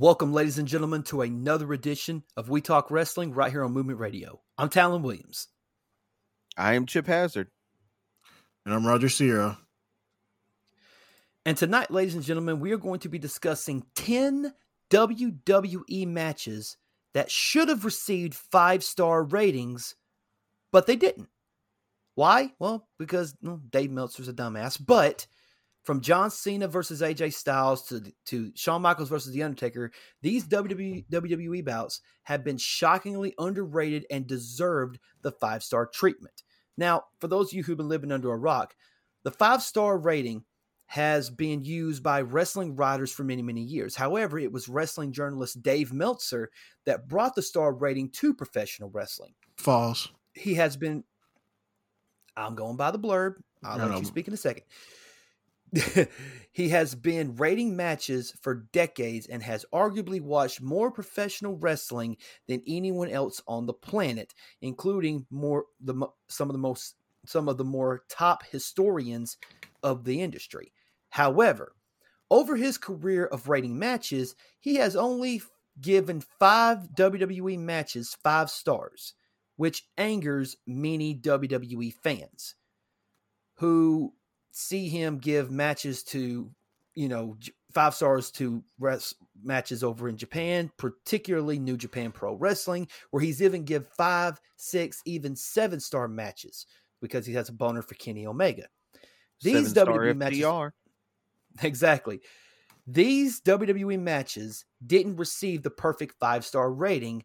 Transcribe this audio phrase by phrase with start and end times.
[0.00, 3.98] Welcome, ladies and gentlemen, to another edition of We Talk Wrestling right here on Movement
[3.98, 4.40] Radio.
[4.56, 5.48] I'm Talon Williams.
[6.56, 7.48] I am Chip Hazard.
[8.64, 9.58] And I'm Roger Sierra.
[11.44, 14.54] And tonight, ladies and gentlemen, we are going to be discussing 10
[14.88, 16.78] WWE matches
[17.12, 19.96] that should have received five star ratings,
[20.72, 21.28] but they didn't.
[22.14, 22.54] Why?
[22.58, 24.82] Well, because well, Dave Meltzer's a dumbass.
[24.82, 25.26] But
[25.90, 29.90] from John Cena versus AJ Styles to to Shawn Michaels versus The Undertaker,
[30.22, 36.44] these WWE, WWE bouts have been shockingly underrated and deserved the five star treatment.
[36.76, 38.76] Now, for those of you who've been living under a rock,
[39.24, 40.44] the five star rating
[40.86, 43.96] has been used by wrestling writers for many, many years.
[43.96, 46.52] However, it was wrestling journalist Dave Meltzer
[46.86, 49.34] that brought the star rating to professional wrestling.
[49.56, 50.06] False.
[50.34, 51.02] He has been.
[52.36, 53.38] I'm going by the blurb.
[53.64, 53.98] I'll No, let no.
[53.98, 54.62] you speak in a second.
[56.52, 62.16] he has been rating matches for decades and has arguably watched more professional wrestling
[62.48, 65.94] than anyone else on the planet, including more the
[66.28, 66.96] some of the most
[67.26, 69.36] some of the more top historians
[69.82, 70.72] of the industry.
[71.10, 71.74] However,
[72.30, 75.42] over his career of rating matches, he has only
[75.80, 79.14] given 5 WWE matches 5 stars,
[79.56, 82.54] which angers many WWE fans
[83.60, 84.14] who
[84.50, 86.50] see him give matches to,
[86.94, 87.36] you know,
[87.72, 93.42] five stars to res- matches over in Japan, particularly New Japan Pro Wrestling, where he's
[93.42, 96.66] even give five, six, even seven star matches
[97.00, 98.66] because he has a boner for Kenny Omega.
[99.42, 100.70] These WWE matches, FTR.
[101.62, 102.20] exactly.
[102.86, 107.24] These WWE matches didn't receive the perfect five star rating,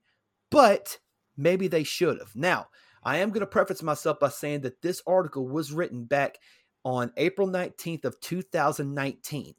[0.52, 0.98] but
[1.38, 2.36] maybe they should have.
[2.36, 2.68] Now,
[3.04, 6.38] I am going to preface myself by saying that this article was written back
[6.86, 9.56] on April 19th of 2019.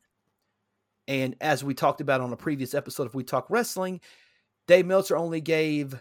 [1.08, 4.00] And as we talked about on a previous episode of We Talk Wrestling,
[4.66, 6.00] Dave Meltzer only gave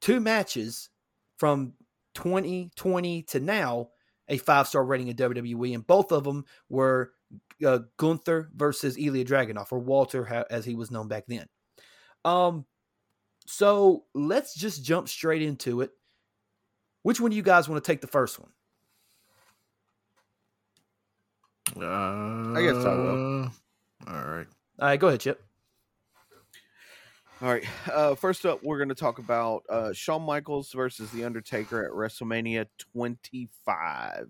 [0.00, 0.90] two matches
[1.38, 1.72] from
[2.14, 3.88] 2020 to now
[4.28, 7.12] a five star rating in WWE, and both of them were
[7.64, 11.46] uh, Gunther versus Ilya Dragunov, or Walter, as he was known back then.
[12.24, 12.66] Um,
[13.46, 15.90] so let's just jump straight into it.
[17.02, 18.50] Which one do you guys want to take the first one?
[21.76, 23.50] Uh, I guess I will.
[24.06, 24.46] All right.
[24.78, 25.42] All right, go ahead, Chip.
[27.42, 27.64] All right.
[27.92, 31.92] Uh, first up, we're going to talk about uh, Shawn Michaels versus The Undertaker at
[31.92, 34.28] WrestleMania 25.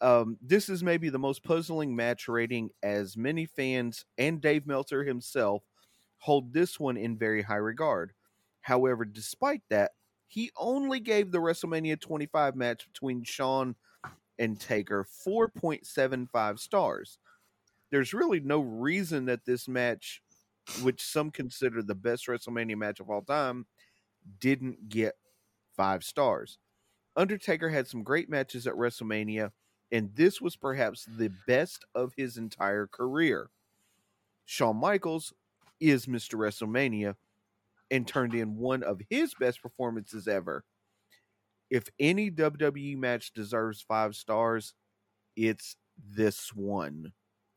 [0.00, 5.02] Um, this is maybe the most puzzling match rating, as many fans and Dave Meltzer
[5.04, 5.62] himself
[6.18, 8.12] hold this one in very high regard.
[8.60, 9.92] However, despite that,
[10.28, 13.74] he only gave the WrestleMania 25 match between Shawn
[14.38, 17.18] and Taker 4.75 stars.
[17.90, 20.22] There's really no reason that this match
[20.82, 23.66] which some consider the best WrestleMania match of all time,
[24.40, 25.14] didn't get
[25.76, 26.58] five stars.
[27.14, 29.52] Undertaker had some great matches at WrestleMania,
[29.90, 33.50] and this was perhaps the best of his entire career.
[34.44, 35.32] Shawn Michaels
[35.80, 36.34] is Mr.
[36.34, 37.14] WrestleMania
[37.90, 40.64] and turned in one of his best performances ever.
[41.70, 44.74] If any WWE match deserves five stars,
[45.34, 47.12] it's this one.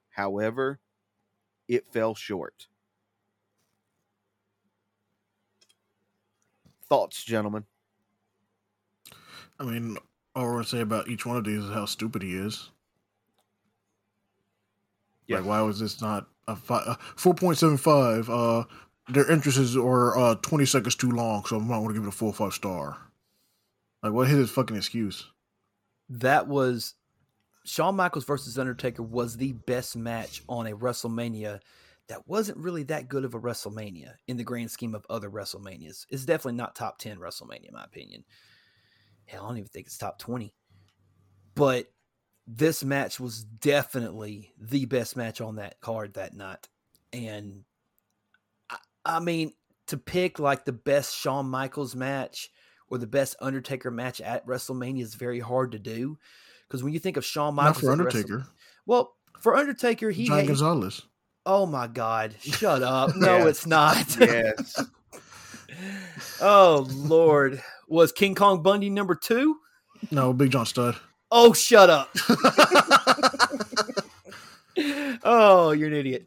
[0.09, 0.79] However,
[1.67, 2.67] it fell short.
[6.87, 7.65] Thoughts, gentlemen?
[9.59, 9.97] I mean,
[10.35, 12.71] all we're gonna say about each one of these is how stupid he is.
[15.27, 15.37] Yeah.
[15.37, 18.29] Like, why was this not a fi- four point seven five?
[18.29, 18.63] Uh,
[19.09, 22.09] their entrances are uh twenty seconds too long, so I'm not going to give it
[22.09, 22.97] a full five star.
[24.01, 25.27] Like, what is his fucking excuse?
[26.09, 26.95] That was
[27.65, 31.59] Shawn Michaels versus Undertaker was the best match on a WrestleMania
[32.07, 36.05] that wasn't really that good of a WrestleMania in the grand scheme of other WrestleManias.
[36.09, 38.23] It's definitely not top 10 WrestleMania, in my opinion.
[39.25, 40.53] Hell, I don't even think it's top 20.
[41.53, 41.91] But
[42.47, 46.67] this match was definitely the best match on that card that night.
[47.13, 47.63] And
[48.71, 49.53] I, I mean,
[49.87, 52.49] to pick like the best Shawn Michaels match
[52.89, 56.17] or the best Undertaker match at WrestleMania is very hard to do.
[56.67, 58.45] Because when you think of Shawn Not Michaels, for Undertaker.
[58.85, 61.01] well, for Undertaker, he, John he Gonzalez.
[61.45, 63.11] oh my God, shut up!
[63.15, 63.47] No, Yes.
[63.47, 64.17] it's not.
[64.19, 64.83] Yes.
[66.41, 69.55] oh Lord, was King Kong Bundy number two?
[70.11, 70.97] No, Big John Studd.
[71.31, 72.09] Oh, shut up!
[75.23, 76.25] oh, you're an idiot.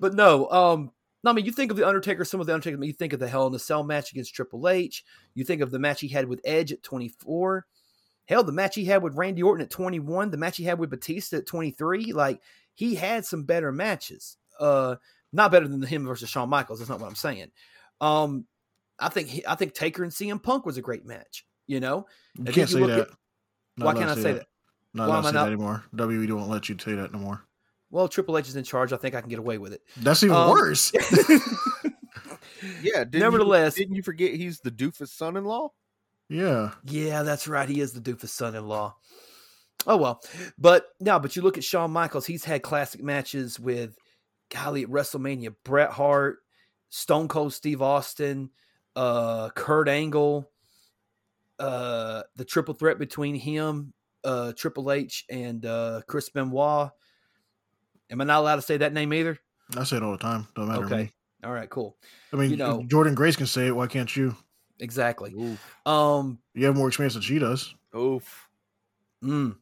[0.00, 0.90] But no, um,
[1.24, 3.20] no, I mean, you think of the Undertaker, some of the Undertaker, you think of
[3.20, 5.04] the Hell in the Cell match against Triple H.
[5.34, 7.66] You think of the match he had with Edge at 24.
[8.26, 10.90] Hell, the match he had with Randy Orton at 21, the match he had with
[10.90, 12.12] Batista at 23.
[12.12, 12.40] Like,
[12.74, 14.36] he had some better matches.
[14.58, 14.96] Uh,
[15.32, 16.78] Not better than him versus Shawn Michaels.
[16.78, 17.50] That's not what I'm saying.
[18.00, 18.46] Um,
[18.98, 21.44] I think he, I think Taker and CM Punk was a great match.
[21.66, 22.98] You know, You can't you say that.
[23.00, 23.08] at-
[23.76, 24.46] Not why can't I say that?
[24.94, 25.84] Not Why allowed am to I say not- that anymore.
[25.94, 27.44] WWE won't let you say that no more.
[27.92, 28.92] Well, Triple H is in charge.
[28.92, 29.82] I think I can get away with it.
[29.98, 30.90] That's even Um, worse.
[32.82, 33.04] Yeah.
[33.04, 35.70] Didn't Nevertheless- you, didn't you forget he's the doofus son-in-law?
[36.28, 36.70] yeah.
[36.84, 37.68] Yeah, that's right.
[37.68, 38.94] He is the doofus son-in-law.
[39.86, 40.22] Oh well,
[40.58, 42.24] but no, but you look at Shawn Michaels.
[42.24, 43.96] He's had classic matches with,
[44.54, 46.38] golly, at WrestleMania, Bret Hart,
[46.90, 48.50] Stone Cold Steve Austin,
[48.94, 50.48] uh, Kurt Angle,
[51.58, 53.92] uh, the triple threat between him,
[54.22, 56.90] uh, Triple H, and uh, Chris Benoit.
[58.10, 59.38] Am I not allowed to say that name either?
[59.76, 60.46] I say it all the time.
[60.54, 61.02] Don't matter to Okay.
[61.04, 61.12] me.
[61.44, 61.96] All right, cool.
[62.32, 63.76] I mean, You know- Jordynne Grace can say it.
[63.76, 64.36] Why can't you?
[64.78, 65.32] Exactly.
[65.34, 65.86] Oof.
[65.86, 67.74] Um, You have more experience than she does.
[67.96, 68.48] Oof.
[69.22, 69.56] Mm.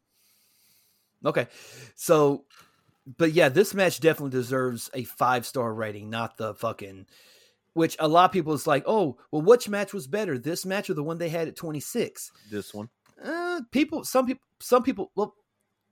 [1.24, 1.46] Okay.
[1.94, 2.44] So,
[3.18, 7.06] but yeah, this match definitely deserves a five star rating, not the fucking,
[7.74, 10.88] which a lot of people is like, oh, well, which match was better, this match
[10.90, 12.32] or the one they had at 26?
[12.50, 12.88] This one.
[13.22, 15.34] Uh, people, some people, some people, well,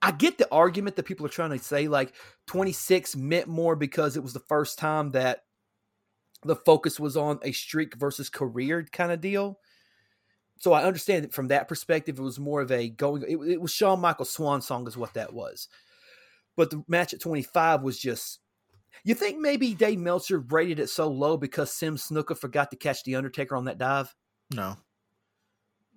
[0.01, 2.13] I get the argument that people are trying to say like
[2.47, 5.43] 26 meant more because it was the first time that
[6.43, 9.59] the focus was on a streak versus career kind of deal.
[10.59, 13.23] So I understand that from that perspective, it was more of a going.
[13.23, 15.67] It, it was Shawn Michaels' swan song, is what that was.
[16.55, 18.39] But the match at 25 was just.
[19.05, 23.03] You think maybe Dave Meltzer rated it so low because Sim Snuka forgot to catch
[23.03, 24.13] the Undertaker on that dive?
[24.53, 24.75] No.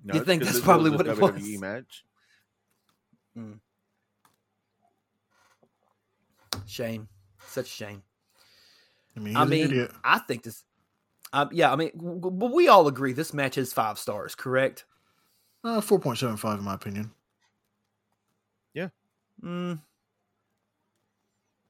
[0.04, 1.60] No, You think that's probably what a it was?
[1.60, 2.04] match.
[3.36, 3.58] Mm.
[6.66, 7.08] Shame,
[7.46, 8.02] such a shame.
[9.16, 9.90] I mean, he's I an mean, idiot.
[10.04, 10.64] I think this.
[11.34, 14.34] Um, yeah, I mean, w- w- but we all agree this match is five stars,
[14.34, 14.84] correct?
[15.64, 17.10] Uh, Four point seven five, in my opinion.
[19.42, 19.80] Mm,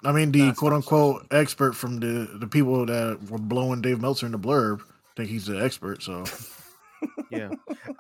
[0.05, 3.99] I mean, the That's quote unquote expert from the the people that were blowing Dave
[3.99, 4.83] Meltzer in the blurb
[5.17, 6.03] think he's the expert.
[6.03, 6.25] So
[7.31, 7.49] Yeah.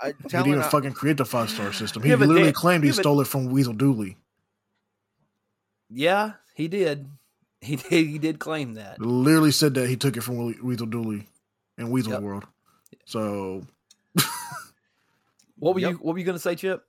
[0.03, 2.03] I, he didn't even I- fucking create the five star system.
[2.03, 4.19] He literally they- claimed he yeah, but- stole it from Weasel Dooley.
[5.88, 7.08] yeah, he did.
[7.62, 8.08] He did.
[8.08, 9.00] He did claim that.
[9.00, 11.28] Literally said that he took it from Weasel Dooley
[11.78, 12.22] in Weasel Yep.
[12.22, 12.44] World.
[13.04, 13.64] So
[15.58, 15.90] What were Yep.
[15.93, 15.96] you?
[15.99, 16.82] What were you going to say, Chip?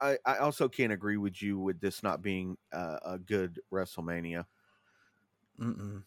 [0.00, 4.44] I, I also can't agree with you with this not being uh, a good WrestleMania.
[5.60, 6.02] Mm-mm.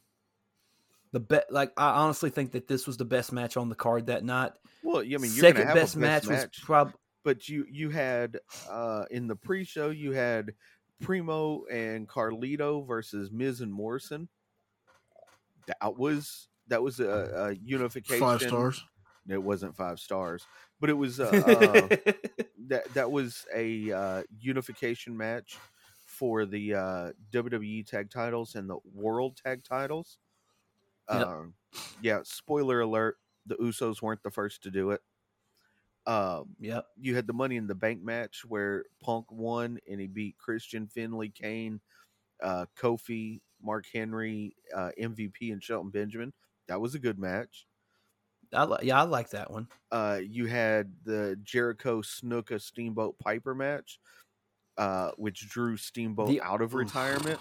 [1.13, 4.07] The bet, like I honestly think that this was the best match on the card
[4.07, 4.51] that night.
[4.83, 6.93] Well, I mean, you're Second gonna have best a match, best was probably
[7.23, 8.39] but you you had
[8.69, 10.53] uh, in the pre-show you had
[11.01, 14.30] Primo and Carlito versus Miz and Morrison.
[15.68, 18.19] That was that was a, a unification.
[18.19, 18.83] five stars.
[19.27, 20.45] It wasn't five stars,
[20.80, 22.13] but it was uh, uh,
[22.68, 25.57] that that was a uh, unification match
[26.06, 30.18] for the uh, WWE tag titles and the World tag titles.
[31.12, 31.27] Yep.
[31.27, 31.53] Um,
[32.01, 35.01] yeah, spoiler alert: the Usos weren't the first to do it.
[36.07, 36.86] Um, yep.
[37.00, 40.88] you had the Money in the Bank match where Punk won and he beat Christian,
[40.88, 41.80] Finlay, Kane,
[42.44, 46.31] uh, Kofi, Mark Henry, uh, MVP, and Shelton Benjamin.
[46.68, 47.66] That was a good match.
[48.54, 49.68] I li- yeah, I like that one.
[49.92, 54.00] Uh, you had the Jericho Snuka Steamboat Piper match,
[54.78, 57.40] uh, which drew Steamboat The- out of retirement.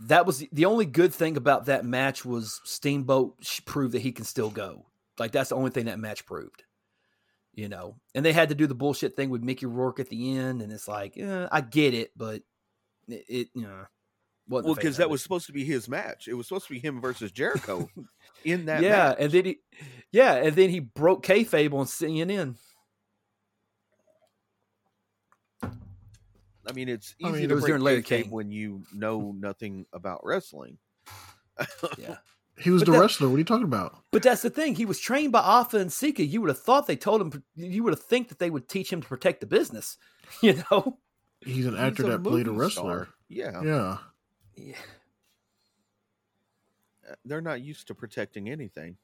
[0.00, 4.12] That was the, the only good thing about that match was Steamboat proved that he
[4.12, 4.86] can still go.
[5.18, 6.62] Like that's the only thing that match proved.
[7.54, 10.36] You know, and they had to do the bullshit thing with Mickey Rourke at the
[10.36, 12.42] end, and it's like, eh, I get it, but
[13.08, 13.84] it, it you know,
[14.48, 16.28] wasn't Well, because that was supposed to be his match.
[16.28, 17.88] It was supposed to be him versus Jericho
[18.44, 19.16] in that yeah, match.
[19.18, 19.58] and then he,
[20.12, 22.56] yeah, and then he broke kayfabe on CNN.
[25.62, 28.30] I mean, it's I easy mean, to it was break during Larry kayfabe King.
[28.30, 30.78] when you know nothing about wrestling.
[31.96, 32.18] Yeah,
[32.60, 33.28] He was But the that- wrestler.
[33.28, 34.02] What are you talking about?
[34.10, 34.74] but that's the thing.
[34.74, 36.24] He was trained by Afa and Sika.
[36.24, 37.42] You would have thought they told him.
[37.54, 39.96] You would have think that they would teach him to protect the business.
[40.42, 40.98] You know.
[41.40, 43.04] He's an He's actor a that played a wrestler.
[43.04, 43.08] star.
[43.28, 43.62] Yeah.
[43.62, 43.98] Yeah.
[44.56, 44.74] Yeah.
[47.08, 48.96] Uh, they're not used to protecting anything.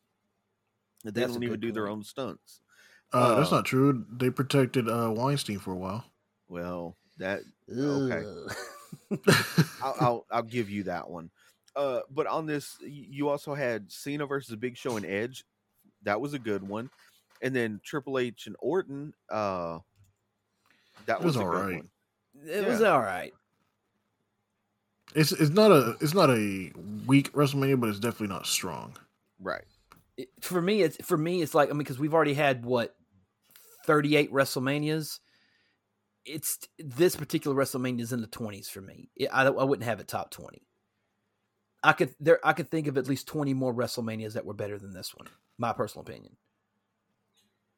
[1.05, 2.61] They That's a don't even good do their own stunts.
[3.13, 4.05] Uh, that's Uh, not true.
[4.11, 6.05] They protected uh, Weinstein for a while.
[6.49, 8.27] Well, that Okay.
[9.83, 11.31] I'll, I'll I'll give you that one.
[11.76, 15.45] Uh, but on this, you also had Cena versus Big Show and Edge.
[16.04, 16.90] That was a good one,
[17.43, 19.14] and then Triple H and Orton.
[19.31, 19.78] Uh,
[21.07, 21.76] that was was, alright.
[21.76, 21.88] one.
[22.47, 23.33] It was all right.
[25.14, 26.73] It's it's not a it's not a
[27.07, 28.97] weak WrestleMania, but it's definitely not strong.
[29.40, 29.64] Right.
[30.16, 32.95] It- for me, it's for me, it's like I mean, because we've already had what
[33.87, 35.19] thirty-eight WrestleManias.
[36.25, 39.11] It's this particular WrestleMania is in the twenties for me.
[39.16, 40.62] It, I I wouldn't have it top twenty.
[41.85, 44.79] I could there I could think of at least 20 more WrestleManias that were better
[44.79, 45.29] than this one.
[45.59, 46.37] My personal opinion.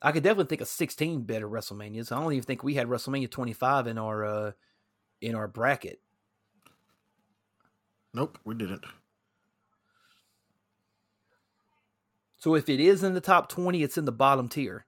[0.01, 2.13] I could definitely think of 16 better WrestleManias.
[2.13, 4.53] I don't even think we had WrestleMania 25 in our uh
[5.21, 6.01] in our bracket.
[8.15, 8.85] Nope, we didn't.
[12.39, 14.87] So if it is in the top 20, it's in the bottom tier.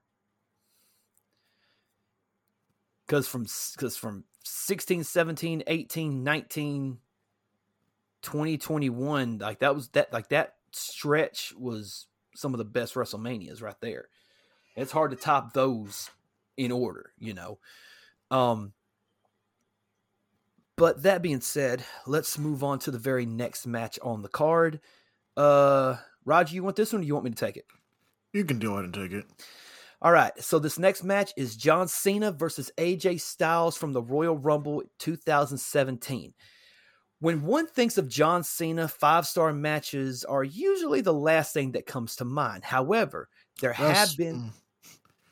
[3.09, 3.47] Cuz from
[3.77, 6.99] cuz from 16, 17, 18, 19
[8.21, 13.79] 2021 like that was that like that stretch was some of the best WrestleManias right
[13.81, 14.07] there.
[14.75, 16.09] It's hard to top those
[16.57, 17.59] in order, you know.
[18.31, 18.73] Um
[20.75, 24.79] but that being said, let's move on to the very next match on the card.
[25.35, 27.65] Uh Roger, you want this one or you want me to take it?
[28.33, 29.25] You can do it and take it.
[30.01, 30.31] All right.
[30.41, 36.33] So this next match is John Cena versus AJ Styles from the Royal Rumble 2017.
[37.21, 41.85] When one thinks of John Cena, five star matches are usually the last thing that
[41.85, 42.63] comes to mind.
[42.63, 43.27] However,
[43.61, 44.35] there That's- have been.
[44.35, 44.51] mm,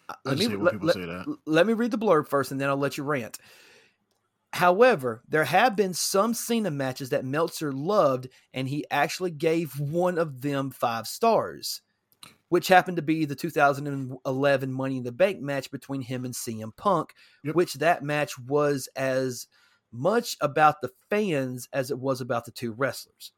[0.10, 1.38] Uh, Let me, let, people let- say that.
[1.46, 3.40] let me read the blurb first and then I'll let you rant.
[4.54, 10.18] However, there have been some Cena matches that Meltzer loved, and he actually gave one
[10.18, 11.82] of them five stars,
[12.48, 16.72] which happened to be the 2011 Money in the Bank match between him and CM
[16.76, 17.14] Punk,
[17.44, 17.56] Yep.
[17.56, 19.48] which that match was as
[19.98, 23.32] much about the fans as it was about the two wrestlers.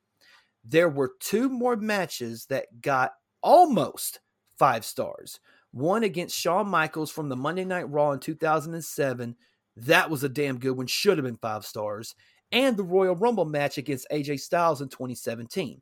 [0.63, 4.19] There were two more matches that got almost
[4.57, 5.39] five stars.
[5.71, 9.35] One against Shawn Michaels from the Monday Night Raw in 2007.
[9.77, 12.15] That was a damn good one, should have been five stars.
[12.51, 15.81] And the Royal Rumble match against AJ Styles in 2017.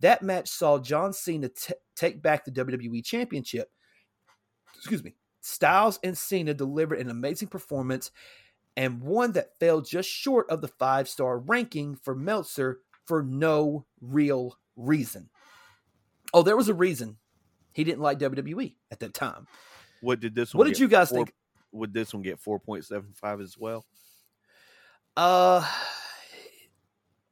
[0.00, 3.70] That match saw John Cena t- take back the WWE Championship.
[4.76, 5.14] Excuse me.
[5.40, 8.10] Styles and Cena delivered an amazing performance
[8.78, 13.86] and one that fell just short of the five star ranking for Meltzer for no
[14.00, 15.30] real reason.
[16.32, 17.16] Oh, there was a reason
[17.72, 19.48] he didn't like WWE at that time.
[20.00, 20.58] What did this one?
[20.58, 21.34] What did you guys Four- think?
[21.72, 23.84] Would this one get four point seven five as well?
[25.16, 25.66] Uh,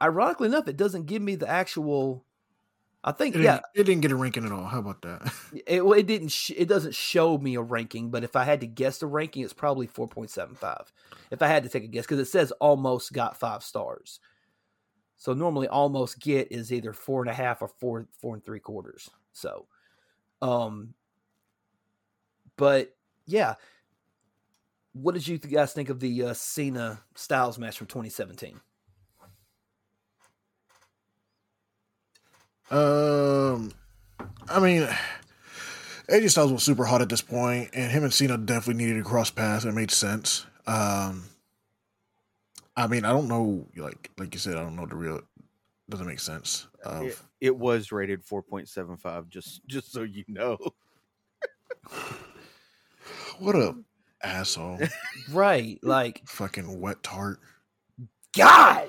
[0.03, 2.25] ironically enough, it doesn't give me the actual.
[3.06, 4.64] I think It, yeah, didn't, it didn't get a ranking at all.
[4.64, 5.32] How about that?
[5.66, 8.60] it well, it didn't sh- it doesn't show me a ranking, but if I had
[8.60, 10.92] to guess the ranking, it's probably four point seven five.
[11.30, 14.18] If I had to take a guess, because it says almost got five stars.
[15.18, 18.60] So normally almost get is either four and a half or four four and three
[18.60, 19.08] quarters.
[19.32, 19.66] So,
[20.42, 20.94] um,
[22.56, 23.54] but yeah,
[24.94, 28.60] what did you guys think of the uh, Cena Styles match from 2017?
[32.70, 33.73] Um,
[34.49, 34.88] I mean,
[36.08, 39.08] AJ Styles was super hot at this point, and him and Cena definitely needed to
[39.08, 39.64] cross paths.
[39.64, 40.46] It made sense.
[40.66, 41.25] Um,
[42.76, 45.20] I mean, I don't know, like like you said, I don't know the real.
[45.88, 46.66] Doesn't make sense.
[46.85, 49.28] Of, It, it was rated four point seven five.
[49.28, 50.58] Just just so you know.
[53.38, 53.75] what a
[54.23, 54.80] asshole!
[55.30, 57.38] Right, like Fucking wet tart.
[58.37, 58.88] God.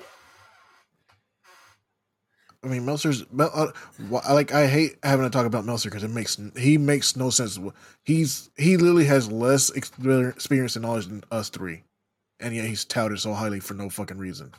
[2.64, 3.70] I mean, Meltzer's Mel, uh,
[4.34, 7.58] like I hate having to talk about Meltzer because it makes he makes no sense.
[8.04, 11.84] He's he literally has less experience and knowledge than us three,
[12.40, 14.52] and yet he's touted so highly for no fucking reason.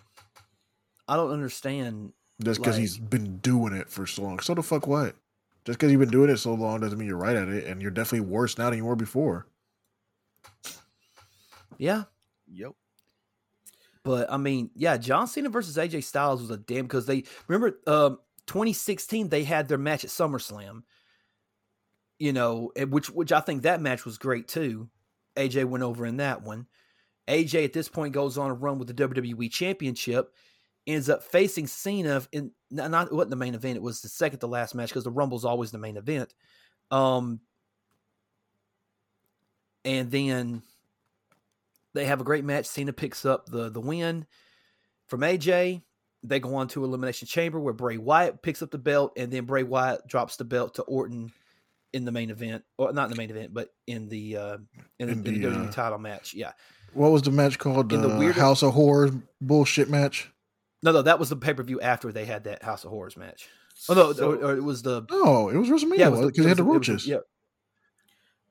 [1.10, 2.14] I don't understand.
[2.42, 4.40] Just because Like- he's been doing it for so long.
[4.40, 5.16] So the fuck what?
[5.66, 7.82] Just because you've been doing it so long doesn't mean you're right at it, and
[7.82, 9.46] you're definitely worse now than you were before.
[11.78, 12.04] Yeah,
[12.52, 12.74] Yep.
[14.04, 17.80] But I mean, yeah, John Cena versus AJ Styles was a damn because they remember
[17.88, 20.84] um 2016 they had their match at SummerSlam.
[22.18, 24.90] You know, which which I think that match was great too.
[25.38, 26.68] AJ went over in that one.
[27.30, 30.34] AJ at this point goes on a run with the WWE Championship,
[30.88, 34.40] ends up facing Cena in not, it wasn't the main event, it was the second
[34.40, 36.34] to last match because the Rumble's always the main event.
[36.92, 37.40] Um
[39.86, 40.64] and then
[41.94, 42.66] they have a great match.
[42.66, 44.26] Cena picks up the the win
[45.08, 45.82] from AJ.
[46.24, 49.46] They go on to Elimination Chamber where Bray Wyatt picks up the belt, and then
[49.46, 51.32] Bray Wyatt drops the belt to Orton
[51.94, 54.58] in the main event, or not in the main event, but in the uh,
[55.00, 56.34] in, the, In in the, WWE uh, title match.
[56.34, 56.52] Yeah,
[56.94, 57.92] What was the match called?
[57.94, 60.30] In the The weird- House of Horrors bullshit match.
[60.84, 63.16] no, no, that was the pay per view after they had that House of Horrors
[63.18, 63.48] match.
[63.88, 66.20] Oh no, So, or, or it was the No, it was WrestleMania yeah, it was
[66.26, 67.20] because it they had the roaches, yeah,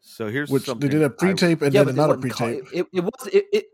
[0.01, 2.75] so here's which something they did a pre-tape and yeah, then another wasn't called- pre-tape.
[2.75, 3.65] It, it, it was it, it.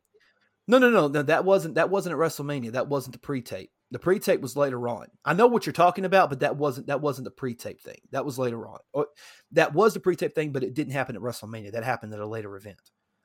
[0.67, 1.23] No, no, no, no.
[1.23, 2.73] That wasn't that wasn't at WrestleMania.
[2.73, 3.71] That wasn't the pre-tape.
[3.91, 5.07] The pre-tape was later on.
[5.25, 7.99] I know what you're talking about, but that wasn't that wasn't the pre-tape thing.
[8.13, 8.79] That was later on.
[8.93, 9.09] Or,
[9.53, 11.73] that was the pre-tape thing, but it didn't happen at WrestleMania.
[11.73, 12.81] That happened at a later event.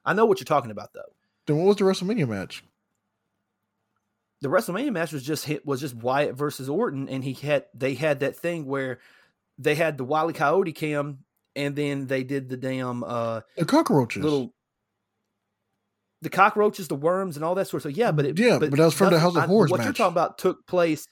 [0.06, 1.01] I know what you're talking about, though.
[1.48, 2.63] Then what was the WrestleMania match?
[4.41, 7.94] the WrestleMania match was just hit was just Wyatt versus Orton, and he had they
[7.94, 9.00] had that thing where
[9.58, 11.20] they had the Wily Coyote cam,
[11.56, 14.24] and then they did the damn uh The cockroaches.
[14.24, 14.53] little
[16.22, 17.98] the cockroaches, the worms, and all that sort of stuff.
[17.98, 19.94] Yeah, but it, Yeah, but that was from the House of I- Horrors What you're
[19.94, 21.08] talking about took place.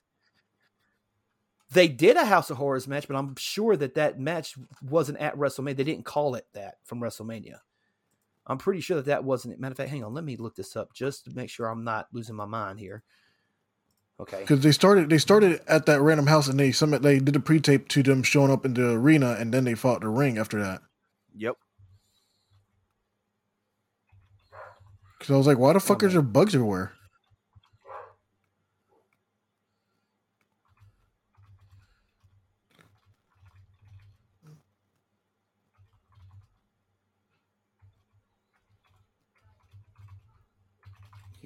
[1.71, 5.35] They did a House of Horrors match, but I'm sure that that match wasn't at
[5.35, 5.75] WrestleMania.
[5.75, 7.59] They didn't call it that from WrestleMania.
[8.45, 9.53] I'm pretty sure that that wasn't.
[9.53, 9.59] it.
[9.59, 11.83] Matter of fact, hang on, let me look this up just to make sure I'm
[11.83, 13.03] not losing my mind here.
[14.19, 14.39] Okay.
[14.39, 17.39] because they started they started at that random house and they some they did a
[17.39, 20.59] pre-tape to them showing up in the arena and then they fought the ring after
[20.59, 20.81] that.
[21.35, 21.55] Yep.
[25.19, 26.93] Because I was like, why the oh, fuck Oh, is there bugs everywhere?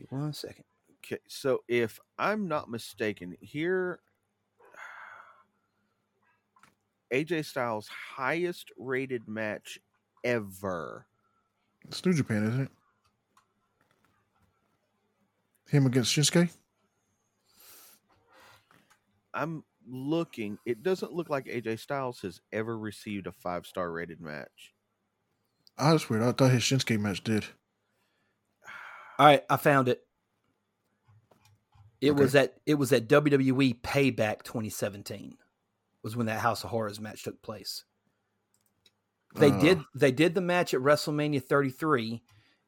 [0.09, 0.65] One second.
[1.11, 3.99] Okay, so if I'm not mistaken, here
[7.11, 9.77] AJ Styles' highest rated match
[10.23, 11.05] ever.
[11.89, 12.71] It's New Japan, isn't it?
[15.69, 16.49] Him against Shinsuke?
[19.33, 20.59] I'm looking.
[20.65, 24.73] It doesn't look like AJ Styles has ever received a five star rated match.
[25.77, 26.23] I just weird.
[26.23, 27.45] I thought his Shinsuke match did.
[29.19, 30.05] All right, I found it.
[32.01, 32.21] It Okay.
[32.21, 35.37] was at it was at WWE Payback 2017.
[36.03, 37.85] Was when that House of Horrors match took place.
[39.35, 39.59] They Uh.
[39.59, 42.23] did they did the match at WrestleMania 33,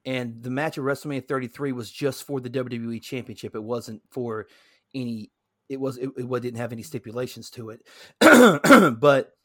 [0.05, 3.55] and the match at WrestleMania 33 was just for the WWE Championship.
[3.55, 4.47] It wasn't for
[4.93, 5.31] any.
[5.67, 7.81] It was it, it didn't have any stipulations to it,
[8.99, 9.35] but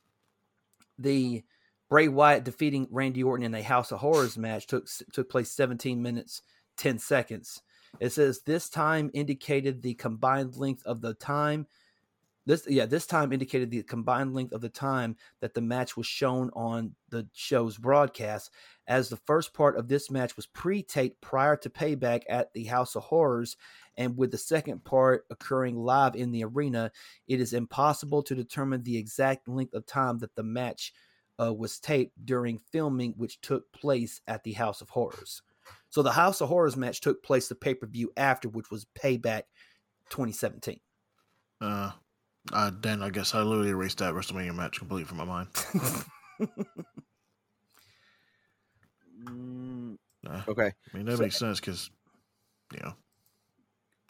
[0.99, 1.45] the
[1.89, 6.03] Bray Wyatt defeating Randy Orton in a House of Horrors match took took place 17
[6.03, 6.43] minutes
[6.77, 7.63] 10 seconds.
[8.01, 11.67] It says this time indicated the combined length of the time.
[12.47, 16.07] This yeah, this time indicated the combined length of the time that the match was
[16.07, 18.51] shown on the show's broadcast,
[18.87, 22.97] as the first part of this match was pre-taped prior to payback at the House
[22.97, 23.59] of Horrors,
[23.99, 26.91] and with the second part occurring live in the arena,
[27.27, 30.95] it is impossible to determine the exact length of time that the match
[31.39, 35.43] uh, was taped during filming, which took place at the House of Horrors.
[35.91, 38.87] So the House of Horrors match took place the pay per view after, which was
[39.01, 39.43] Payback
[40.11, 40.81] 2017.
[41.61, 41.93] Uh,
[42.53, 45.49] uh, then I guess I literally erased that WrestleMania match completely from my mind.
[50.25, 50.43] Nah.
[50.49, 50.73] okay.
[50.93, 51.91] I mean, that So- makes sense because,
[52.73, 52.95] you know,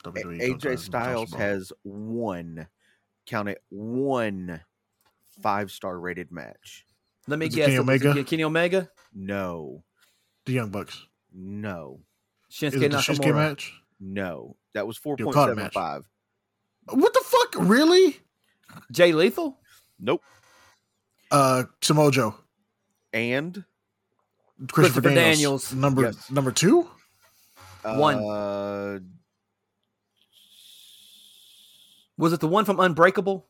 [0.04, 2.68] WWE AJ Styles has one,
[3.26, 4.60] count it, one
[5.42, 6.84] five star rated match.
[7.26, 7.66] Let me Is guess.
[7.66, 8.24] Kenny it was Omega?
[8.24, 9.84] Kenny Omega, No,
[10.46, 11.06] the Young Bucks.
[11.40, 12.00] No,
[12.50, 13.16] Shinsuke Is it the Nakamura.
[13.16, 13.72] Shinsuke match?
[14.00, 14.56] no.
[14.74, 16.02] That was Okada 4.75.
[16.90, 17.54] What the fuck?
[17.68, 18.16] Really?
[18.92, 19.58] Jay Lethal.
[19.98, 20.22] Nope.
[21.30, 22.34] Uh, Samoa Joe,
[23.12, 23.64] And
[24.70, 25.74] Christopher, Christopher Daniels, Daniels.
[25.74, 26.30] number Yes.
[26.30, 26.88] number two.
[27.82, 28.16] One.
[28.16, 28.98] Uh,
[32.16, 33.46] Was it the one from Unbreakable?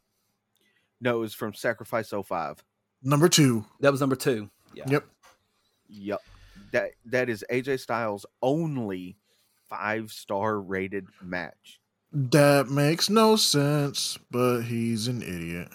[1.01, 2.63] no, it was from Sacrifice 05.
[3.03, 3.65] Number two.
[3.81, 4.51] That was number two.
[4.75, 4.85] Yeah.
[4.89, 5.05] Yep.
[5.89, 6.21] Yep.
[6.73, 9.17] That that is AJ Styles' only
[9.69, 11.81] five star rated match.
[12.13, 15.69] That makes no sense, but he's an idiot.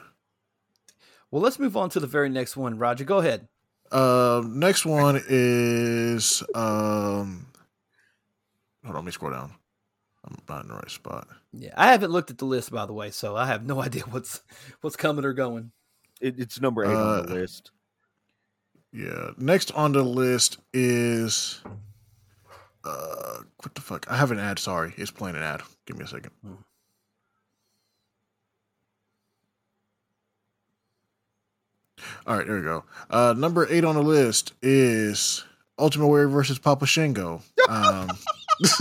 [1.32, 2.78] Well, let's move on to the very next one.
[2.78, 3.48] Roger, go ahead.
[3.92, 7.48] Uh, next one is um.
[8.84, 9.54] Hold on, let me scroll down.
[10.26, 11.28] I'm not in the right spot.
[11.52, 14.04] Yeah, I haven't looked at the list by the way, so I have no idea
[14.10, 14.42] what's
[14.82, 15.72] what's coming or going.
[16.22, 17.72] It, it's number eight on the Uh, list.
[18.94, 19.32] Yeah.
[19.38, 21.62] Next on the list is
[22.86, 24.06] uh what the fuck?
[24.10, 24.94] I have an ad, sorry.
[24.98, 25.64] It's playing an ad.
[25.86, 26.32] Give me a second.
[26.46, 26.54] Hmm.
[32.28, 32.84] All right, there we go.
[33.10, 35.44] Uh number eight on the list is
[35.80, 37.42] Ultimate Warrior versus Papa Shango.
[37.68, 38.10] Um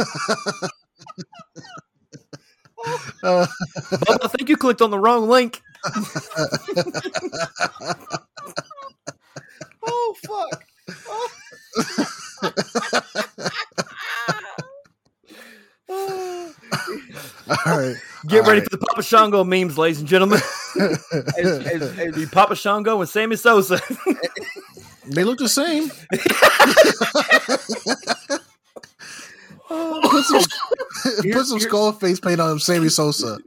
[3.23, 3.47] uh,
[4.21, 5.63] I think you clicked on the wrong link.
[9.85, 10.65] Oh fuck!
[15.89, 17.97] all right.
[18.29, 18.71] Get All ready right.
[18.71, 20.41] for the Papa Shango memes, ladies and gentlemen.
[20.75, 23.79] The Papa Shango and Sammy Sosa.
[25.05, 25.89] They look the same.
[29.69, 30.45] put some,
[31.25, 33.39] Here- put some skull face paint on Sammy Sosa.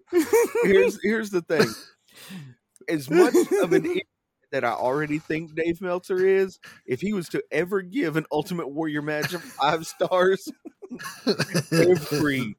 [0.63, 1.65] here's here's the thing.
[2.89, 4.05] As much of an idiot
[4.51, 8.69] that I already think Dave Meltzer is, if he was to ever give an Ultimate
[8.69, 10.51] Warrior match of five stars,
[11.71, 12.55] every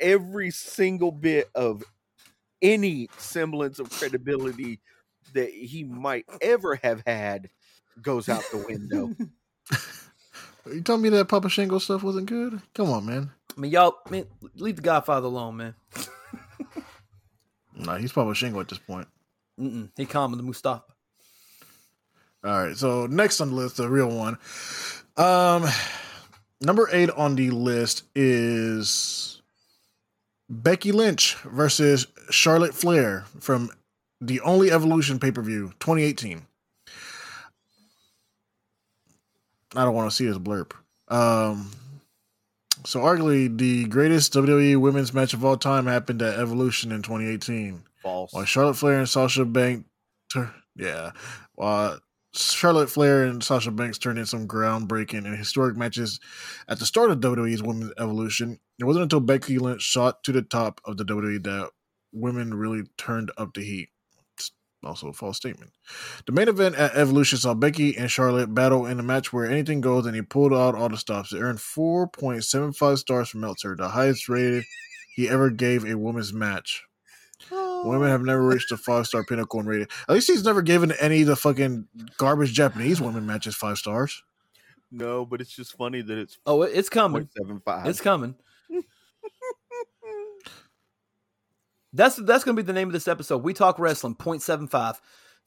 [0.00, 1.84] every single bit of
[2.60, 4.80] any semblance of credibility
[5.34, 7.48] that he might ever have had
[8.00, 9.14] goes out the window.
[10.70, 12.62] You telling me that Papa Shango stuff wasn't good?
[12.74, 13.32] Come on, man.
[13.56, 15.74] I mean, y'all, man, leave the Godfather alone, man.
[17.74, 19.08] Nah, he's Papa Shango at this point.
[19.58, 19.88] Mm-mm.
[19.96, 20.91] He calm with the Mustafa.
[22.44, 22.76] All right.
[22.76, 24.38] So next on the list, the real one.
[25.16, 25.66] Um,
[26.60, 29.40] number eight on the list is
[30.48, 33.70] Becky Lynch versus Charlotte Flair from
[34.20, 36.42] the Only Evolution pay per view 2018.
[39.74, 40.72] I don't want to see his blurb.
[41.08, 41.70] Um,
[42.84, 47.82] so arguably the greatest WWE women's match of all time happened at Evolution in 2018.
[48.02, 48.32] False.
[48.32, 49.88] While Charlotte Flair and Sasha Banks,
[50.76, 51.12] yeah,
[51.54, 51.98] while
[52.34, 56.18] Charlotte Flair and Sasha Banks turned in some groundbreaking and historic matches
[56.66, 60.42] at the start of WWE's Women's Evolution, it wasn't until Becky Lynch shot to the
[60.42, 61.70] top of the WWE that
[62.12, 63.90] women really turned up the heat.
[64.36, 64.50] It's
[64.82, 65.72] also a false statement.
[66.26, 69.82] The main event at Evolution saw Becky and Charlotte battle in a match where anything
[69.82, 71.34] goes, and he pulled out all the stops.
[71.34, 74.64] It earned 4.75 stars from Meltzer, the highest rated
[75.14, 76.84] he ever gave a women's match.
[77.84, 79.88] Women have never reached a five star pinnacle in rating.
[80.08, 81.86] At least he's never given any of the fucking
[82.18, 84.22] garbage Japanese women matches five stars.
[84.90, 87.28] No, but it's just funny that it's Oh, it's coming.
[87.40, 87.86] 0.75.
[87.86, 88.34] It's coming.
[91.94, 93.42] That's that's gonna be the name of this episode.
[93.42, 94.14] We talk wrestling.
[94.14, 94.96] 0.75.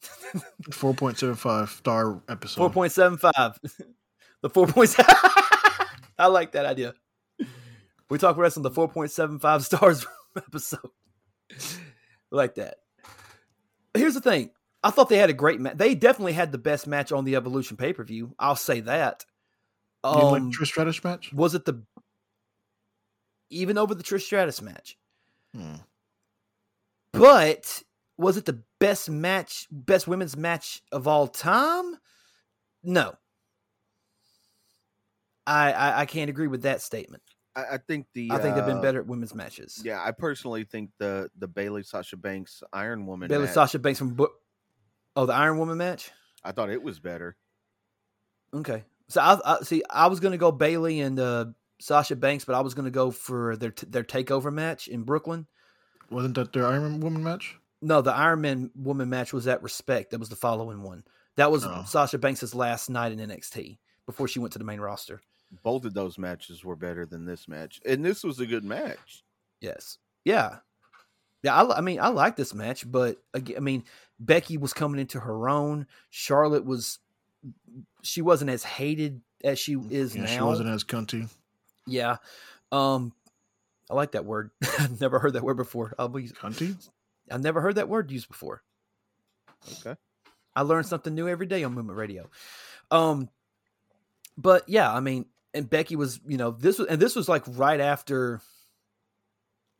[0.70, 2.56] 4.75 star episode.
[2.56, 3.58] Four point seven five.
[4.42, 4.94] the four point.
[6.18, 6.94] I like that idea.
[8.08, 8.62] We talk wrestling.
[8.62, 10.90] The four point seven five stars episode.
[12.30, 12.76] Like that.
[13.94, 14.50] Here's the thing.
[14.82, 15.76] I thought they had a great match.
[15.76, 18.34] They definitely had the best match on the Evolution pay per view.
[18.38, 19.24] I'll say that.
[20.04, 21.32] You didn't like Um, Trish Stratus match?
[21.32, 21.82] was it the
[23.50, 24.96] even over the Trish Stratus match?
[25.54, 25.76] Hmm.
[27.12, 27.82] But
[28.18, 31.96] was it the best match, best women's match of all time?
[32.82, 33.14] No.
[35.46, 37.22] I I, I can't agree with that statement.
[37.56, 39.80] I, I think the I think they've been uh, better at women's matches.
[39.84, 43.98] Yeah, I personally think the the Bayley Sasha Banks Iron Woman Bayley match, Sasha Banks
[43.98, 44.34] from Bo-
[45.16, 46.10] Oh, the Iron Woman match?
[46.44, 47.36] I thought it was better.
[48.54, 48.84] Okay.
[49.08, 51.46] So I, I see I was going to go Bayley and uh,
[51.80, 55.02] Sasha Banks, but I was going to go for their t- their takeover match in
[55.02, 55.46] Brooklyn.
[56.10, 57.56] Wasn't that their Iron Woman match?
[57.82, 60.10] No, the Iron Man woman match was at Respect.
[60.10, 61.04] That was the following one.
[61.36, 61.84] That was Oh.
[61.86, 65.20] Sasha Banks' last night in NXT before she went to the main roster.
[65.62, 69.22] Both of those matches were better than this match, and this was a good match.
[69.60, 69.98] Yes.
[70.24, 70.56] Yeah.
[71.42, 71.60] Yeah.
[71.62, 73.84] I, I mean, I like this match, but again, I mean,
[74.18, 75.86] Becky was coming into her own.
[76.10, 76.98] Charlotte was,
[78.02, 80.26] she wasn't as hated as she is Yeah, now.
[80.28, 81.28] she wasn't as cunty.
[81.86, 82.16] yeah.
[82.72, 83.12] Um,
[83.88, 84.50] I like that word.
[84.80, 85.94] I've never heard that word before.
[85.98, 86.74] I'll be, Cunty?
[87.30, 88.62] I've never heard that word used before.
[89.80, 89.94] Okay.
[90.56, 92.28] I learn something new every day on Movement Radio.
[92.90, 93.28] Um,
[94.36, 97.44] but yeah, I mean, and Becky was, you know, this was, and this was like
[97.48, 98.40] right after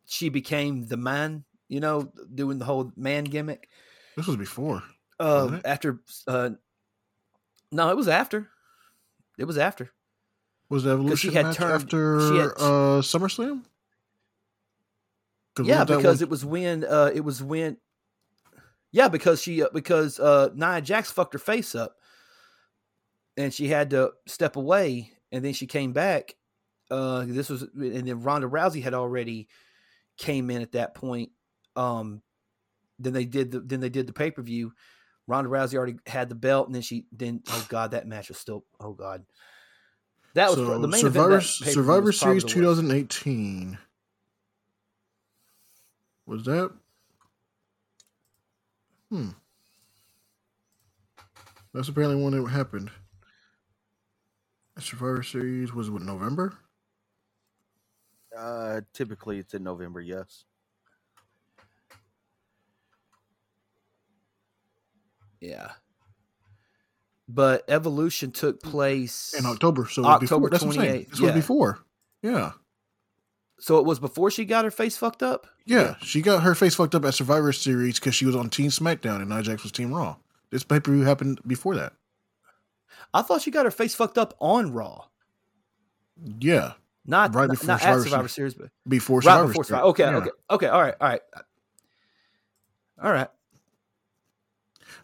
[0.06, 3.68] she became the man, you know, doing the whole man gimmick.
[4.16, 4.82] This was before.
[5.18, 6.50] Uh, after, uh,
[7.72, 8.48] no, it was after.
[9.38, 9.90] It was after.
[10.68, 13.64] Was the Evolution had match turned- after she had- uh, SummerSlam?
[15.64, 17.78] Yeah, because it was when, uh, it was when,
[18.92, 21.96] yeah, because she, uh, because uh, Nia Jax fucked her face up,
[23.36, 26.34] and she had to step away, and then she came back.
[26.90, 29.48] Uh, this was, and then Ronda Rousey had already
[30.16, 31.30] came in at that point.
[31.74, 32.22] Um,
[32.98, 34.72] then they did the, then they did the pay per view.
[35.26, 38.38] Ronda Rousey already had the belt, and then she, then oh god, that match was
[38.38, 39.24] still, oh god,
[40.34, 43.78] that was so the main Survivor, that Survivor Series 2018.
[46.26, 46.72] Was that?
[49.10, 49.30] Hmm.
[51.72, 52.90] That's apparently when it happened.
[54.78, 56.54] Survivor Series was what November?
[58.36, 60.00] Uh, typically, it's in November.
[60.00, 60.44] Yes.
[65.40, 65.70] Yeah.
[67.28, 70.50] But Evolution took place In October, so October before.
[70.50, 70.90] That's what I'm saying.
[70.90, 71.34] 28, This was yeah.
[71.34, 71.78] before.
[72.22, 72.52] Yeah.
[73.58, 75.46] So it was before she got her face fucked up?
[75.64, 78.70] Yeah, she got her face fucked up at Survivor Series because she was on Team
[78.70, 80.16] SmackDown and Nia Jax was Team Raw.
[80.50, 81.94] This pay per view happened before that.
[83.14, 85.04] I thought she got her face fucked up on Raw.
[86.40, 86.72] Yeah,
[87.04, 89.68] Not, Right not, before not Survivor Survivor Series, but before right Survivor before Series.
[89.68, 89.86] Survivor.
[89.88, 90.16] Okay, Yeah.
[90.16, 90.66] okay, okay.
[90.68, 91.20] All right, all right.
[93.02, 93.28] All right.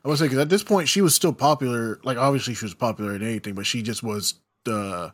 [0.04, 2.00] I was say because at this point she was still popular.
[2.02, 5.12] Like obviously she was popular in anything, but she just was the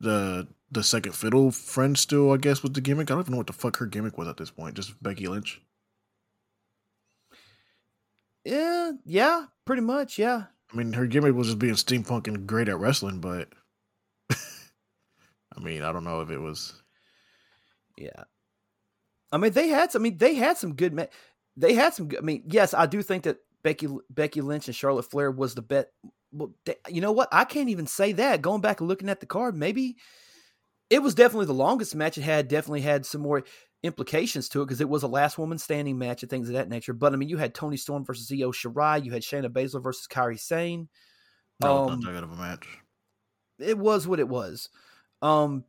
[0.00, 3.10] the the second fiddle friend still, I guess, was the gimmick.
[3.10, 4.74] I don't even know what the fuck her gimmick was at this point.
[4.74, 5.60] Just Becky Lynch.
[8.44, 10.44] Yeah, yeah, pretty much, yeah.
[10.76, 13.48] I mean, her gimmick was just being steampunk and great at wrestling, but
[14.30, 16.82] I mean, I don't know if it was.
[17.96, 18.24] Yeah.
[19.32, 20.02] I mean, they had some.
[20.02, 20.92] I mean, they had some good.
[20.92, 21.06] Ma-
[21.56, 22.08] they had some.
[22.08, 25.54] Good, I mean, yes, I do think that Becky Becky Lynch and Charlotte Flair was
[25.54, 25.88] the bet.
[26.30, 27.30] Well, they, you know what?
[27.32, 28.42] I can't even say that.
[28.42, 29.96] Going back and looking at the card, maybe
[30.90, 32.18] it was definitely the longest match.
[32.18, 33.44] It had definitely had some more
[33.86, 36.68] implications to it because it was a last woman standing match and things of that
[36.68, 36.92] nature.
[36.92, 39.04] But I mean, you had Toni Storm versus Io Shirai.
[39.04, 40.88] You had Shayna Baszler versus Kairi Sane.
[41.62, 42.66] No, Um, not that good of a match.
[43.58, 44.68] It was what it was.
[45.22, 45.64] Um,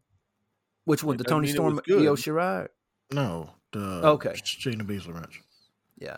[0.86, 1.15] which one?
[1.15, 1.80] It The Toni Storm.
[1.89, 2.67] Io Shirai.
[3.12, 4.32] No, the Okay.
[4.34, 5.41] Shayna Baszler match.
[5.97, 6.17] Yeah.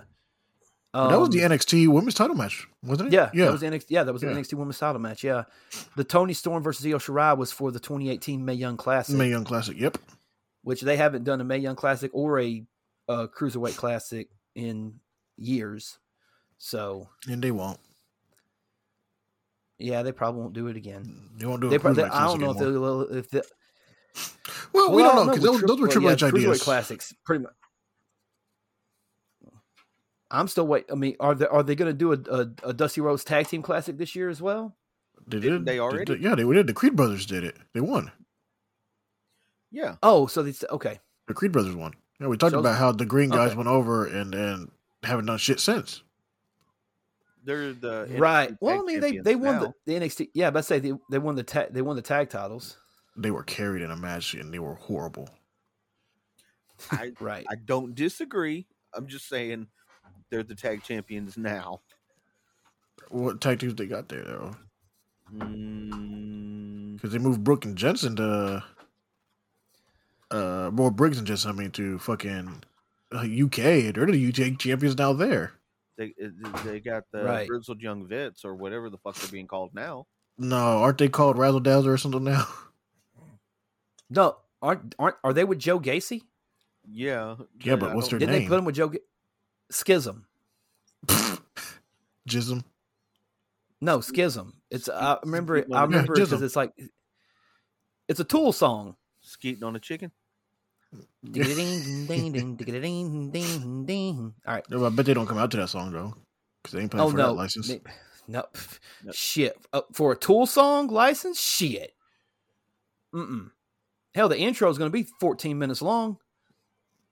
[0.92, 3.14] But that was the Um, NXT Women's Title match, wasn't it?
[3.14, 3.46] Yeah, yeah.
[3.46, 3.86] that was the NXT.
[3.90, 4.30] Yeah, that was Yeah.
[4.30, 5.24] the NXT Women's Title match.
[5.24, 5.44] Yeah,
[5.96, 9.44] the Toni Storm versus Io Shirai was for the 2018 Mae Young Classic, Mae Young
[9.44, 9.78] Classic.
[9.80, 10.00] Yep.
[10.70, 12.64] Which they haven't done a Mae Young Classic or a,
[13.08, 15.00] uh Cruiserweight Classic in
[15.36, 15.98] years.
[16.60, 17.80] So And they won't.
[19.80, 21.30] yeah, they probably won't do it again.
[21.38, 22.04] They won't do a They probably.
[22.04, 23.06] Cruiserweight I don't Classic know if anymore.
[23.08, 23.42] they'll if they.
[24.74, 26.62] Well, we well, I don't know because those, those were Triple- Triple yeah, H ideas.
[26.64, 27.54] Classics, pretty much.
[30.32, 30.86] I'm still wait.
[30.92, 33.48] I mean, are they are they going to do a, a, a Dusty Rhodes Tag
[33.48, 34.76] Team Classic this year as well?
[35.26, 35.66] They Didn't did.
[35.66, 36.06] they already?
[36.06, 36.68] did- yeah, they did.
[36.68, 37.58] The Creed brothers did it.
[37.74, 38.12] They won.
[39.72, 39.96] Yeah.
[40.04, 41.00] Oh, so they okay.
[41.28, 41.94] The Creed brothers won.
[42.20, 43.58] Yeah, we talked So- about how the Green guys okay.
[43.58, 44.72] went over and and
[45.04, 46.04] haven't done shit since.
[47.44, 48.48] They're the NXT Right.
[48.50, 49.60] tag Well, I mean, they they won now.
[49.62, 50.30] the, the NXT.
[50.34, 52.78] Yeah, but say they they won the tag they won the tag titles.
[53.16, 55.30] They were carried in a match and they were horrible.
[56.92, 57.46] I, Right.
[57.50, 58.68] I don't disagree.
[58.94, 59.68] I'm just saying
[60.30, 61.82] they're the tag champions now.
[63.10, 64.56] What tag teams they got there though?
[65.34, 68.64] Mm, Because they moved Brooke and Jensen to
[70.32, 72.64] uh more Briggs and just I mean to fucking
[73.12, 73.94] uh, UK.
[73.94, 75.14] They're the UK champions now.
[75.14, 75.54] There.
[75.98, 76.14] they
[76.64, 77.48] they got the Right.
[77.48, 80.06] grizzled young vets or whatever the fuck they're being called now.
[80.38, 82.48] No, aren't they called Razzle Dazzle or something now?
[84.12, 86.24] No, aren't aren't are they with Joe Gacy?
[86.90, 87.36] Yeah.
[87.64, 88.42] Yeah, but I what's don't- their Didn't name?
[88.44, 89.00] they put him with Joe Ga-
[89.70, 90.26] Schism?
[92.28, 92.64] Jism.
[93.82, 94.54] No, Schism.
[94.72, 96.44] It's I remember it, I remember it because Jism.
[96.44, 96.74] it's like
[98.08, 98.96] it's a Tool song.
[99.22, 100.12] Skeeting on a chicken?
[104.48, 104.64] All right.
[104.72, 106.16] I bet they don't come out to that song though,
[106.64, 107.70] because they ain't paying Oh for no, that license.
[107.70, 107.82] Me-
[108.28, 108.80] no, pff,
[109.12, 109.58] shit.
[109.74, 111.94] Uh, for a Tool song license, shit.
[113.14, 113.50] Mm-mm.
[114.14, 116.18] Hell, the intro is going to be 14 minutes long.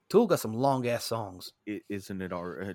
[0.08, 1.52] Tool got some long ass songs.
[1.66, 2.74] is isn't it our?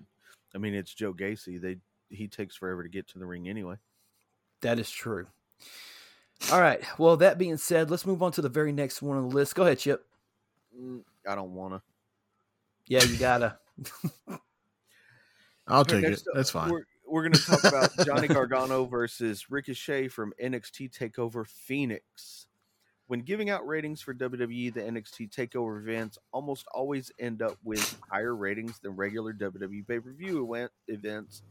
[0.54, 1.60] I mean, it's Joe Gacy.
[1.60, 1.78] They
[2.10, 3.76] he takes forever to get to the ring anyway.
[4.62, 5.28] That is true.
[6.52, 6.82] All right.
[6.98, 9.56] Well, that being said, let's move on to the very next one on the list.
[9.56, 10.06] Go ahead, Chip.
[10.79, 11.81] Mm, I don't want to.
[12.88, 13.57] Yeah, you gotta.
[15.67, 16.13] I'll take it.
[16.13, 16.69] Up, That's fine.
[16.69, 22.47] We're, we're going to talk about Johnny Gargano versus Ricochet from NXT Takeover Phoenix.
[23.07, 27.97] When giving out ratings for WWE, the NXT Takeover events almost always end up with
[28.09, 31.43] higher ratings than regular WWE pay per view events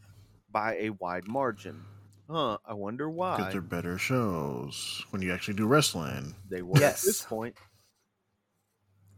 [0.51, 1.83] by a wide margin.
[2.29, 3.37] Huh, I wonder why.
[3.37, 6.35] Because they're better shows when you actually do wrestling.
[6.49, 7.57] they were at this point.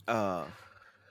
[0.06, 0.44] Uh,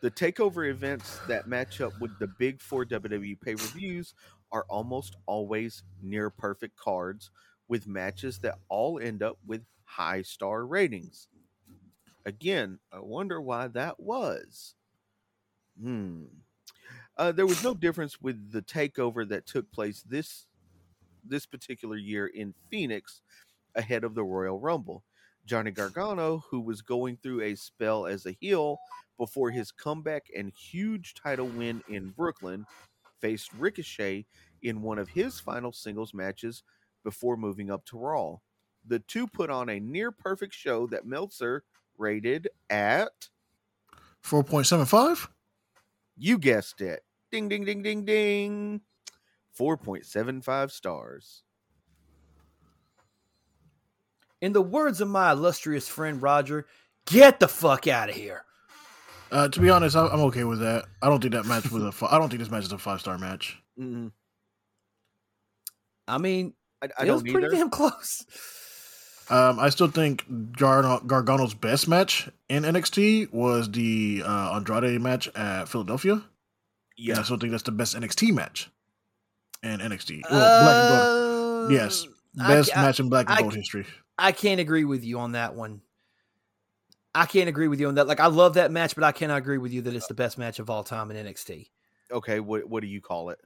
[0.02, 4.14] the takeover events that match up with the big four WWE pay per views
[4.52, 7.32] are almost always near perfect cards
[7.68, 11.28] with matches that all end up with high star ratings.
[12.26, 14.76] Again, I wonder why that was.
[15.82, 16.26] Hmm.
[17.18, 20.48] Uh, there was no difference with the takeover that took place this
[21.26, 23.22] this particular year in Phoenix
[23.76, 25.04] ahead of the Royal Rumble.
[25.46, 28.78] Johnny Gargano, who was going through a spell as a heel
[29.18, 32.66] before his comeback and huge title win in Brooklyn,
[33.20, 34.26] faced Ricochet
[34.62, 36.64] in one of his final singles matches
[37.04, 38.38] before moving up to Raw.
[38.86, 41.64] The two put on a near perfect show that Meltzer
[41.98, 43.30] rated at,
[44.22, 45.30] Four point seven five.
[46.16, 48.82] you guessed it, ding, ding, ding, ding, ding,
[49.58, 51.44] 4.75 stars.
[54.44, 56.66] In the words of my illustrious friend Roger,
[57.06, 58.44] get the fuck out of here.
[59.32, 60.84] Uh, to be honest, I, I'm okay with that.
[61.02, 61.94] I don't think that match was a.
[61.94, 63.58] fi- I don't think this match is a five star match.
[63.80, 64.12] Mm,
[66.10, 67.56] I mean, I, I it was don't pretty either.
[67.56, 68.26] damn close.
[69.30, 70.26] Um, I still think
[70.58, 76.22] Gar- Gargano's best match in NXT was the uh, Andrade match at Philadelphia.
[76.98, 78.70] Yeah, I still think that's the best NXT match
[79.64, 80.24] in NXT.
[80.30, 81.72] Well, black and gold.
[81.72, 82.06] Uh, Yes,
[82.42, 83.86] I best ca- match in black and I- gold history.
[84.18, 85.82] I can't agree with you on that one.
[87.16, 88.08] I can't agree with you on that.
[88.08, 90.38] Like I love that match, but I cannot agree with you that it's the best
[90.38, 91.70] match of all time in NXT.
[92.12, 93.40] Okay, what what do you call it?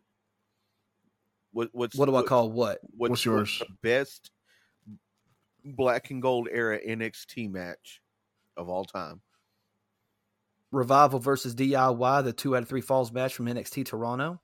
[1.51, 2.79] What what's What do I call what?
[2.95, 3.59] What's yours?
[3.59, 4.31] the best
[5.65, 8.01] black and gold era NXT match
[8.55, 9.21] of all time?
[10.71, 14.39] Revival versus DIY, the two out of three falls match from NXT Toronto.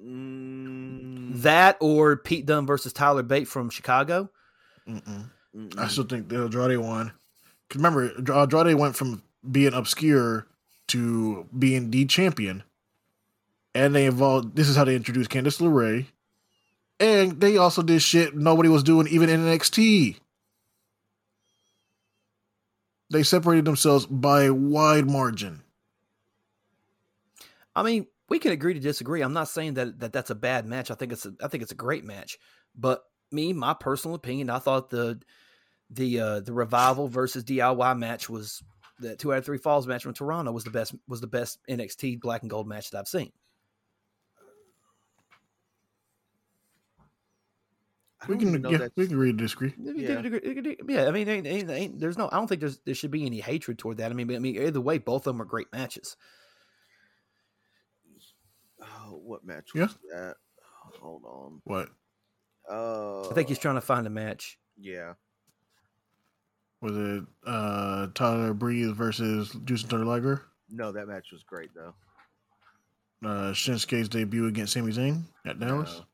[0.00, 4.30] Mm, That or Pete Dunne versus Tyler Bate from Chicago.
[4.88, 5.30] Mm-mm.
[5.78, 7.12] I still think the Andrade one.
[7.68, 10.46] Because remember, Andrade went from being obscure
[10.88, 12.62] to being the champion,
[13.74, 14.54] and they involved.
[14.54, 16.06] This is how they introduced Candice LeRae,
[17.00, 20.16] and they also did shit nobody was doing even in NXT.
[23.10, 25.62] They separated themselves by a wide margin.
[27.74, 29.22] I mean, we can agree to disagree.
[29.22, 30.90] I'm not saying that, that that's a bad match.
[30.90, 32.38] I think it's a, I think it's a great match.
[32.74, 35.20] But me, my personal opinion, I thought the
[35.90, 38.62] the uh, the revival versus DIY match was
[38.98, 41.58] the two out of three falls match from Toronto was the best was the best
[41.68, 43.32] NXT black and gold match that I've seen.
[48.28, 49.74] We can, even yeah, that's- we can agree to disagree.
[49.78, 50.22] Yeah.
[50.88, 52.28] Yeah, I mean, ain't, ain't, ain't, there's no.
[52.32, 54.10] I don't think there's there should be any hatred toward that.
[54.10, 56.16] I mean, I mean, either way, both of them are great matches.
[58.82, 59.84] Oh, what match Yeah.
[59.84, 60.36] was that?
[61.00, 61.60] Hold on.
[61.64, 61.90] What
[62.70, 64.58] Uh, I think he's trying to find a match.
[64.78, 65.14] Yeah.
[66.80, 67.24] was it?
[67.46, 70.42] Uh, Tyler Breeze versus Jushin Thunder Liger.
[70.70, 71.94] No, that match was great though.
[73.24, 75.94] Uh, Shinsuke's debut against Sami Zayn at Dallas.
[75.98, 76.04] No.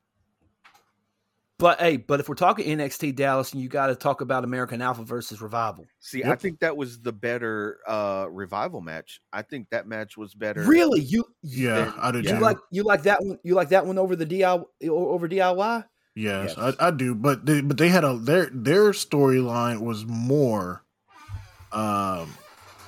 [1.59, 4.81] But hey, but if we're talking NXT Dallas, and you got to talk about American
[4.81, 5.85] Alpha versus Revival.
[5.99, 9.21] See, I think that was the better uh revival match.
[9.31, 10.63] I think that match was better.
[10.63, 12.39] Really, you Yeah, then- I did you too.
[12.39, 13.37] like you like that one?
[13.43, 15.85] You like that one over the DIY over DIY?
[16.15, 16.75] Yes, Yes.
[16.79, 20.83] I, I do, but they, but they had a their their storyline was more,
[21.71, 22.31] um,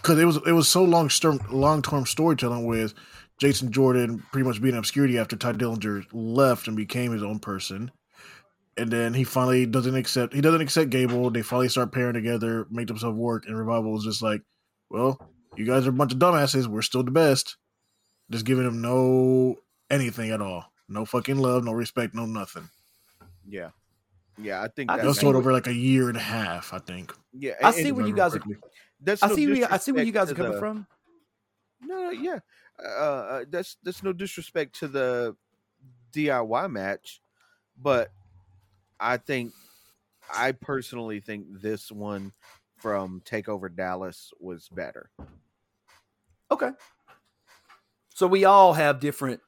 [0.01, 2.93] because it was it was so long term long term storytelling with
[3.39, 7.39] Jason Jordan pretty much being in obscurity after Tye Dillinger left and became his own
[7.39, 7.89] person,
[8.77, 11.31] and then he finally doesn't accept he doesn't accept Gable.
[11.31, 14.41] They finally start pairing together, make themselves work, and Revival was just like,
[14.91, 15.19] well,
[15.55, 16.67] you guys are a bunch of dumbasses.
[16.67, 17.57] We're still the best.
[18.29, 19.55] Just giving him no
[19.89, 22.69] anything at all, no fucking love, no respect, no nothing.
[23.47, 23.69] Yeah.
[24.37, 26.17] Yeah, I think I that That was see sold what- over like a year and
[26.17, 27.13] a half, I think.
[27.31, 28.71] Yeah, I see where you Remember guys are.
[28.99, 30.87] That's I no see where I see where you guys are coming the- from.
[31.81, 32.39] No, yeah,
[32.83, 35.35] uh, uh, that's that's no disrespect to the
[36.11, 37.21] DIY match,
[37.77, 38.11] but
[38.99, 39.53] I think
[40.33, 42.31] I personally think this one
[42.77, 45.09] from Takeover Dallas was better.
[46.51, 46.71] Okay.
[48.13, 49.41] So we all have different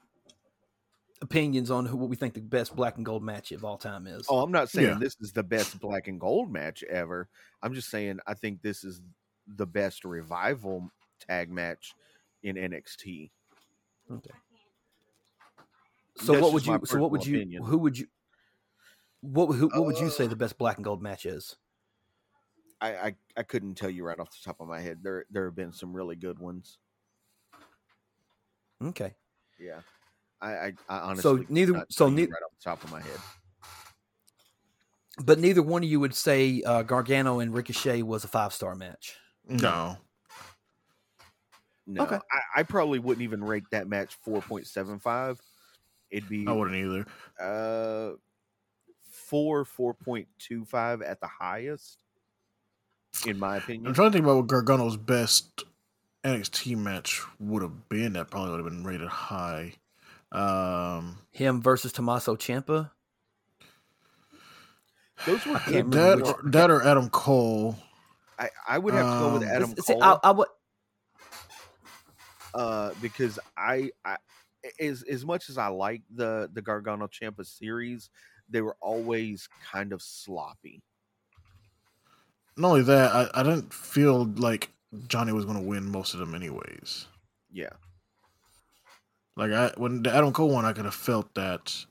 [1.21, 4.07] opinions on who what we think the best black and gold match of all time
[4.07, 4.25] is.
[4.29, 4.97] Oh, I'm not saying Yeah.
[4.99, 7.27] this is the best black and gold match ever.
[7.61, 9.01] I'm just saying I think this is
[9.47, 11.93] the best revival tag match
[12.43, 13.31] in NXT.
[14.11, 14.29] Okay.
[16.17, 16.79] So That's what would you?
[16.85, 17.37] So what would you?
[17.37, 17.63] opinion.
[17.63, 18.07] Who would you?
[19.21, 21.55] What who, what would you say Uh, the best black and gold match is?
[22.79, 24.99] I, I I couldn't tell you right off the top of my head.
[25.01, 26.77] There there have been some really good ones.
[28.83, 29.15] Okay.
[29.59, 29.81] Yeah,
[30.41, 32.91] I I, I honestly So neither- so tell you nei- right off the top of
[32.91, 33.19] my head.
[35.23, 38.75] But neither one of you would say uh, Gargano and Ricochet was a five star
[38.75, 39.15] match.
[39.47, 39.97] No.
[41.87, 42.19] No, Okay.
[42.31, 45.39] I, I probably wouldn't even rate that match four point seven five.
[46.11, 47.05] It'd be I wouldn't either.
[47.41, 48.15] uh
[49.09, 52.03] four four point two five at the highest,
[53.25, 53.87] in my opinion.
[53.87, 55.63] I'm trying to think about what Gargano's best
[56.23, 58.13] NXT match would have been.
[58.13, 59.73] That probably would have been rated high.
[60.31, 62.91] Um, Him versus Tommaso Ciampa.
[65.25, 65.95] Those were I can't good.
[65.95, 67.75] remember that, which- or, that or Adam Cole.
[68.39, 70.03] I, I would have to go with Um, Adam See, Cole.
[70.03, 70.47] I, I would.
[72.53, 74.17] uh, because I, I
[74.79, 78.09] as as much as I like the the Gargano Ciampa series,
[78.49, 80.83] they were always kind of sloppy.
[82.55, 84.69] Not only that, I, I didn't feel like
[85.07, 87.07] Johnny was going to win most of them, anyways.
[87.51, 87.69] Yeah,
[89.37, 91.85] Like I when the Adam Cole one, I could have felt that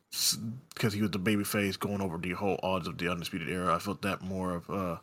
[0.74, 3.74] because he was the baby face going over the whole odds of the undisputed era.
[3.74, 4.96] I felt that more of uh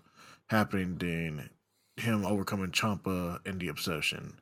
[0.48, 1.50] happening than
[1.96, 4.34] him overcoming Ciampa and the obsession.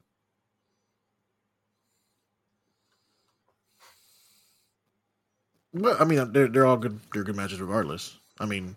[5.72, 6.99] But I mean, they're they're all good.
[7.14, 8.18] They're good matches regardless.
[8.39, 8.76] I mean,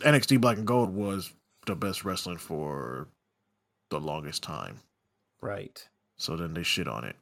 [0.00, 1.32] NXT Black and Gold was
[1.66, 3.06] the best wrestling for
[3.90, 4.80] the longest time.
[5.40, 5.86] Right.
[6.16, 7.14] So then they shit on it.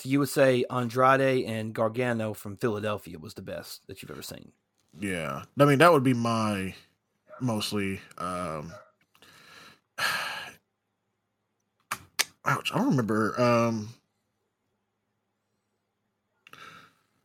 [0.00, 4.22] So you would say Andrade and Gargano from Philadelphia was the best that you've ever
[4.22, 4.52] seen.
[4.98, 6.74] Yeah, I mean that would be my
[7.38, 8.00] mostly.
[8.16, 8.72] Um,
[12.46, 12.72] ouch!
[12.72, 13.38] I don't remember.
[13.38, 13.90] Um,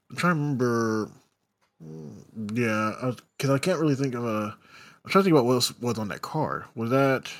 [0.09, 1.11] I'm trying to remember.
[1.81, 4.57] mm, Yeah, because I, can't really think of a.
[5.05, 6.65] I'm trying to think about what else was on that card.
[6.75, 7.31] Was that?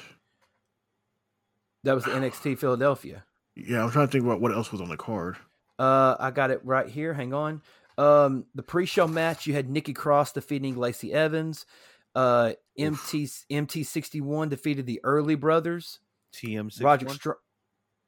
[1.84, 3.26] That was the NXT Philadelphia.
[3.56, 5.38] Yeah, I'm trying to think about what else was on the card.
[5.80, 7.14] Uh, I got it right here.
[7.14, 7.62] Hang on.
[7.97, 11.66] Um, the pre-show match you had Nikki Cross defeating Lacey Evans.
[12.14, 15.99] Uh, MT MT61 defeated the Early Brothers.
[16.34, 16.91] TM sixty one.
[16.91, 17.36] Roger Strong.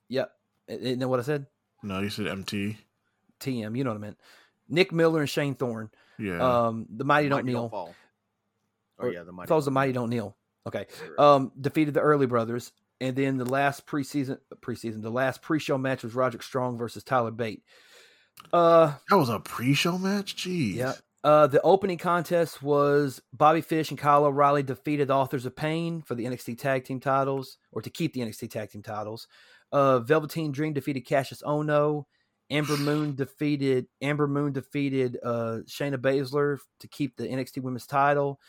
[0.10, 0.32] Yep.
[0.68, 1.46] Isn't that what I said?
[1.84, 2.78] No, you said MT.
[3.40, 3.78] TM.
[3.78, 4.18] You know what I meant.
[4.68, 5.90] Nick Miller and Shane Thorne.
[6.20, 6.40] Yeah.
[6.68, 7.70] Um, the Mighty Don't Kneel.
[7.70, 7.96] fall.
[9.00, 9.48] Oh yeah, the mighty.
[9.48, 10.36] thought it was the Mighty Don't Kneel.
[10.66, 10.88] Okay.
[11.18, 16.04] Um, defeated the Early Brothers, and then the last preseason preseason the last pre-show match
[16.04, 17.64] was Roderick Strong versus Tyler Bate.
[18.54, 20.36] Uh, that was a pre-show match.
[20.36, 20.76] Jeez.
[20.76, 20.94] yeah.
[21.24, 26.02] Uh, the opening contest was Bobby Fish and Kyle O'Reilly defeated the Authors of Pain
[26.02, 29.28] for the NXT Tag Team titles, or to keep the NXT Tag Team titles.
[29.72, 32.06] Uh, Velveteen Dream defeated Kassius Ohno.
[32.50, 38.40] Amber Moon defeated Ember Moon defeated uh, Shayna Baszler to keep the NXT Women's title.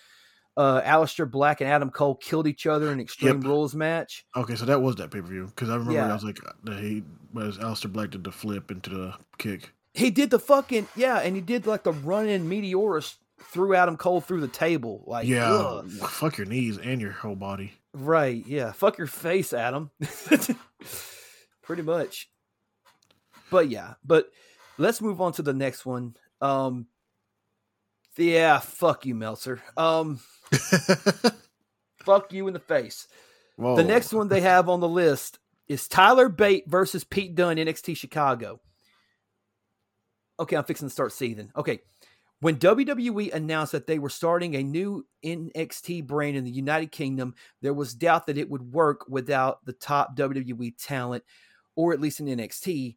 [0.58, 3.44] Uh, Aleister Black and Adam Cole killed each other in Extreme Yep.
[3.44, 4.26] Rules match.
[4.36, 6.10] Okay, so that was that pay per view because I remember Yeah.
[6.10, 6.40] I was like,
[6.80, 9.72] he was Aleister Black did the flip into the kick.
[9.94, 14.20] He did the fucking yeah, and he did like the running meteorus threw Adam Cole
[14.20, 15.04] through the table.
[15.06, 15.88] Like yeah, ugh.
[15.90, 17.74] fuck your knees and your whole body.
[17.94, 18.44] Right.
[18.44, 18.72] Yeah.
[18.72, 19.92] Fuck your face, Adam.
[21.62, 22.28] Pretty much.
[23.50, 24.28] But yeah, but
[24.76, 26.16] let's move on to the next one.
[26.40, 26.86] Um
[28.16, 29.62] Yeah, fuck you, Meltzer.
[29.76, 30.18] Um
[32.04, 33.08] fuck you in the face.
[33.56, 33.76] Whoa.
[33.76, 37.96] The next one they have on the list is Tyler Bate versus Pete Dunne, NXT
[37.96, 38.60] Chicago.
[40.40, 41.50] Okay, I'm fixing to start seething.
[41.56, 41.80] Okay.
[42.40, 47.34] When WWE announced that they were starting a new NXT brand in the United Kingdom,
[47.62, 51.24] there was doubt that it would work without the top WWE talent,
[51.74, 52.96] or at least in NXT,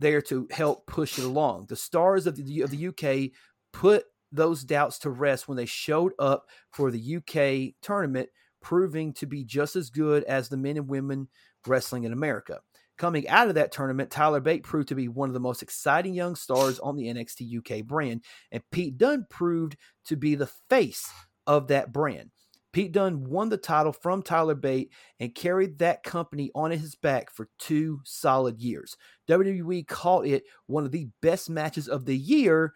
[0.00, 1.66] there to help push it along.
[1.68, 3.30] The stars of the, of the UK
[3.72, 4.04] put
[4.34, 8.28] those doubts to rest when they showed up for the UK tournament,
[8.60, 11.28] proving to be just as good as the men and women
[11.66, 12.60] wrestling in America.
[12.96, 16.14] Coming out of that tournament, Tyler Bate proved to be one of the most exciting
[16.14, 18.22] young stars on the NXT UK brand,
[18.52, 19.76] and Pete Dunne proved
[20.06, 21.10] to be the face
[21.46, 22.30] of that brand.
[22.74, 27.30] Pete Dunne won the title from Tyler Bate and carried that company on his back
[27.30, 28.96] for two solid years.
[29.28, 32.74] WWE called it one of the best matches of the year,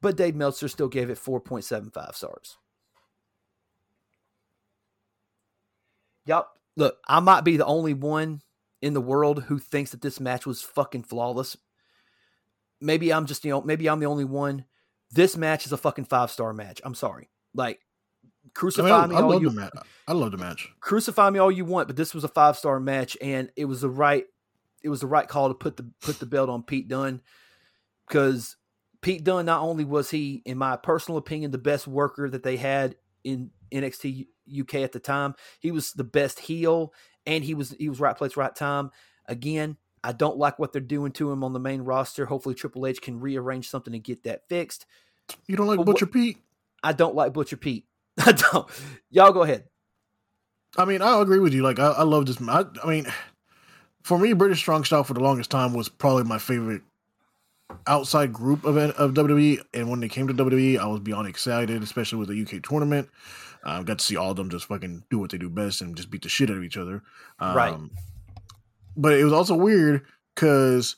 [0.00, 2.56] but Dave Meltzer still gave it 4.75 stars.
[6.26, 6.52] Yup.
[6.76, 8.42] Look, I might be the only one
[8.82, 11.56] in the world who thinks that this match was fucking flawless.
[12.80, 14.66] Maybe I'm just, you know, maybe I'm the only one.
[15.10, 16.80] This match is a fucking five star match.
[16.84, 17.30] I'm sorry.
[17.54, 17.80] Like,
[18.44, 19.72] I, crucify mean, me I, I all love you match.
[20.06, 20.68] I love the match.
[20.80, 23.80] crucify me all you want, but this was a five star match, and it was
[23.80, 24.24] the right
[24.82, 27.22] it was the right call to put the put the belt on Pete Dunne
[28.06, 28.56] because
[29.06, 32.56] Pete Dunne not only was he, in my personal opinion, the best worker that they
[32.56, 34.26] had in NXT
[34.60, 36.92] UK at the time, he was the best heel,
[37.24, 38.90] and he was he was right place, right time.
[39.26, 42.26] Again, I don't like what they're doing to him on the main roster.
[42.26, 44.86] Hopefully, Triple H can rearrange something and get that fixed.
[45.46, 46.38] You don't like But Butcher Pete?
[46.82, 47.86] I don't like Butcher Pete.
[48.18, 48.68] I don't.
[49.10, 49.66] Y'all go ahead.
[50.76, 51.62] I mean, I agree with you.
[51.62, 52.42] Like, I, I love this.
[52.42, 53.06] I, I mean,
[54.02, 56.82] for me, British Strong Style for the longest time was probably my favorite
[57.86, 59.60] outside group of of WWE.
[59.74, 63.08] And when they came to WWE, I was beyond excited, especially with the UK tournament.
[63.64, 65.96] I got to see all of them just fucking do what they do best and
[65.96, 67.02] just beat the shit out of each other.
[67.40, 67.76] Um, Right.
[68.96, 70.96] But it was also weird because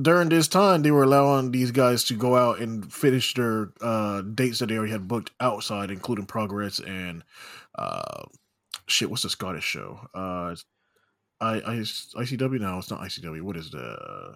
[0.00, 4.22] during this time they were allowing these guys to go out and finish their uh,
[4.22, 7.22] dates that they already had booked outside, including Progress and
[7.78, 8.24] uh,
[8.86, 9.10] shit.
[9.10, 10.08] What's the Scottish show?
[10.14, 10.56] Uh,
[11.40, 12.78] I, I ICW now.
[12.78, 13.42] It's not ICW.
[13.42, 14.34] What is the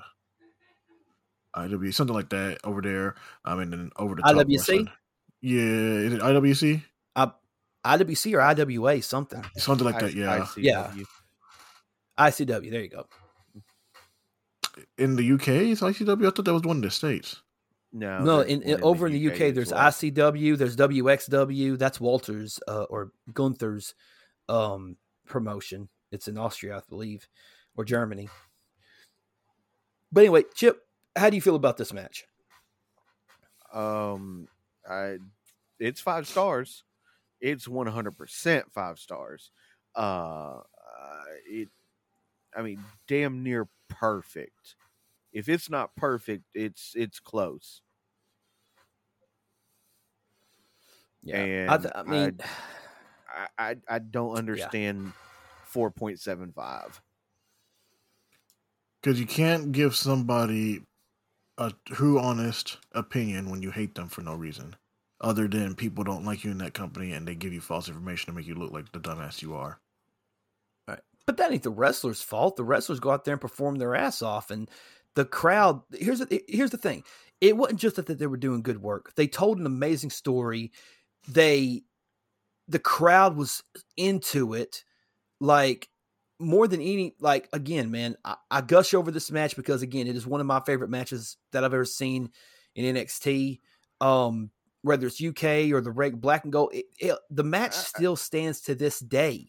[1.56, 1.92] IW?
[1.94, 3.14] Something like that over there.
[3.44, 4.48] Um, and then over the top IWC?
[4.48, 4.90] wrestling.
[5.40, 6.82] Yeah, is it IWC?
[7.14, 7.30] I,
[7.84, 9.44] IWC or IWA something.
[9.56, 10.14] Something like I- that.
[10.14, 10.38] Yeah.
[10.38, 10.62] ICW.
[10.62, 10.92] Yeah.
[12.18, 12.70] ICW.
[12.70, 13.06] There you go.
[14.98, 16.26] In the UK, it's ICW.
[16.26, 17.42] I thought that was one of the states.
[17.92, 19.88] No, no, there's in, one in over in the UK, as there's well.
[19.90, 21.78] ICW, there's WXW.
[21.78, 23.94] That's Walter's uh, or Gunther's
[24.48, 24.96] um,
[25.26, 25.88] promotion.
[26.12, 27.26] It's in Austria, I believe,
[27.76, 28.28] or Germany.
[30.12, 30.85] But anyway, Chip,
[31.16, 32.26] how do you feel about this match?
[33.72, 34.48] Um,
[34.88, 35.18] I,
[35.78, 36.84] it's five stars.
[37.40, 39.52] It's one hundred percent five stars.
[39.96, 41.70] Uh, uh, it,
[42.56, 44.76] I mean, damn near perfect.
[45.32, 47.82] If it's not perfect, it's it's close.
[51.22, 52.42] Yeah, And I, th- I mean,
[53.28, 55.14] I, I, I don't understand
[55.64, 57.02] 4.75.
[59.00, 60.82] Because you can't give somebody
[61.58, 64.76] a true, honest opinion when you hate them for no reason,
[65.20, 68.26] other than people don't like you in that company and they give you false information
[68.26, 69.80] to make you look like the dumbass you are.
[70.86, 71.00] Right.
[71.26, 72.56] But that ain't the wrestlers' fault.
[72.56, 74.70] The wrestlers go out there and perform their ass off, and
[75.14, 75.82] the crowd.
[75.92, 77.02] Here's the here's the thing.
[77.40, 79.14] It wasn't just that they were doing good work.
[79.14, 80.72] They told an amazing story.
[81.28, 81.82] They,
[82.68, 83.62] the crowd was
[83.96, 84.84] into it,
[85.40, 85.88] like
[86.38, 87.14] more than any.
[87.20, 90.46] Like again, man, I, I gush over this match because again, it is one of
[90.46, 92.30] my favorite matches that I've ever seen
[92.74, 93.60] in NXT.
[94.00, 94.50] Um,
[94.82, 98.60] whether it's UK or the reg black and gold, it, it, the match still stands
[98.62, 99.48] to this day.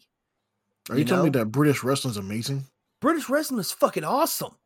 [0.90, 2.64] Are you, You telling me that British wrestling is amazing?
[3.00, 4.56] British wrestling is fucking awesome.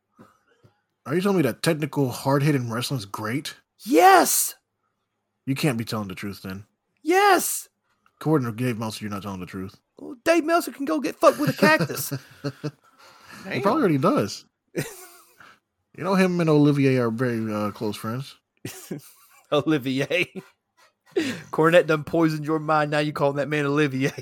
[1.04, 3.54] Are you telling me that technical, hard hitting wrestling is great?
[3.84, 4.54] Yes.
[5.46, 6.64] You can't be telling the truth then.
[7.02, 7.68] Yes.
[8.20, 9.78] According to Dave Meltzer, you're not telling the truth.
[9.98, 12.12] Well, Dave Meltzer can go get fucked with a cactus.
[13.50, 14.44] He probably already does.
[14.74, 14.84] you
[16.04, 18.36] know, him and Olivier are very uh, close friends.
[19.52, 20.32] Olivier.
[21.50, 22.90] Cornette done poisoned your mind.
[22.90, 24.12] Now you calling that man Olivier.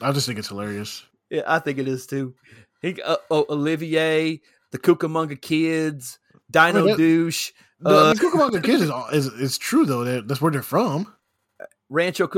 [0.00, 1.04] I just think it's hilarious.
[1.30, 2.34] Yeah, I think it is too.
[2.80, 4.40] He, uh, oh, Olivier,
[4.70, 6.18] the Cucamonga Kids,
[6.50, 10.04] Dino Douche, The, Uh, I mean, Cucamonga Kids is, is is true though.
[10.04, 11.12] That, that's where they're from.
[11.90, 12.28] Rancho.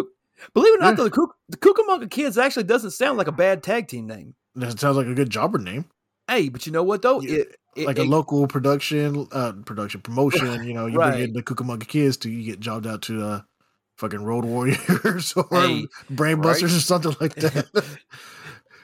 [0.55, 0.95] Believe it or not, Yeah.
[0.97, 4.35] though, the, Cuc- the Cucamonga Kids actually doesn't sound like a bad tag team name.
[4.55, 5.87] That sounds like a good jobber name.
[6.29, 7.21] Hey, but you know what though?
[7.21, 10.65] Yeah, It, it, like a it- local production, uh, production promotion.
[10.67, 11.13] You know, you Right.
[11.13, 13.41] bring in the Cucamonga Kids to you get jobbed out to uh,
[13.97, 16.63] fucking Road Warriors or Hey, Brain right.
[16.63, 17.67] Or something like that.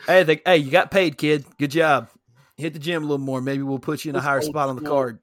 [0.07, 1.45] Hey, they, hey, you got paid, kid.
[1.59, 2.09] Good job.
[2.57, 3.43] Hit the gym a little more.
[3.43, 5.19] Maybe we'll put you in a higher old spot on the card.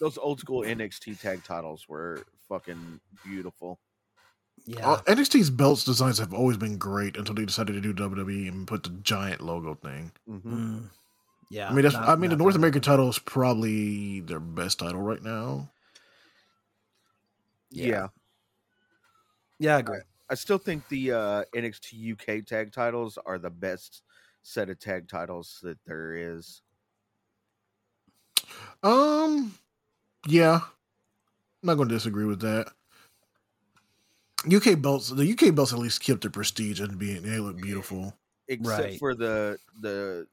[0.00, 3.78] Those old school NXT tag titles were fucking beautiful.
[4.66, 4.88] Yeah.
[4.88, 8.66] Uh, NXT's belts designs have always been great until they decided to do WWE and
[8.68, 10.12] put the giant logo thing.
[10.26, 10.90] hmm Mm.
[11.50, 11.68] Yeah.
[11.70, 14.78] I mean, that's not- I mean, the North that- American title is probably their best
[14.78, 15.70] title right now.
[17.70, 17.86] Yeah.
[17.86, 18.08] Yeah.
[19.58, 20.00] Yeah, I agree.
[20.30, 24.02] I still think the uh, NXT UK tag titles are the best
[24.42, 26.62] set of tag titles that there is.
[28.82, 29.54] Um,
[30.26, 32.72] yeah, I'm not going to disagree with that.
[34.46, 38.16] UK belts, the UK belts at least kept their prestige and being they look beautiful.
[38.48, 38.98] except Right.
[38.98, 40.26] for the the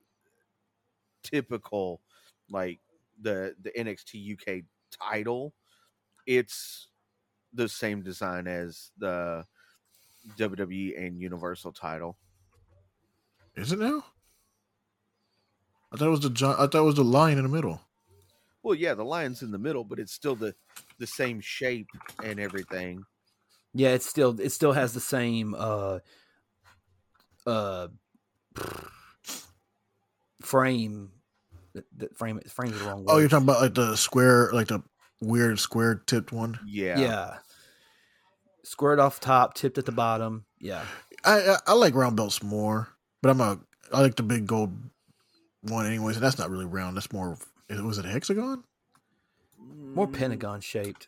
[1.24, 2.01] typical
[2.49, 2.80] like
[3.20, 5.53] the the NXT UK title.
[6.26, 6.89] It's
[7.53, 9.45] the same design as the
[10.38, 12.18] WWE and Universal title.
[13.55, 14.05] Is it now?
[15.91, 17.82] I thought it was the I thought it was the lion in the middle.
[18.64, 20.55] Well, yeah, the lion's in the middle, but it's still the
[20.97, 21.88] the same shape
[22.24, 23.05] and everything.
[23.78, 26.00] Yeah, it's still it still has the same uh
[27.46, 27.88] uh
[30.42, 31.12] frame
[31.78, 33.08] the, the frame frame is the wrong word.
[33.10, 34.82] Oh, you're talking about like the square, like the
[35.22, 36.60] weird square tipped one.
[36.66, 37.00] Yeah.
[37.00, 37.38] yeah.
[38.64, 40.46] Squared off top, tipped at the bottom.
[40.60, 40.84] Yeah.
[41.24, 42.90] I, I I like round belts more,
[43.22, 43.60] but I'm a
[43.94, 44.76] I like the big gold
[45.62, 46.98] one anyways, and that's not really round.
[46.98, 47.38] That's more.
[47.70, 48.64] Was it a hexagon?
[49.60, 51.08] More pentagon shaped.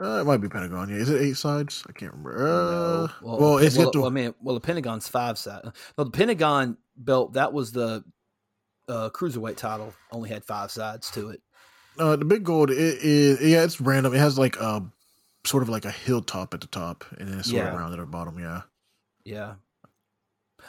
[0.00, 0.88] Uh, it might be pentagon.
[0.88, 1.84] Yeah, is it eight sides?
[1.88, 2.38] I can't remember.
[2.48, 5.68] Uh, Well, well, it's well, got the well, I mean, well, the Pentagon's five sides.
[5.98, 8.02] No, the Pentagon belt that was the
[8.88, 9.92] uh, cruiserweight title.
[10.10, 11.42] Only had five sides to it.
[11.98, 12.70] uh, the big gold.
[12.70, 14.14] It is yeah, it's random.
[14.14, 14.82] It has like a
[15.44, 17.68] sort of like a hilltop at the top, and then it's sort Yeah.
[17.72, 18.38] of rounded at the bottom.
[18.38, 18.62] Yeah,
[19.24, 19.54] Yeah.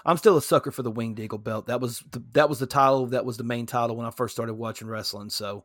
[0.06, 1.68] I'm still a sucker for the Winged Eagle belt.
[1.68, 3.08] That was the, that was the title.
[3.08, 5.30] That was the main title when I first started watching wrestling.
[5.30, 5.64] So,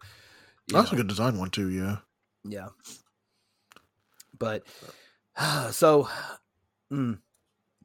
[0.69, 1.69] that's know, a good design one too.
[1.71, 1.99] Yeah,
[2.45, 2.69] yeah.
[4.39, 4.65] But
[5.71, 6.09] so,
[6.93, 7.19] mm,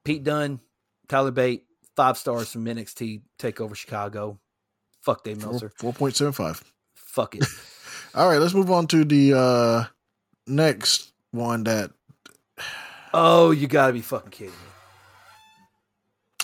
[0.04, 0.60] Pete Dunne,
[1.08, 4.40] Tyler Bate, five stars from NXT Takeover Chicago.
[5.02, 5.72] Fuck Dave Meltzer.
[5.78, 6.64] four point seven five.
[6.94, 7.46] Fuck it.
[8.16, 9.86] All right, let's move on to the uh
[10.48, 11.64] next one.
[11.64, 11.92] That
[13.14, 14.58] oh, you gotta be fucking kidding me.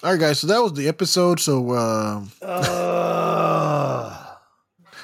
[0.03, 0.39] all right, guys.
[0.39, 1.39] So that was the episode.
[1.39, 2.47] So, um, Ugh.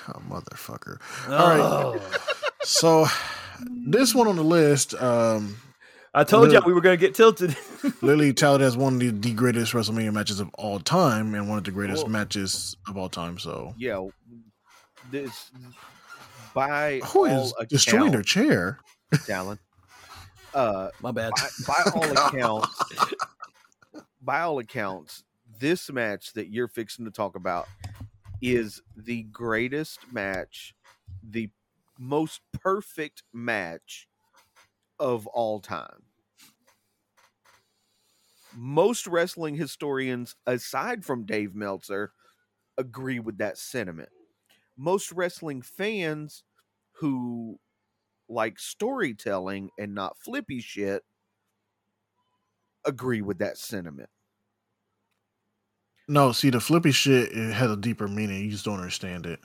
[0.08, 1.00] oh, motherfucker.
[1.28, 1.60] right.
[1.60, 2.02] Ugh.
[2.64, 3.06] So
[3.88, 5.58] this one on the list, um,
[6.14, 6.66] I told you Look.
[6.66, 7.56] we were gonna get tilted.
[8.02, 11.58] Lily touted as one of the, the greatest WrestleMania matches of all time and one
[11.58, 12.12] of the greatest Cool.
[12.12, 13.38] matches of all time.
[13.40, 14.08] So, Yeah.
[15.12, 15.52] This
[16.54, 18.80] by who all is destroying her chair?
[19.12, 19.58] Dallin,
[20.54, 21.32] Uh, My bad.
[21.68, 22.84] by, by all accounts,
[24.22, 25.24] by all accounts,
[25.60, 27.68] this match that you're fixing to talk about
[28.42, 30.76] is the greatest match,
[31.28, 31.50] the
[31.98, 34.08] most perfect match
[35.00, 36.08] of all time.
[38.56, 42.14] most wrestling historians, aside from Dave Meltzer,
[42.78, 44.10] agree with that sentiment.
[44.78, 46.44] Most wrestling fans
[46.94, 47.60] who
[48.30, 51.04] like storytelling and not flippy shit
[52.86, 54.10] agree with that sentiment.
[56.08, 58.44] No, see the flippy shit it has a deeper meaning.
[58.46, 59.40] You just don't understand it.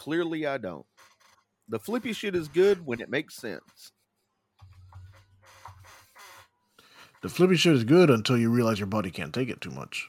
[0.00, 0.86] Clearly, I don't.
[1.68, 3.92] The flippy shit is good when it makes sense.
[7.20, 10.08] The flippy shit is good until you realize your body can't take it too much.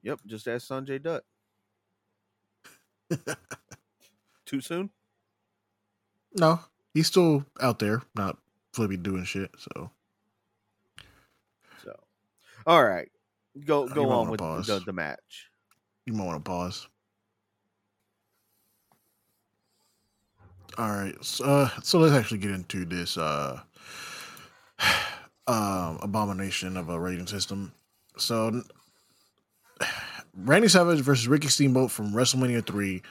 [0.00, 1.24] Yep, just ask Sanjay Dutt.
[4.46, 4.88] Too soon?
[6.36, 6.58] No,
[6.94, 8.38] he's still out there, not
[8.72, 9.50] flippy doing shit.
[9.58, 9.90] So
[11.84, 12.00] So,
[12.66, 13.10] all right,
[13.64, 14.66] go Uh, go on with pause.
[14.66, 15.48] the, the match.
[16.06, 16.86] you might want to pause.
[20.78, 23.60] All right, so, uh, so let's actually get into this uh,
[25.46, 27.72] um, abomination of a rating system.
[28.16, 28.62] So,
[30.34, 33.02] Randy Savage versus Ricky Steamboat from WrestleMania three.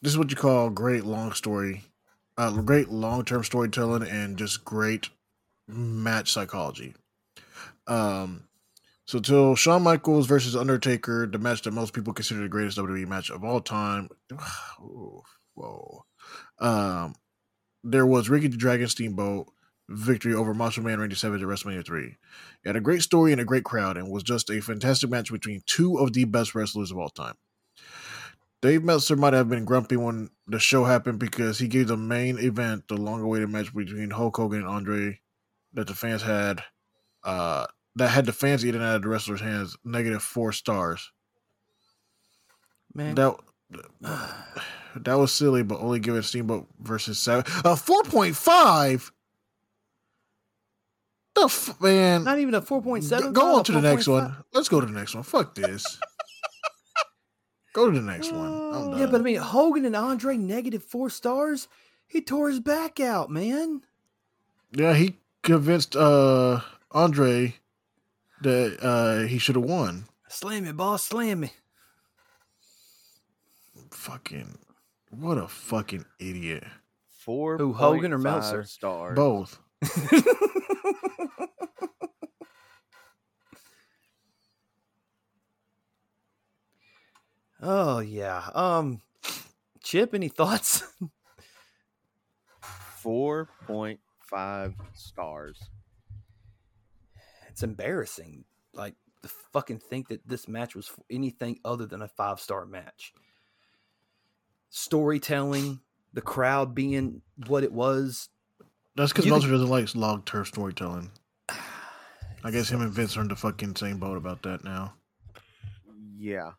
[0.00, 1.84] This is what you call great long story,
[2.38, 5.10] uh, great long term storytelling, and just great
[5.68, 6.94] match psychology.
[7.86, 8.44] Um,
[9.06, 13.06] so till Shawn Michaels versus Undertaker, the match that most people consider the greatest WWE
[13.06, 14.08] match of all time.
[15.54, 16.04] Whoa.
[16.58, 17.14] Um,
[17.84, 19.46] there was Ricky the Dragon Steamboat
[19.88, 22.04] victory over Macho Man Randy Savage at WrestleMania 3.
[22.04, 22.16] It
[22.64, 25.62] had a great story and a great crowd and was just a fantastic match between
[25.66, 27.34] two of the best wrestlers of all time.
[28.62, 32.38] Dave Meltzer might have been grumpy when the show happened because he gave the main
[32.38, 35.20] event, the long awaited match between Hulk Hogan and Andre,
[35.74, 36.64] that the fans had
[37.22, 37.66] uh
[37.96, 41.10] that had the fans eating out of the wrestlers' hands negative four stars.
[42.94, 43.36] Man, That
[44.96, 49.10] that was silly, but only giving Steamboat versus seven a four point five.
[51.34, 53.32] The f- man, not even a four point seven.
[53.32, 54.34] Go- on to the next one.
[54.54, 55.24] Let's go to the next one.
[55.24, 55.98] Fuck this.
[57.74, 58.46] go to the next one.
[58.74, 59.00] I'm done.
[59.00, 61.68] Yeah, but I mean, Hogan and Andre negative four stars.
[62.06, 63.82] He tore his back out, man.
[64.72, 66.60] yeah, he convinced uh
[66.92, 67.56] Andre
[68.42, 70.06] that uh he should have won.
[70.28, 71.52] Slam me, boss, slam me.
[73.90, 74.58] Fucking
[75.10, 76.64] what a fucking idiot.
[77.08, 77.56] Four.
[77.58, 78.64] Who, Hogan or Meltzer?
[78.64, 79.16] Stars.
[79.16, 79.58] Both.
[87.62, 88.48] oh yeah.
[88.54, 89.00] Um,
[89.82, 90.82] Chip, any thoughts?
[92.60, 95.70] Four point five stars.
[97.56, 98.44] It's embarrassing.
[98.74, 103.14] Like to fucking think that this match was anything other than a five star match.
[104.68, 105.80] Storytelling,
[106.12, 108.28] the crowd being what it was.
[108.94, 111.10] That's because You Meltzer doesn't like long term storytelling.
[112.44, 114.92] I guess him and Vince are in the fucking same boat about that now.
[116.18, 116.52] Yeah.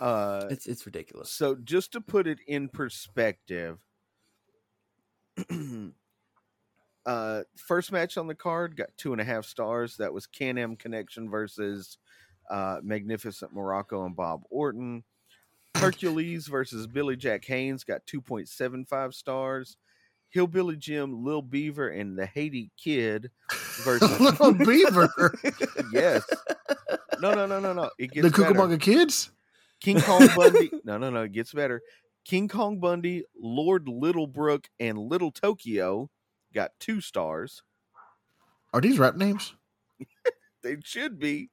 [0.00, 1.30] Uh, It's it's ridiculous.
[1.30, 3.78] so just to put it in perspective,
[7.06, 9.96] uh, first match on the card got two and a half stars.
[9.96, 11.98] That was Can Am Connection versus
[12.50, 15.04] uh, Magnificent Muraco and Bob Orton.
[15.76, 19.76] Hercules versus Billy Jack Haynes got 2.75 stars.
[20.30, 23.30] Hillbilly Jim, Lil Beaver, and the Haiti Kid
[23.84, 25.12] versus Little Beaver.
[25.92, 26.22] yes.
[27.20, 27.90] No, no, no, no, no.
[27.98, 28.34] It gets the.
[28.34, 29.30] Cucamonga Kids?
[29.80, 30.70] King Kong Bundy.
[30.84, 31.22] no, no, no.
[31.22, 31.82] It gets better.
[32.24, 36.08] King Kong Bundy, Lord Littlebrook, and Little Tokyo
[36.52, 37.62] got two stars.
[38.72, 39.54] Are these rap names?
[40.62, 41.50] They should be.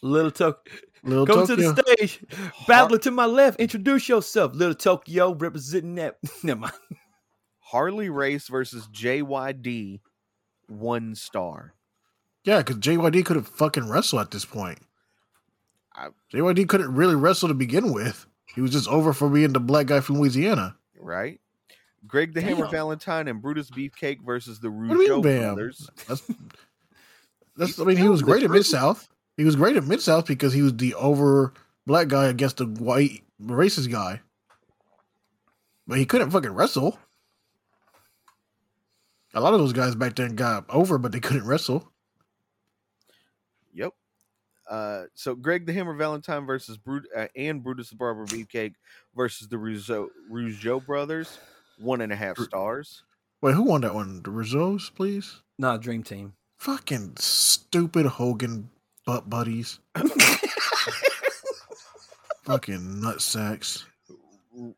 [0.00, 0.72] Little Tokyo.
[1.02, 1.74] Little come Tokyo.
[1.74, 2.24] to the stage.
[2.68, 3.58] Battler to my left.
[3.58, 6.18] Introduce yourself, Little Tokyo, representing that.
[6.44, 6.72] Never mind.
[7.58, 9.98] Harley Race versus JYD,
[10.68, 11.74] one star.
[12.44, 14.78] Yeah, because JYD couldn't fucking wrestle at this point.
[15.94, 18.24] I- JYD couldn't really wrestle to begin with.
[18.54, 20.76] He was just over for being the black guy from Louisiana.
[20.96, 21.40] Right?
[22.06, 25.90] Greg the Hammer Valentine and Brutus Beefcake versus the What do you Rougeau brothers.
[26.08, 26.22] That's,
[27.56, 27.80] that's.
[27.80, 28.50] I mean, he was great at.
[28.50, 29.08] Mid South.
[29.36, 31.52] He was great at Mid South because he was the over
[31.86, 34.20] black guy against the white racist guy.
[35.86, 36.98] But he couldn't fucking wrestle.
[39.34, 41.90] A lot of those guys back then got over, but they couldn't wrestle.
[43.74, 43.92] Yep.
[44.70, 48.74] Uh, so Greg the Hammer Valentine versus Brut uh, and Brutus the Barber Beefcake
[49.14, 51.38] versus the Rougeau, Rougeau brothers,
[51.78, 53.02] one and a half stars.
[53.42, 54.22] Wait, who won that one?
[54.22, 55.42] The Rizzo's, please.
[55.58, 56.34] Not Dream Team.
[56.58, 58.70] Fucking stupid Hogan
[59.06, 59.80] butt buddies.
[62.44, 63.84] Fucking nut sacks.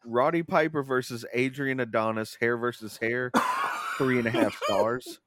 [0.04, 3.30] Roddy Piper versus Adrian Adonis, hair versus hair,
[3.98, 5.20] three and a half stars.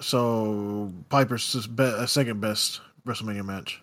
[0.00, 3.82] So Piper's his be- uh, second best WrestleMania match.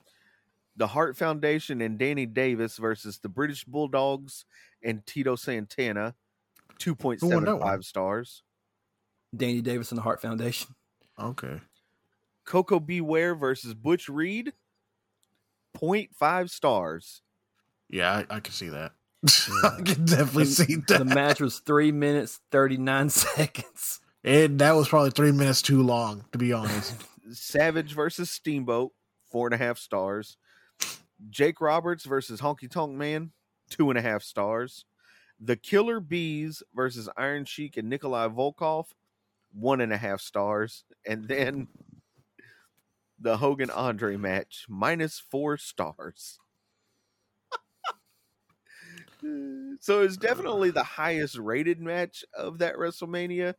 [0.77, 4.45] The Hart Foundation and Danny Davis versus the British Bulldogs
[4.83, 6.15] and Tito Santana,
[6.77, 7.67] two point Who won that seven one?
[7.67, 8.43] five stars.
[9.35, 10.75] Danny Davis and the Hart Foundation.
[11.19, 11.59] Okay.
[12.45, 13.01] Koko B.
[13.01, 14.53] Ware versus Butch Reed,
[15.77, 17.21] 0.5 stars.
[17.89, 18.93] Yeah, I, I can see that.
[19.63, 20.99] I can definitely see that.
[20.99, 23.99] The match was three minutes thirty nine seconds.
[24.23, 26.95] And that was probably three minutes too long, to be honest.
[27.31, 28.91] Savage versus Steamboat,
[29.31, 30.37] four and a half stars.
[31.29, 33.31] Jake Roberts versus Honky Tonk Man,
[33.69, 34.85] two and a half stars.
[35.39, 38.85] The Killer Bees versus Iron Sheik and Nikolai Volkov,
[39.53, 40.83] one and a half stars.
[41.05, 41.67] And then
[43.19, 46.39] the Hogan Andre match, minus four stars.
[49.79, 53.55] so it's definitely the highest rated match of that WrestleMania.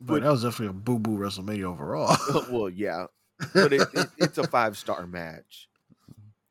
[0.00, 2.16] But that was definitely a boo boo WrestleMania overall.
[2.50, 3.06] well, yeah,
[3.54, 5.68] but it, it, it's a five star match.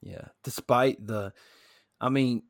[0.06, 1.34] Yeah, despite the,
[2.00, 2.44] I mean,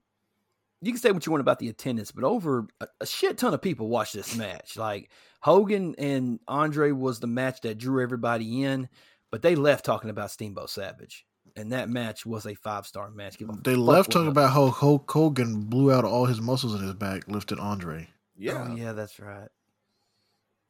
[0.81, 3.53] you can say what you want about the attendance, but over a, a shit ton
[3.53, 4.75] of people watched this match.
[4.77, 5.09] Like
[5.41, 8.89] Hogan and Andre was the match that drew everybody in,
[9.31, 11.25] but they left talking about Steamboat Savage,
[11.55, 13.37] and that match was a five star match.
[13.37, 16.93] Give they left talking about how Hulk Hogan blew out all his muscles in his
[16.93, 18.09] back, lifted Andre.
[18.37, 19.47] Yeah, Oh, yeah, that's right.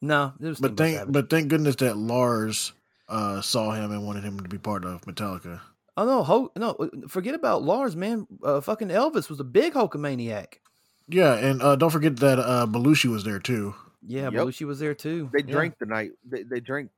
[0.02, 1.14] No, it was But Steamboat thank Savage.
[1.14, 2.74] but thank goodness that Lars
[3.10, 5.62] uh, saw him and wanted him to be part of Metallica.
[5.98, 8.28] Oh no, Ho- no, uh, forget about Lars, man.
[8.44, 10.56] Uh, fucking Elvis was a big Hulkamaniac.
[11.08, 13.76] Yeah, and uh, don't forget that uh, Belushi was there too.
[14.08, 14.34] Yeah, Yep.
[14.34, 15.30] Belushi was there too.
[15.34, 16.12] they Yeah, drank the night.
[16.28, 16.90] They, they drank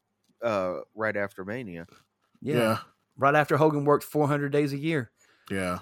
[0.43, 1.87] uh, right after Mania.
[2.41, 2.55] Yeah.
[2.55, 2.77] Yeah,
[3.17, 5.11] right after Hogan worked 400 days a year.
[5.49, 5.79] yeah.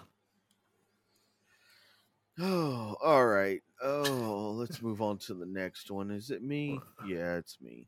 [2.39, 3.61] Oh, all right.
[3.81, 6.11] Oh, let's move on to the next one.
[6.11, 6.79] Is it me?
[7.07, 7.87] Yeah, it's me.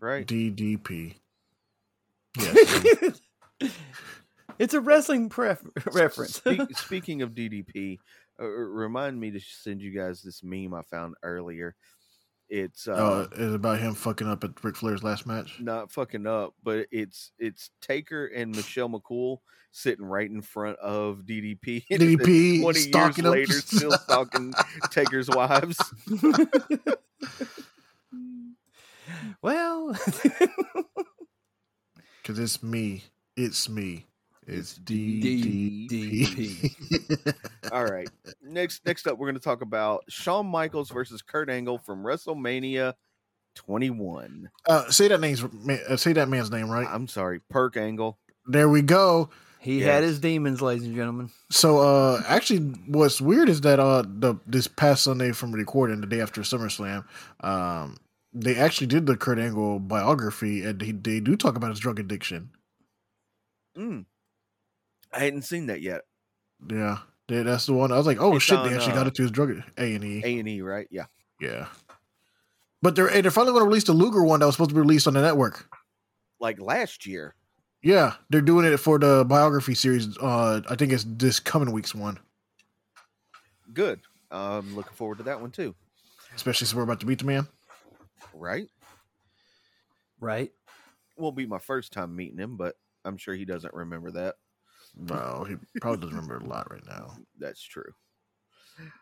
[0.00, 0.26] Right?
[0.26, 1.14] DDP.
[2.38, 3.20] Yes.
[4.62, 6.36] it's a wrestling pref- reference.
[6.36, 7.98] Speak, speaking of DDP,
[8.40, 11.74] uh, remind me to send you guys this meme I found earlier.
[12.48, 15.58] It's uh, uh, it's about him fucking up at Ric Flair's last match.
[15.58, 19.38] not fucking up, but it's it's Taker and Michelle McCool
[19.70, 21.84] sitting right in front of DDP.
[21.90, 23.24] and then DDP twenty years him.
[23.24, 24.52] later, still stalking
[24.90, 25.78] Taker's wives.
[29.40, 29.96] well,
[32.22, 33.04] Because it's me.
[33.36, 34.06] It's me.
[34.46, 35.88] It's DDP.
[35.88, 37.34] DDP.
[37.72, 38.08] All right.
[38.42, 42.94] Next next up, we're going to talk about Shawn Michaels versus Kurt Angle from WrestleMania
[43.54, 44.50] 21.
[44.68, 46.86] uh, say that name's uh, say that man's name right.
[46.90, 48.18] I'm sorry, Perk Angle.
[48.46, 49.30] There we go.
[49.60, 50.10] he had Yes.
[50.10, 51.30] his demons, ladies and gentlemen.
[51.50, 56.06] So uh actually what's weird is that uh the this past Sunday from recording the
[56.08, 57.04] day after SummerSlam,
[57.40, 57.96] um
[58.32, 62.00] they actually did the Kurt Angle biography and he, they do talk about his drug
[62.00, 62.50] addiction.
[63.78, 64.06] Mm.
[65.12, 66.02] I hadn't seen that yet.
[66.70, 66.98] Yeah.
[67.28, 67.92] They, that's the one.
[67.92, 69.50] I was like, oh It's shit, on, they actually uh, got it to his drug
[69.78, 70.22] A and E.
[70.24, 70.88] A and E, right?
[70.90, 71.06] Yeah.
[71.40, 71.66] Yeah.
[72.82, 74.80] But they're they're finally going to release the Luger one that was supposed to be
[74.80, 75.68] released on the network.
[76.40, 77.34] Like last year.
[77.82, 80.16] Yeah, they're doing it for the biography series.
[80.18, 82.18] Uh, I think it's this coming week's one,
[83.72, 84.00] Good.
[84.30, 85.74] I'm looking forward to that one too.
[86.34, 87.46] especially since we're about to beat the man.
[88.34, 88.68] Right?
[90.20, 90.52] Right?
[91.16, 94.36] Won't be my first time meeting him, but I'm sure he doesn't remember that.
[94.96, 97.16] No, he probably doesn't remember a lot right now.
[97.38, 97.92] That's true.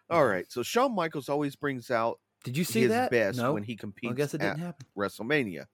[0.08, 0.46] All right.
[0.50, 3.10] So Shawn Michaels always brings out Did you see his that?
[3.10, 3.54] best no.
[3.54, 4.86] when he competes I guess it at didn't happen.
[4.96, 5.66] WrestleMania.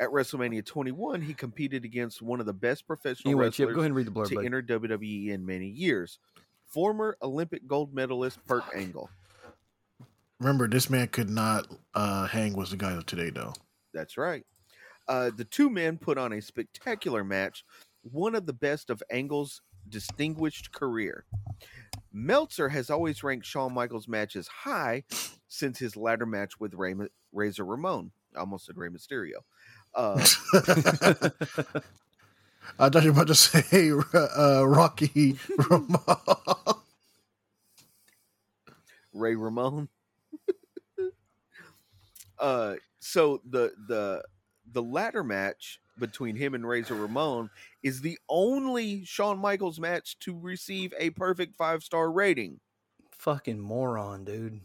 [0.00, 3.80] At WrestleMania 21, he competed against one of the best professional Anyway, wrestlers Chip, go
[3.80, 4.28] ahead and read the blurb.
[4.28, 4.46] to buddy.
[4.46, 6.18] enter WWE in many years.
[6.66, 9.10] Former Olympic gold medalist Perk Angle.
[10.40, 13.52] Remember, this man could not uh, hang with the guys of today, though.
[13.94, 14.44] That's right.
[15.06, 17.64] Uh, the two men put on a spectacular match,
[18.02, 21.24] one of the best of Angle's distinguished career.
[22.12, 25.04] Meltzer has always ranked Shawn Michaels' matches high
[25.48, 26.94] since his ladder match with Ray,
[27.32, 28.12] Razor Ramon.
[28.36, 29.40] I almost said Rey Mysterio.
[29.94, 30.14] Uh,
[32.78, 35.38] I thought you were about to say uh, Rocky
[35.70, 35.98] Ramon.
[39.12, 39.88] Ray Ramon.
[42.38, 44.22] uh, so the the
[44.70, 47.50] the ladder match between him and Razor Ramon
[47.82, 52.60] is the only Shawn Michaels match to receive a perfect five star rating.
[53.18, 54.60] Fucking moron, dude.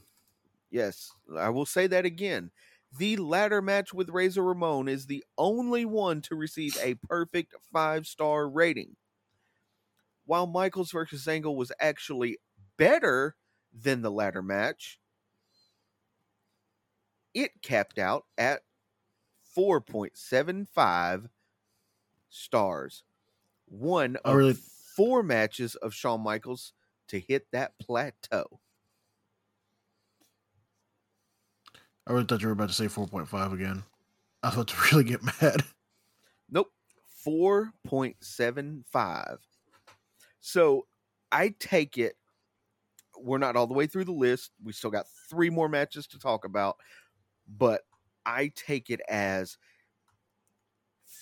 [0.69, 2.51] Yes, I will say that again.
[2.97, 8.07] The ladder match with Razor Ramon is the only one to receive a perfect five
[8.07, 8.95] star rating.
[10.25, 12.37] While Michaels versus Angle was actually
[12.77, 13.35] better
[13.73, 14.99] than the ladder match.
[17.33, 18.61] It capped out at
[19.57, 21.29] 4.75
[22.29, 23.03] stars.
[23.65, 24.57] One of really-
[24.95, 26.73] four matches of Shawn Michaels
[27.07, 28.61] to hit that plateau.
[32.05, 33.83] I really thought you were about to say 4.5 again.
[34.43, 35.63] I was about to really get mad.
[36.49, 36.71] Nope.
[37.25, 39.39] 4.75.
[40.39, 40.87] So
[41.31, 42.15] I take it
[43.19, 44.51] we're not all the way through the list.
[44.63, 46.77] We still got three more matches to talk about,
[47.47, 47.81] but
[48.27, 49.57] I take it as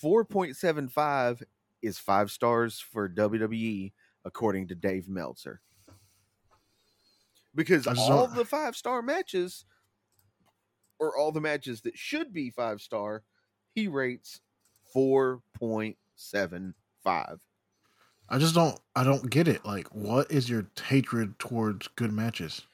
[0.03, 1.43] 4.75
[1.81, 3.93] is five stars for WWE,
[4.25, 5.61] according to Dave Meltzer.
[7.53, 9.65] Because all don't- the five star matches,
[10.99, 13.23] or all the matches that should be five star,
[13.73, 14.41] he rates
[14.93, 17.39] 4.75.
[18.27, 19.63] I just don't I don't get it.
[19.63, 22.65] Like what is your hatred towards good matches?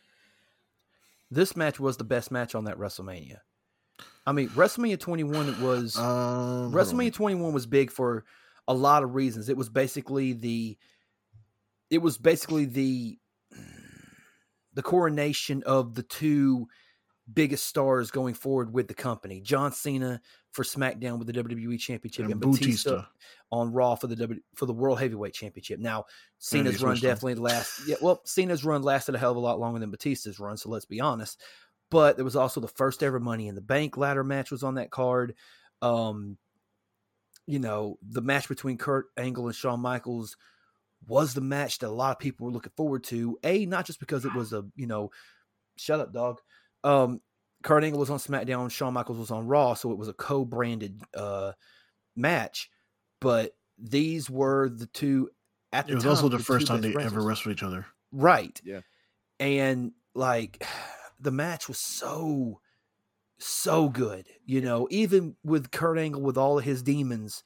[1.29, 3.39] This match was the best match on that WrestleMania.
[4.31, 6.71] I mean, WrestleMania 21 was Um.
[6.71, 8.23] WrestleMania 21 was big for
[8.65, 9.49] a lot of reasons.
[9.49, 10.77] It was basically the
[11.89, 13.19] it was basically the
[14.73, 16.69] the coronation of the two
[17.33, 19.41] biggest stars going forward with the company.
[19.41, 20.21] John Cena
[20.51, 23.07] for SmackDown with the WWE Championship and, and Batista, Bautista.
[23.51, 25.81] on Raw for the w, for the World Heavyweight Championship.
[25.81, 26.05] Now,
[26.39, 27.85] Cena's run definitely last.
[27.85, 30.55] Yeah, well, Cena's run lasted a hell of a lot longer than Batista's run.
[30.55, 31.41] So let's be honest.
[31.91, 34.75] But there was also the first ever Money in the Bank ladder match was on
[34.75, 35.35] that card.
[35.83, 36.37] Um,
[37.45, 40.37] you know, the match between Kurt Angle and Shawn Michaels
[41.05, 43.37] was the match that a lot of people were looking forward to.
[43.43, 45.11] A, not just because it was a, you know,
[45.75, 46.39] shut up, dog.
[46.83, 47.19] Um,
[47.61, 51.01] Kurt Angle was on SmackDown, Shawn Michaels was on Raw, so it was a co-branded
[51.15, 51.51] uh
[52.15, 52.69] match.
[53.19, 55.29] But these were the two
[55.73, 57.85] at the It was time, also the first time best they ever wrestled each other.
[58.11, 58.59] Right.
[58.63, 58.81] Yeah.
[59.39, 60.65] And like
[61.21, 62.59] the match was so
[63.39, 67.43] so good, you know, even with Kurt Angle with all of his demons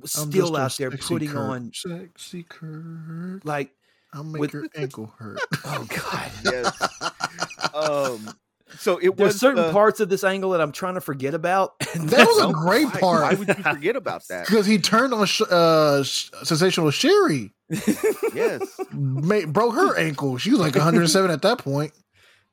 [0.00, 1.36] was still out there putting Kurt.
[1.38, 3.44] on sexy Kurt.
[3.44, 3.70] like
[4.12, 5.40] I'll make with- your ankle hurt.
[5.64, 6.30] oh god.
[6.44, 7.74] Yes.
[7.74, 8.34] um,
[8.78, 11.34] so it There's was certain uh, parts of this angle that I'm trying to forget
[11.34, 11.74] about.
[11.94, 13.22] and That was a no, great why- part.
[13.22, 14.46] Why would you forget about that?
[14.46, 17.52] Because he turned on Sh- uh, Sh- sensational Sherri,
[18.34, 18.60] yes.
[18.92, 20.36] made, broke her ankle.
[20.38, 21.92] She was like 107 at that point.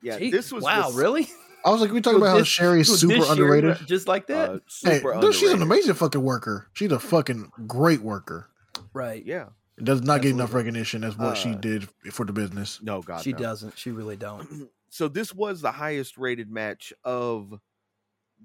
[0.04, 0.20] Yeah.
[0.20, 1.28] Gee, this was wow, the- really?
[1.66, 3.70] I was like, we talking So about how this- Sherri's so super this Sherri underrated.
[3.82, 6.68] ra- just like that, uh, Hey, super dude, she's an amazing fucking worker.
[6.74, 8.50] She's a fucking great worker.
[8.94, 9.26] right?
[9.26, 9.50] Yeah.
[9.78, 12.80] It does not get enough recognition as what she Uh, did for the business.
[12.84, 13.22] No, God.
[13.24, 13.38] she no.
[13.40, 13.78] doesn't.
[13.78, 14.70] She really don't.
[14.90, 17.60] so this was the highest rated match of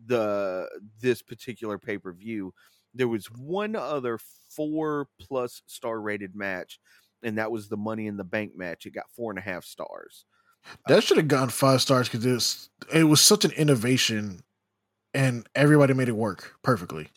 [0.07, 0.69] the
[1.01, 2.55] this particular pay-per-view
[2.95, 4.19] there was one other
[4.55, 6.79] four plus star rated match
[7.23, 9.65] and that was the money in the bank match it got four and a half
[9.65, 10.25] stars
[10.87, 14.43] That should have gotten five stars because it was, it was such an innovation,
[15.15, 17.09] and everybody made it work perfectly.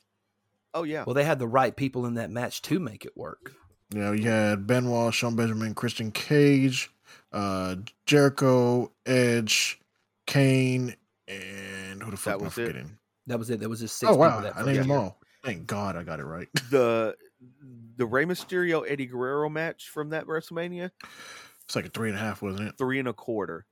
[0.74, 3.54] oh yeah Well, they had the right people in that match to make it work.
[3.94, 6.90] You know, you had Benoit, Shelton Benjamin, Christian Cage,
[7.34, 7.76] uh,
[8.06, 9.82] Jericho, Edge,
[10.28, 10.96] Kane,
[11.28, 12.68] and who the fuck am I was it?
[12.68, 12.98] forgetting?
[13.28, 13.60] That was it.
[13.60, 15.20] There was just six Oh people wow, that I named them all.
[15.44, 16.48] Thank God I got it right.
[16.70, 17.16] the
[17.98, 20.92] the Rey Mysterio Eddie Guerrero match from that WrestleMania
[21.72, 22.78] It's like a three and a half, wasn't it?
[22.78, 23.66] three and a quarter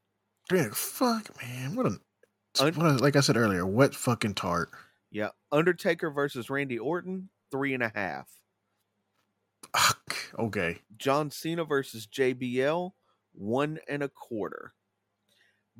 [0.47, 1.99] Three and a, fuck, man, what a,
[2.61, 4.69] Un- what a like I said earlier, wet fucking tart.
[5.11, 8.29] yeah Undertaker versus Randy Orton three and a half
[9.75, 10.15] Fuck.
[10.39, 12.91] Okay, John Cena versus JBL
[13.33, 14.71] one and a quarter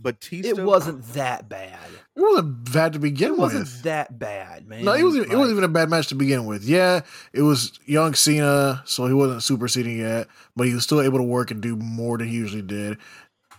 [0.01, 1.77] Batista It wasn't that bad.
[2.15, 3.39] it wasn't bad to begin with.
[3.39, 3.83] It wasn't with.
[3.83, 4.85] that bad, man.
[4.85, 5.31] No, it wasn't.
[5.31, 6.63] it wasn't even a bad match to begin with.
[6.63, 7.01] Yeah,
[7.33, 11.23] it was young Cena, so he wasn't superseding yet, but he was still able to
[11.23, 12.97] work and do more than he usually did.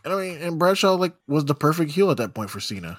[0.02, 2.98] And I mean, and Bradshaw like was the perfect heel at that point for Cena.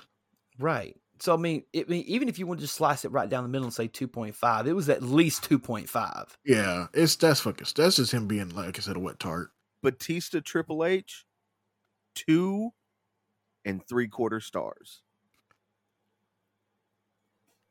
[0.60, 0.96] right.
[1.20, 3.30] So I mean, it, I mean, even if you want to just slice it right
[3.30, 6.36] down the middle and say two point five, it was at least two point five.
[6.44, 9.50] Yeah, it's that's fucking that's just him being like I said a wet tart.
[9.84, 11.26] Batista Triple H,
[12.16, 12.72] two
[13.66, 15.02] and three quarter stars.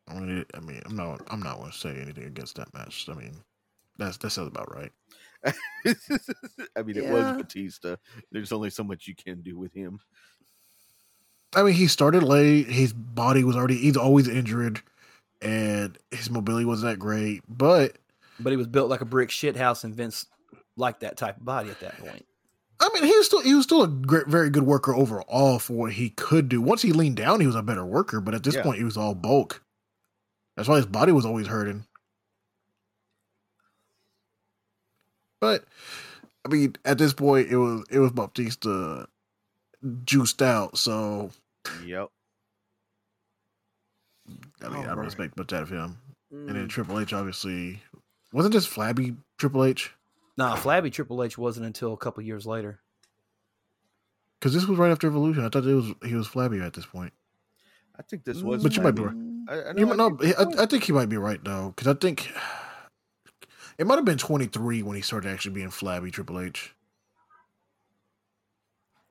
[0.08, 3.08] I mean, I mean, I'm not I'm not going to say anything against that match.
[3.08, 3.36] I mean,
[3.98, 4.92] that's that sounds about right.
[5.44, 7.96] I mean, it was Batista.
[8.32, 10.00] There's only so much you can do with him.
[11.54, 12.66] I mean, he started late.
[12.66, 14.82] His body was already he's always injured,
[15.40, 17.42] and his mobility wasn't that great.
[17.48, 17.96] But
[18.38, 20.26] But he was built like a brick shit house, and Vince
[20.76, 22.26] liked that type of body at that point.
[22.80, 25.74] I mean, he was still he was still a great, very good worker overall for
[25.74, 26.62] what he could do.
[26.62, 28.20] Once he leaned down, he was a better worker.
[28.20, 28.62] But at this Yeah.
[28.62, 29.62] point, he was all bulk.
[30.56, 31.84] That's why his body was always hurting.
[35.40, 35.64] But
[36.44, 39.06] I mean, at this point, it was it was Batista
[40.04, 40.78] juiced out.
[40.78, 41.30] So
[41.84, 42.08] Yep.
[44.62, 45.06] I mean, I don't Alright.
[45.06, 45.98] expect much out of him.
[46.30, 46.54] And Mm.
[46.54, 47.82] then Triple H, obviously,
[48.32, 49.92] wasn't just flabby Triple H?
[50.36, 52.80] Nah, Flabby Triple H wasn't until a couple years later.
[54.38, 55.44] Because this was right after Evolution.
[55.44, 57.12] I thought it was he was flabby at this point.
[57.98, 58.62] I think this was.
[58.62, 59.16] But you might be Flabby.
[59.48, 59.66] right.
[59.66, 61.74] I, I You might, I no, think- I, I think he might be right though,
[61.76, 62.30] because I think
[63.76, 66.74] it might have been 23 when he started actually being flabby Triple H.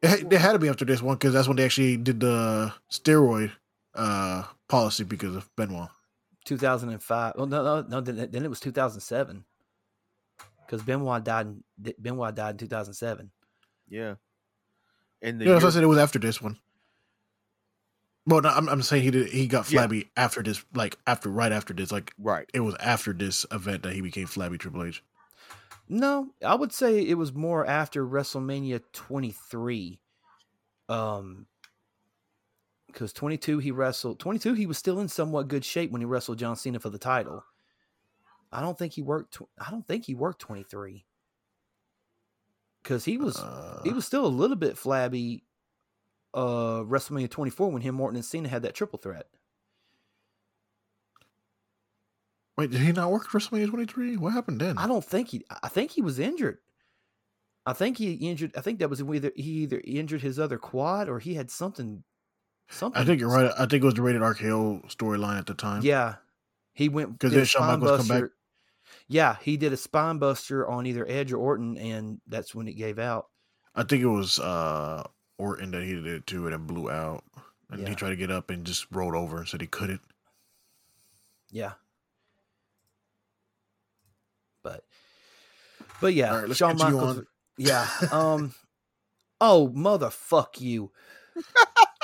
[0.02, 2.20] It, had- it had to be after this one because that's when they actually did
[2.22, 3.52] the steroid
[3.94, 5.90] uh, policy because of Benoit.
[6.46, 7.34] 2005.
[7.36, 8.02] Well, no, no, no.
[8.02, 9.44] Then, then it was 2007
[10.70, 11.48] because Benoit died.
[11.48, 11.64] In,
[12.00, 13.32] Benoit died in 2007.
[13.90, 14.16] yeah.
[15.22, 16.58] And the Yeah, that's why I said it was after this one.
[18.26, 19.30] Well, no, I'm, I'm saying he did.
[19.30, 19.80] He got Yeah.
[19.82, 22.50] flabby after this, like after right after this, like right.
[22.54, 25.04] it was after this event that he became flabby Triple H.
[25.90, 30.00] No, I would say it was more after WrestleMania 23.
[30.88, 31.48] Um,
[32.88, 36.40] because 22 he wrestled 22 he was still in somewhat good shape when he wrestled
[36.40, 37.44] John Cena for the title.
[38.52, 39.36] I don't think he worked.
[39.36, 41.06] Tw- I don't think he worked 23
[42.84, 45.44] because he was Uh, he was still a little bit flabby.
[46.32, 49.28] Uh, WrestleMania 24 when him Morton and Cena had that triple threat.
[52.60, 54.18] wait, did he not work WrestleMania 23?
[54.18, 54.78] What happened then?
[54.78, 55.44] I don't think he.
[55.64, 56.60] I think he was injured.
[57.66, 58.52] I think he injured.
[58.56, 62.04] I think that was either he either injured his other quad or he had something.
[62.70, 63.02] Something.
[63.02, 63.52] I think you're right.
[63.58, 65.82] I think it was the rated RKO storyline at the time.
[65.84, 66.16] Yeah,
[66.74, 68.30] he went because then Shawn Michaels come back.
[69.12, 72.74] Yeah, he did a spine buster on either Edge or Orton, and that's when it
[72.74, 73.28] gave out.
[73.76, 75.04] I think it was uh
[75.40, 77.24] Orton that he did it too, and it blew out.
[77.72, 77.90] And Yeah.
[77.90, 80.02] he tried to get up and just rolled over and said he couldn't.
[81.52, 81.74] Yeah,
[84.64, 84.84] but
[86.02, 87.22] but yeah, All right, Shawn you Michaels.
[87.58, 87.88] Yeah.
[88.12, 88.54] Um.
[89.42, 90.92] oh motherfuck you.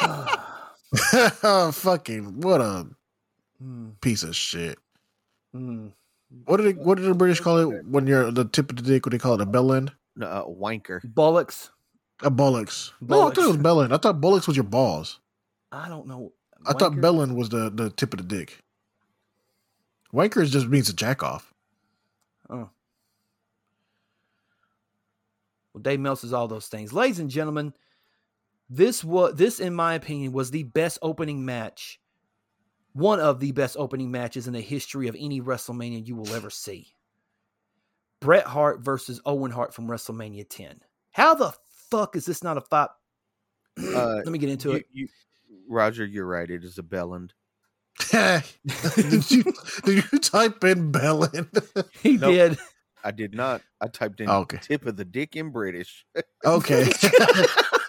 [1.72, 2.88] Fucking what a
[3.60, 4.78] Hmm, piece of shit.
[5.54, 5.88] hmm.
[6.46, 9.06] What did what did the British call it when you're the tip of the dick?
[9.06, 9.42] What do they call it?
[9.42, 9.94] A bell end?
[10.16, 11.02] No, uh, wanker.
[11.14, 11.70] Bollocks.
[12.22, 12.92] A bollocks.
[13.02, 13.64] No, I thought it was Bollocks.
[13.64, 13.94] bell end.
[13.94, 15.20] I thought bollocks was your balls.
[15.72, 16.34] I don't know.
[16.66, 17.02] I thought Wanker?
[17.02, 18.60] bell end was the, the tip of the dick.
[20.14, 21.54] Wanker just means a jack off.
[22.50, 22.70] Oh.
[25.74, 26.94] Well, Dave Meltzer's all those things.
[26.94, 27.74] Ladies and gentlemen,
[28.70, 32.00] this was this, in my opinion, was the best opening match.
[32.96, 36.50] One of the best opening matches in the history of any WrestleMania you will ever
[36.50, 36.88] see.
[38.22, 40.80] Bret Hart versus Owen Hart from WrestleMania 10.
[41.12, 41.54] How the
[41.92, 42.88] fuck is this not a fight?
[43.78, 44.86] Uh, Let me get into You, it.
[44.94, 45.08] you,
[45.68, 46.50] Roger, you're right.
[46.50, 47.32] It is a bellend.
[48.12, 49.44] did you
[49.84, 51.50] did you type in bell end?
[52.02, 52.32] He nope.
[52.32, 52.58] did.
[53.04, 53.62] I did not.
[53.82, 54.58] I typed in okay.
[54.62, 56.06] tip of the dick in British.
[56.46, 56.90] Okay.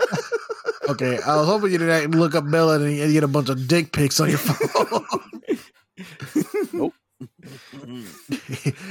[0.89, 1.19] okay.
[1.27, 3.67] I was hoping you didn't look up bell end and you get a bunch of
[3.69, 5.03] dick pics on your phone.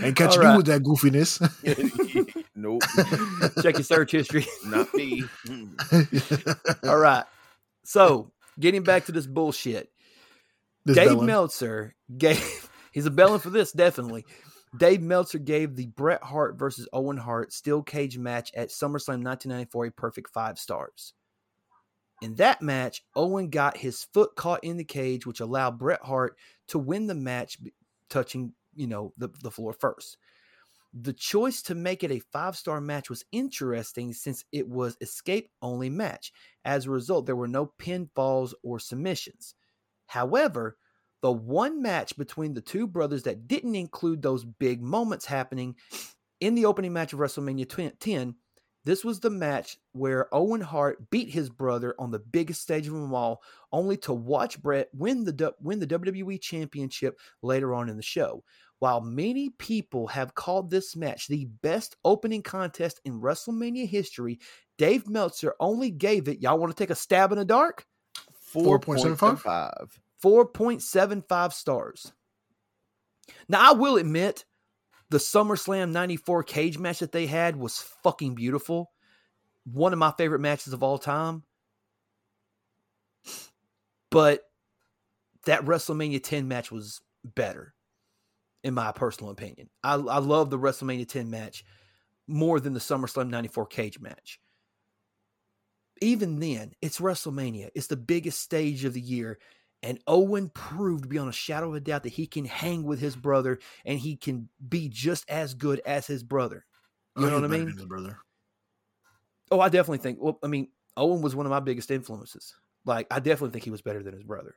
[0.02, 0.52] Ain't catching All right.
[0.52, 1.40] you with that goofiness.
[2.56, 2.82] nope,
[3.62, 4.46] Check your search history.
[4.66, 5.24] not me.
[6.84, 7.26] All right.
[7.84, 9.90] So, getting back to this bullshit.
[10.86, 11.28] This Dave bell end.
[11.28, 14.26] Meltzer gave he's a bellin for this definitely.
[14.78, 19.86] Dave Meltzer gave the Bret Hart versus Owen Hart steel cage match at SummerSlam 1994
[19.86, 21.14] a perfect five stars.
[22.26, 26.36] In that match, Owen got his foot caught in the cage, which allowed Bret Hart
[26.70, 27.60] to win the match,
[28.10, 30.18] touching you know the, the floor first.
[30.92, 35.52] The choice to make it a five star match was interesting since it was escape
[35.62, 36.34] only match.
[36.66, 39.54] As a result, there were no pinfalls or submissions.
[40.08, 40.78] However,
[41.22, 45.76] the one match between the two brothers that didn't include those big moments happening
[46.40, 48.36] in the opening match of WrestleMania 20 10,
[48.86, 52.94] this was the match where Owen Hart beat his brother on the biggest stage of
[52.94, 57.98] them all, only to watch Bret win the win the WWE Championship later on in
[57.98, 58.44] the show.
[58.80, 64.40] While many people have called this match the best opening contest in WrestleMania history,
[64.78, 66.42] Dave Meltzer only gave it.
[66.42, 67.86] Y'all want to take a stab in the dark?
[68.54, 69.40] 4.75?
[69.42, 69.90] 4.75.
[70.24, 72.14] 4.75 stars.
[73.48, 74.46] Now, I will admit,
[75.10, 78.92] the SummerSlam 94 cage match that they had was fucking beautiful.
[79.66, 81.44] One of my favorite matches of all time.
[84.10, 84.42] But
[85.46, 87.74] that WrestleMania 10 match was better,
[88.64, 89.70] in my personal opinion.
[89.84, 91.64] I, I love the WrestleMania 10 match
[92.28, 94.40] more than the SummerSlam 94 cage match.
[96.02, 97.70] Even then, it's WrestleMania.
[97.76, 99.38] It's the biggest stage of the year.
[99.86, 103.16] And Owen proved beyond a shadow of a doubt that he can hang with his
[103.16, 106.66] brother and he can be just as good as his brother.
[107.16, 107.68] You Oh, know what I mean?
[107.70, 108.18] his brother.
[109.52, 110.18] Oh, I definitely think.
[110.20, 112.56] Well, I mean, Owen was one of my biggest influences.
[112.84, 114.56] Like, I definitely think he was better than his brother.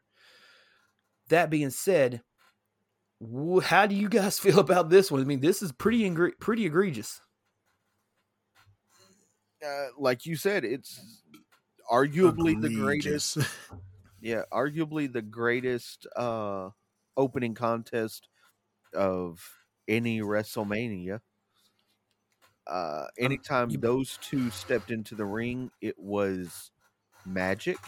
[1.28, 2.22] That being said,
[3.20, 5.20] wh- how do you guys feel about this one?
[5.20, 7.20] I mean, this is pretty ingre- pretty egregious.
[9.64, 11.00] Uh, like you said, it's
[11.90, 13.38] arguably the greatest.
[14.20, 16.70] Yeah, arguably the greatest uh
[17.16, 18.28] opening contest
[18.94, 19.40] of
[19.88, 21.20] any WrestleMania.
[22.66, 26.70] Uh anytime you- those two stepped into the ring, it was
[27.24, 27.78] magic.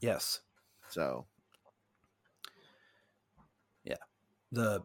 [0.00, 0.40] Yes.
[0.88, 1.26] So
[3.84, 3.96] Yeah,
[4.52, 4.84] The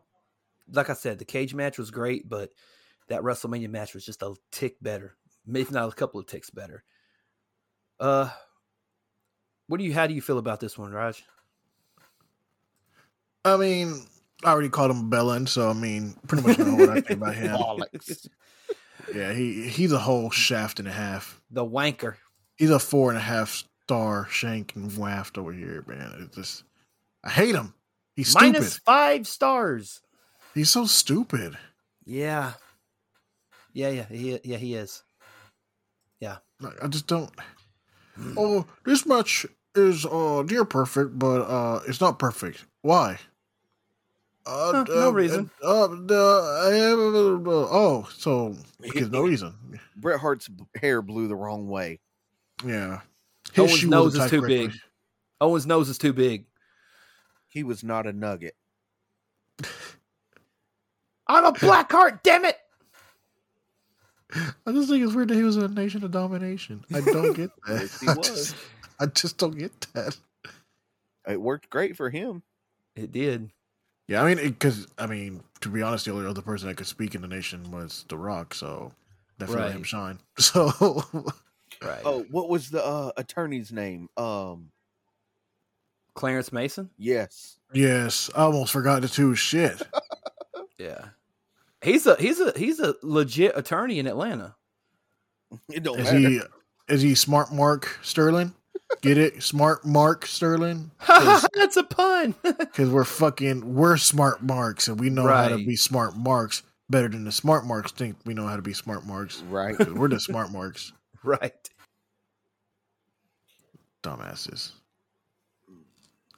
[0.72, 2.52] like I said, the cage match was great, but
[3.10, 5.18] that WrestleMania match was just a tick better.
[5.48, 6.84] If not a couple of ticks better.
[8.00, 8.30] Uh
[9.72, 11.24] what do you how do you feel about this one, Raj?
[13.46, 14.06] I mean,
[14.44, 17.36] I already called him Bellin, so I mean, pretty much know what I think about
[17.36, 17.58] him.
[19.16, 21.42] Yeah, he he's a whole shaft and a half.
[21.50, 22.16] The wanker.
[22.56, 26.14] He's a four and a half star shank and waft over here, man.
[26.20, 26.64] It's just,
[27.24, 27.74] I hate him.
[28.16, 28.54] He's stupid.
[28.54, 30.02] Minus five stars.
[30.54, 31.58] He's so stupid.
[32.06, 32.54] Yeah.
[33.74, 35.04] Yeah, yeah, he yeah, he is.
[36.20, 36.38] Yeah.
[36.82, 37.32] I just don't.
[38.38, 39.46] Oh, this match
[39.76, 42.66] is uh near perfect, but uh it's not perfect.
[42.82, 43.20] Why?
[44.46, 45.52] Uh, Huh, no uh, reason.
[45.64, 49.54] Uh, uh, uh, oh, so because no reason.
[49.96, 52.00] Bret Hart's hair blew the wrong way.
[52.66, 53.02] Yeah.
[53.58, 54.68] Owen's shoe nose wasn't is too correctly.
[54.68, 54.76] big.
[55.42, 56.46] Owen's nose is too big.
[57.48, 58.56] He was not a nugget.
[61.28, 62.58] I'm a black heart, damn it.
[64.66, 66.84] I just think it's weird that he was in a nation of domination.
[66.94, 67.82] I don't get that.
[67.82, 68.56] Yes, he was.
[69.06, 70.18] Just, I just don't get that.
[71.28, 72.44] It worked great for him.
[72.96, 73.52] It did.
[74.08, 76.88] Yeah, I mean, because I mean, to be honest, the only other person that could
[76.88, 78.92] speak in the nation was The Rock, so
[79.40, 79.86] definitely let him Right.
[79.88, 80.20] shine.
[80.40, 81.04] So
[81.82, 82.02] Right.
[82.04, 84.10] Oh, what was the uh, attorney's name?
[84.18, 84.72] Um,
[86.14, 86.90] Clarence Mason?
[86.98, 87.58] yes.
[87.74, 89.36] yes, I almost forgot the two.
[89.36, 89.82] Shit.
[90.78, 91.10] Yeah.
[91.84, 94.56] He's a he's a he's a legit attorney in Atlanta.
[95.70, 96.18] It don't Is matter.
[96.28, 96.42] he
[96.90, 98.56] is he smart Mark Sterling?
[99.02, 99.42] Get it?
[99.42, 100.92] Smart Mark Sterling?
[101.08, 102.36] That's a pun.
[102.44, 107.10] Because we're fucking we're smart marks and we know how to be smart marks better
[107.10, 109.42] than the smart marks think we know how to be smart marks.
[109.50, 109.78] right.
[109.94, 110.94] we're the smart marks.
[111.24, 111.70] right.
[114.04, 114.72] Dumbasses.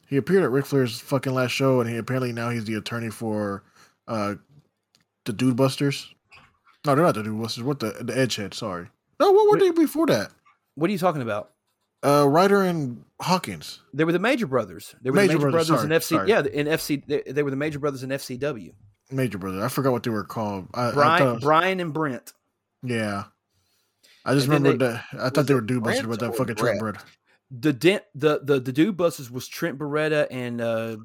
[0.07, 3.09] He appeared at Ric Flair's fucking last show and he apparently now he's the attorney
[3.09, 3.63] for
[4.07, 4.35] uh
[5.25, 6.13] the Dude Busters.
[6.85, 7.63] No, they're not the Dude Busters.
[7.63, 8.87] What the the Edgehead, sorry.
[9.19, 10.31] No, what were they before that?
[10.75, 11.52] What are you talking about?
[12.03, 13.79] Uh Ryder and Hawkins.
[13.93, 14.95] They were the Major Brothers.
[15.01, 16.03] They were Major the Major Brothers, Brothers, in FC.
[16.03, 16.29] sorry.
[16.29, 17.05] Yeah, in FC.
[17.05, 18.73] They, they were the Major Brothers in FCW.
[19.11, 19.63] Major brother.
[19.63, 20.67] I forgot what they were called.
[20.73, 22.33] I, I Brian, it was- Brian, and Brent.
[22.83, 23.25] Yeah.
[24.25, 26.77] I just And remember that I thought they were Dude Busters, but that fucking Brett?
[26.77, 26.97] Trent bread.
[27.51, 30.97] The dent, the the the Dude Busters was Trent Beretta and uh,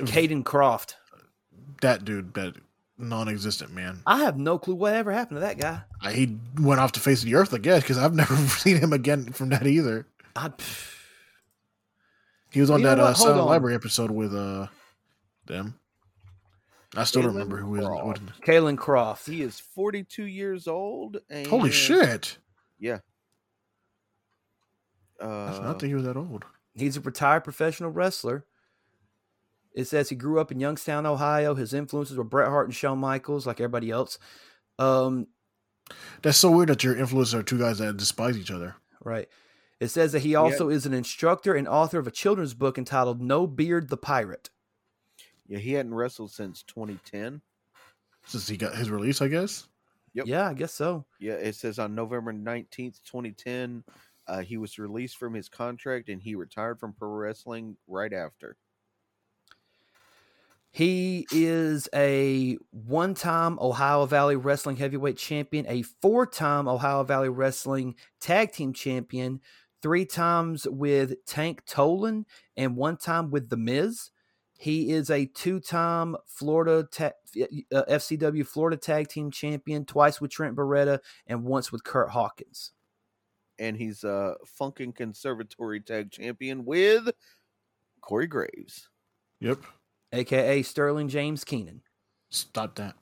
[0.00, 0.96] Caden Croft.
[1.82, 2.54] That dude, that
[2.96, 4.00] non-existent man.
[4.06, 5.82] I have no clue what ever happened to that guy.
[6.02, 8.78] I, he went off the face of the earth, I guess, because I've never seen
[8.78, 10.06] him again from that either.
[10.38, 10.52] I,
[12.50, 13.14] He was on You that uh?
[13.14, 13.46] Silent on.
[13.46, 14.66] Library episode with uh
[15.46, 15.78] them.
[16.96, 17.84] I still Caylen remember who is.
[17.84, 19.26] What, Caylen Croft.
[19.26, 21.18] He is 42 years old.
[21.28, 22.38] And holy shit!
[22.78, 22.98] Yeah.
[25.20, 26.44] I Uh, did not think he was that old.
[26.74, 28.44] He's a retired professional wrestler.
[29.74, 31.54] It says he grew up in Youngstown, Ohio.
[31.54, 34.18] His influences were Bret Hart and Shawn Michaels, like everybody else.
[34.78, 35.26] Um,
[36.22, 38.76] That's so weird that your influences are two guys that despise each other.
[39.04, 39.28] right.
[39.80, 43.20] It says that he also is an instructor and author of a children's book entitled
[43.20, 44.50] No Beard the Pirate.
[45.46, 47.40] yeah, he hadn't wrestled since 2010.
[48.24, 49.68] Since he got his release, I guess.
[50.14, 50.26] Yep.
[50.26, 51.04] Yeah, I guess so.
[51.20, 53.84] Yeah, it says on November 19th, 2010,
[54.26, 58.56] uh, he was released from his contract and he retired from pro wrestling right after.
[60.70, 67.30] He is a one time Ohio Valley Wrestling Heavyweight Champion, a four time Ohio Valley
[67.30, 69.40] Wrestling Tag Team Champion,
[69.82, 72.26] three times with Tank Toland,
[72.56, 74.10] and one time with The Miz.
[74.60, 77.12] He is a two time Florida ta-
[77.72, 80.98] uh, FCW Florida Tag Team Champion, twice with Trent Beretta,
[81.28, 82.72] and once with Kurt Hawkins.
[83.60, 87.08] And he's a Funkin' Conservatory Tag Champion with
[88.00, 88.88] Corey Graves.
[89.40, 89.58] Yep.
[90.12, 91.82] aka Sterling James Keenan.
[92.30, 92.94] Stop that.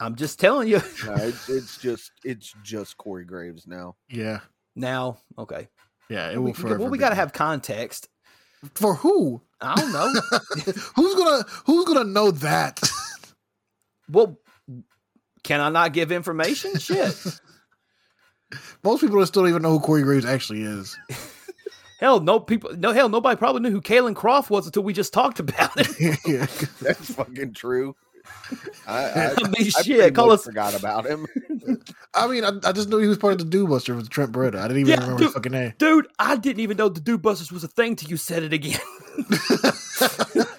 [0.00, 3.96] I'm just telling you No, it's, it's just it's just Corey Graves now.
[4.08, 4.40] Yeah.
[4.76, 5.18] now.
[5.38, 5.68] Okay,
[6.08, 6.30] Yeah.
[6.30, 6.78] It we, will forever.
[6.78, 8.08] well, we got to have context.
[8.74, 9.40] for who?
[9.60, 10.12] I don't know.
[10.96, 12.80] who's gonna Who's gonna know that?
[14.10, 14.38] well,
[15.42, 16.78] can I not give information?
[16.78, 17.16] Shit.
[18.84, 20.96] most people still don't even know who Corey Graves actually is.
[22.00, 25.12] Hell, no people, no hell, nobody probably knew who Caylen Croft was until we just
[25.12, 26.18] talked about it.
[26.26, 26.46] yeah.
[26.82, 27.96] That's fucking true.
[28.86, 31.26] I, I, I mean, shit, pretty call us- forgot about him.
[32.14, 34.32] I mean, I, I just knew he was part of the Dude Buster with Trent
[34.32, 34.56] Beretta.
[34.58, 35.26] I didn't even Yeah, remember dude.
[35.26, 35.72] his fucking name.
[35.78, 38.52] Dude, I didn't even know the Dude Busters was a thing till you said it
[38.52, 38.78] again.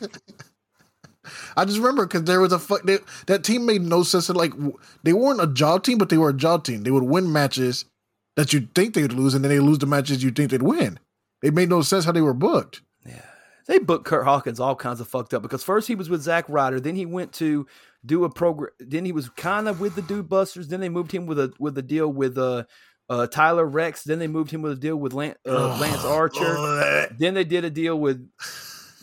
[1.58, 4.28] I just remember because there was a fuck they, that team made no sense.
[4.30, 6.84] Of like w- they weren't a job team, but they were a job team.
[6.84, 7.86] They would win matches
[8.36, 10.62] that you think they would lose, and then they lose the matches you think they'd
[10.62, 11.00] win.
[11.42, 12.82] It made no sense how they were booked.
[13.68, 16.46] They booked Kurt Hawkins all kinds of fucked up because first he was with Zack
[16.48, 17.66] Ryder, then he went to
[18.06, 21.12] do a program, then he was kind of with the Dude Busters, then they moved
[21.12, 22.66] him with a with a deal with uh,
[23.10, 27.08] uh Tyler Reks, then they moved him with a deal with Lance, uh, Lance Archer,
[27.18, 28.30] then they did a deal with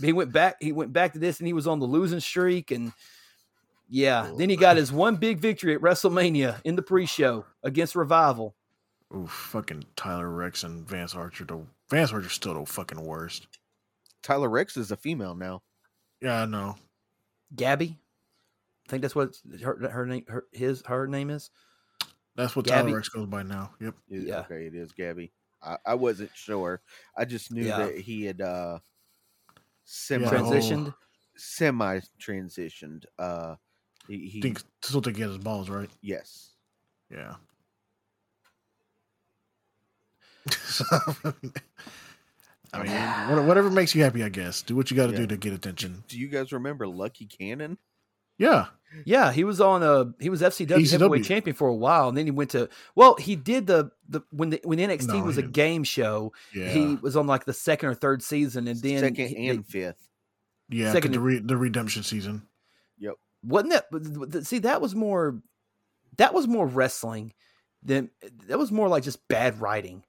[0.01, 2.71] he went back he went back to this and he was on the losing streak
[2.71, 2.93] and
[3.95, 8.55] yeah, then he got his one big victory at WrestleMania in the pre-show against Revival.
[9.15, 11.45] Ooh, fucking Tyler Reks and Vance Archer.
[11.45, 11.61] The
[11.91, 13.47] Vance Archer's still the fucking worst.
[14.23, 15.63] Tyler Reks is a female now.
[16.21, 16.77] Yeah, I know.
[17.55, 17.99] Gabby,
[18.87, 21.51] I think that's what her her name her his her name is.
[22.37, 22.85] That's what Gabby.
[22.91, 23.73] Tyler Reks goes by now.
[23.81, 23.95] Yep.
[24.09, 24.41] It- Yeah.
[24.41, 25.33] Okay, it is Gabby.
[25.63, 26.81] I, I wasn't sure.
[27.17, 27.79] I just knew Yeah.
[27.87, 28.79] that he had uh
[29.85, 30.95] semi Yeah, Transitioned.
[31.37, 33.05] semi transitioned.
[33.19, 33.57] Uh
[34.09, 35.91] he, he think still think he has his balls right.
[36.01, 36.51] yes.
[37.11, 37.35] Yeah.
[42.75, 42.83] I
[43.35, 44.63] mean, whatever makes you happy, I guess.
[44.63, 45.19] Do what you got to Yeah.
[45.21, 46.05] do to get attention.
[46.09, 47.77] Do you guys remember Lucky Cannon?
[48.39, 48.69] Yeah,
[49.05, 50.91] Yeah, he was on a he was FCW, ECW.
[50.91, 54.23] heavyweight champion for a while, and then he went to well, he did the the
[54.31, 57.53] when the when NXT No, was a game show, yeah, he was on like the
[57.53, 60.09] second or third season, and then Second he- and they- fifth.
[60.71, 60.93] yeah.
[60.93, 62.47] second- the, re- the redemption season.
[62.99, 65.41] Yep, wasn't that but- but see that was more
[66.17, 67.33] that was more wrestling
[67.83, 68.11] than
[68.49, 70.05] that was more like just bad writing.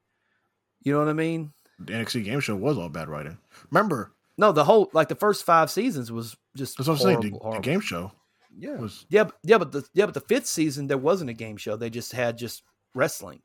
[0.81, 1.53] You know what I mean?
[1.79, 3.37] The NXT game show was all bad writing.
[3.71, 7.39] Remember, No, the whole like the first five seasons was just that's what I'm saying.
[7.41, 8.11] The, the game show
[8.57, 8.77] Yeah.
[8.77, 11.57] was Yeah, but, yeah, but the yeah, but the fifth season there wasn't a game
[11.57, 11.75] show.
[11.75, 12.63] They just had just
[12.95, 13.41] wrestling,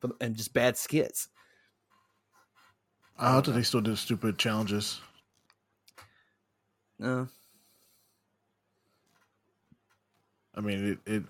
[0.00, 1.28] but and just bad skits.
[3.18, 5.00] I thought they still did stupid challenges.
[7.02, 7.26] Uh,
[10.54, 11.22] I mean, it, it.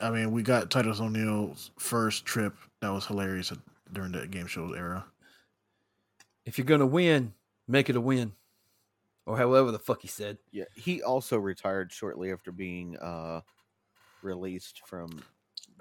[0.00, 2.54] I mean, we got Titus O'Neil's first trip.
[2.80, 3.52] That was hilarious
[3.92, 5.04] during the game show era.
[6.48, 7.34] If you're gonna win,
[7.68, 8.32] make it a win,
[9.26, 10.38] or however the fuck he said.
[10.50, 10.64] Yeah.
[10.74, 13.42] He also retired shortly after being uh
[14.22, 15.22] released from.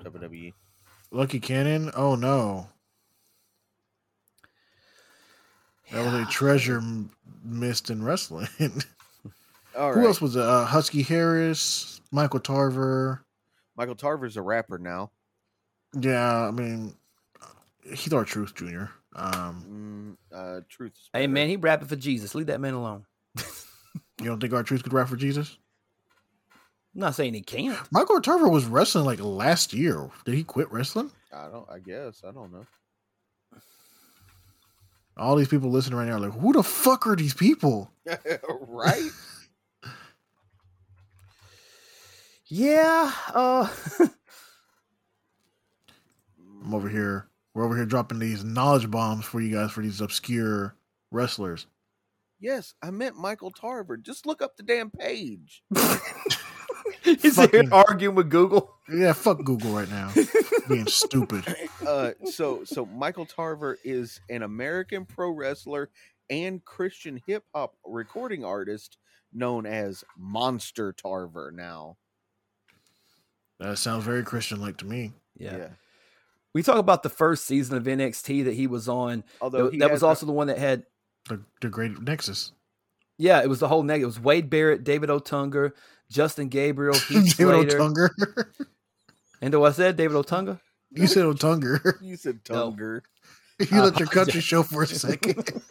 [0.04, 0.54] WWE.
[1.10, 1.90] Lucky Cannon.
[1.96, 2.68] Oh no,
[5.92, 7.10] that was a treasure m-
[7.44, 8.48] missed in wrestling.
[9.78, 10.08] All Who right.
[10.08, 10.42] else was it?
[10.42, 13.24] Uh, Husky Harris, Michael Tarver.
[13.76, 15.12] Michael Tarver's a rapper now.
[16.00, 16.96] Yeah, I mean,
[17.92, 18.26] Heath R.
[18.26, 18.86] Truth Jr.
[19.18, 20.94] Um, Mm, uh truth.
[21.14, 22.36] Hey man, he rapping for Jesus.
[22.36, 23.06] Leave that man alone.
[23.38, 25.58] you don't think our Truth could rap for Jesus?
[26.94, 27.78] I'm not saying he can't.
[27.92, 30.10] Michael Tarver was wrestling like last year.
[30.26, 31.12] Did he quit wrestling?
[31.34, 32.22] I don't I guess.
[32.28, 32.66] I don't know.
[35.18, 37.92] All these people listening right now are like, who the fuck are these people?
[38.68, 39.10] right?
[42.50, 43.12] Yeah.
[43.34, 43.68] Uh.
[46.64, 47.28] I'm over here.
[47.58, 50.76] We're over here dropping these knowledge bombs for you guys for these obscure
[51.10, 51.66] wrestlers.
[52.40, 53.98] Yes, I meant Michael Tarver.
[53.98, 55.64] Just look up the damn page.
[57.04, 58.76] He's here Fucking- arguing with Google.
[58.88, 60.14] Yeah, fuck Google right now.
[60.70, 61.46] Being stupid.
[61.84, 65.90] Uh, so so Michael Tarver is an American pro wrestler
[66.30, 69.00] and Christian hip hop recording artist
[69.34, 71.98] known as Monster Tarver now.
[73.60, 75.14] That sounds very Christian like to me.
[75.36, 75.70] Yeah.
[76.58, 79.24] We talk about the first season of NXT that he was on.
[79.40, 80.88] Although that he that has was also the one that had
[81.30, 82.52] The, the great Nexus.
[83.20, 84.02] Yeah, it was the whole neg.
[84.02, 85.74] It was Wade Barrett, David Otunga,
[86.10, 87.78] Justin Gabriel, Heath David Slater.
[87.78, 88.10] Otunga.
[89.40, 90.60] And do I said David Otunga?
[90.90, 91.94] you said Otunga.
[92.02, 92.76] you said No.
[93.60, 95.62] You let your country show for a second.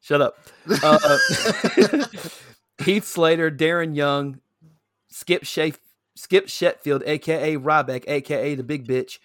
[0.00, 0.38] Shut up.
[0.82, 1.18] Uh,
[2.82, 4.40] Heath Slater, Darren Young,
[5.10, 5.76] Skip Shaf-
[6.16, 9.18] Skip Sheffield, aka Ryback, aka the Big Bitch,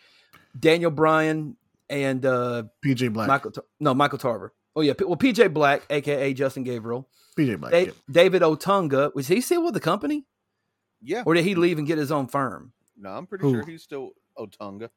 [0.60, 1.56] Daniel Bryan,
[1.90, 3.28] and uh, PJ Black.
[3.28, 3.52] Michael.
[3.80, 4.54] No, Michael Tarver.
[4.76, 7.08] Oh yeah, well PJ Black, aka Justin Gabriel,
[7.38, 7.72] PJ Black.
[7.72, 7.92] Da- yeah.
[8.10, 9.14] David Otunga.
[9.14, 10.26] Was he still with the company,
[11.02, 11.24] Yeah.
[11.26, 12.74] or did he leave and get his own firm?
[12.98, 13.54] No, I'm pretty Who?
[13.54, 14.90] sure he's still Otunga.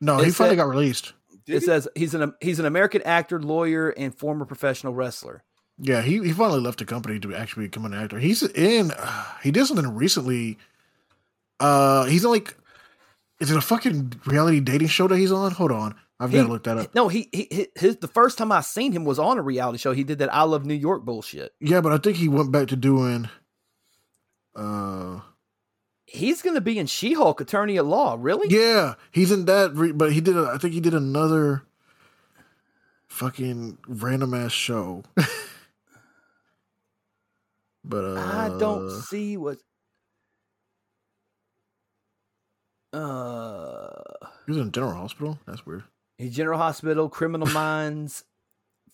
[0.00, 1.12] No, It he finally said- got released.
[1.44, 1.64] Did it he?
[1.66, 5.44] says he's an he's an American actor, lawyer, and former professional wrestler.
[5.78, 8.18] Yeah, he, he finally left the company to actually become an actor.
[8.18, 8.92] He's in.
[9.42, 10.58] he did something recently.
[11.60, 12.56] Uh, he's like
[13.40, 15.52] Is it a fucking reality dating show that he's on?
[15.52, 16.94] Hold on, I've got to look that up.
[16.94, 19.78] No, he, he he- his the first time I seen him was on a reality
[19.78, 19.92] show.
[19.92, 21.52] He did that I Love New York bullshit.
[21.60, 23.28] Yeah, but I think he went back to doing.
[24.54, 25.20] Uh,
[26.08, 28.16] He's gonna be in She Hulk, Attorney at Law.
[28.18, 28.48] Really?
[28.48, 29.74] yeah, he's in that.
[29.74, 30.36] Re- but he did.
[30.36, 31.64] A, I think he did another
[33.08, 35.02] fucking random ass show.
[37.84, 39.58] but uh, I don't see what.
[42.96, 43.90] Uh,
[44.46, 45.38] He was in General Hospital.
[45.46, 45.84] That's weird.
[46.18, 48.24] he's General Hospital, Criminal Minds,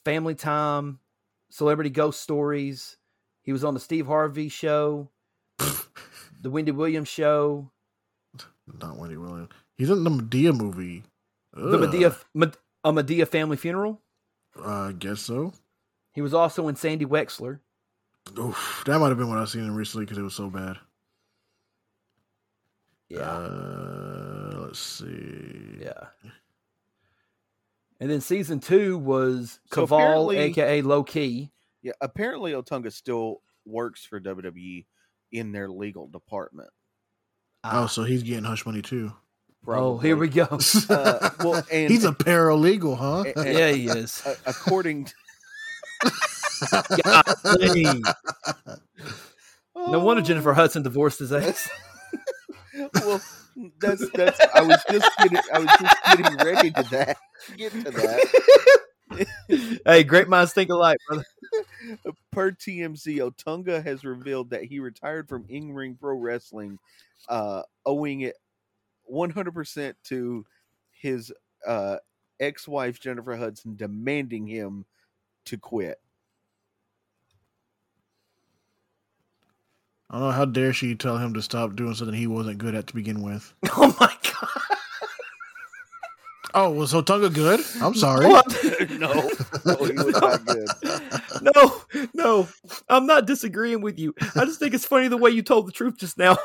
[0.05, 0.99] Family Time,
[1.51, 2.97] Celebrity Ghost Stories.
[3.43, 5.09] He was on the Steve Harvey Show,
[5.59, 7.71] the Wendy Williams Show,
[8.81, 9.51] Not Wendy Williams.
[9.77, 11.03] He's in the Madea movie.
[11.53, 14.01] the Madea, Med- a Madea Family Funeral.
[14.59, 15.53] Uh, I guess so.
[16.15, 17.61] He was also in Sandy Wexler.
[18.39, 20.77] Oof, that might have been what I've seen him recently because it was so bad.
[23.13, 25.79] Yeah, Uh, let's see.
[25.81, 26.07] yeah.
[28.01, 31.53] And then season two was So Kaval, apparently- aka Low Ki.
[31.83, 34.87] Yeah, apparently Otunga still works for WWE
[35.31, 36.71] in their legal department.
[37.65, 39.13] Oh, so he's getting hush money too.
[39.69, 40.47] oh, here we go.
[40.91, 43.25] Uh, well, and he's a paralegal, huh?
[43.37, 44.21] a- a- yeah, he is.
[44.27, 45.15] a- according to
[47.05, 47.87] Golly.
[49.75, 51.69] No wonder Jennifer Hudson divorced his ex.
[52.95, 53.21] Well,
[53.81, 54.41] that's that's.
[54.55, 55.39] I was just getting.
[55.53, 57.17] I was just getting ready to that.
[57.57, 58.87] Get to that.
[59.87, 61.25] hey, great minds think alike, brother.
[62.31, 66.79] Per TMZ, Otunga has revealed that he retired from in ring pro wrestling,
[67.29, 68.37] uh, owing it
[69.13, 70.47] 100% to
[70.91, 71.33] his
[71.67, 71.97] uh,
[72.41, 74.87] ex wife, Jennifer Hudson, demanding him
[75.47, 75.99] to quit.
[80.13, 82.75] I don't know how dare she tell him to stop doing something he wasn't good
[82.75, 83.53] at to begin with.
[83.75, 84.77] Oh my god.
[86.55, 87.61] Oh, was Hotunga good?
[87.81, 88.27] I'm sorry.
[88.27, 88.47] What?
[88.91, 89.31] no,
[89.65, 90.69] no, he was not good.
[91.43, 91.83] No,
[92.15, 92.49] no,
[92.89, 94.15] I'm not disagreeing with you.
[94.37, 96.37] I just think it's funny the way you told the truth just now.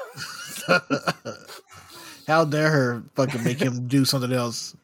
[2.26, 4.76] how dare her fucking make him do something else?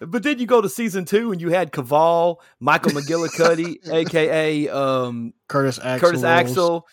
[0.00, 5.34] But then you go to season two and you had Kaval, Michael McGillicuddy, aka um,
[5.48, 6.08] Curtis Axel.
[6.08, 6.86] Curtis Axel,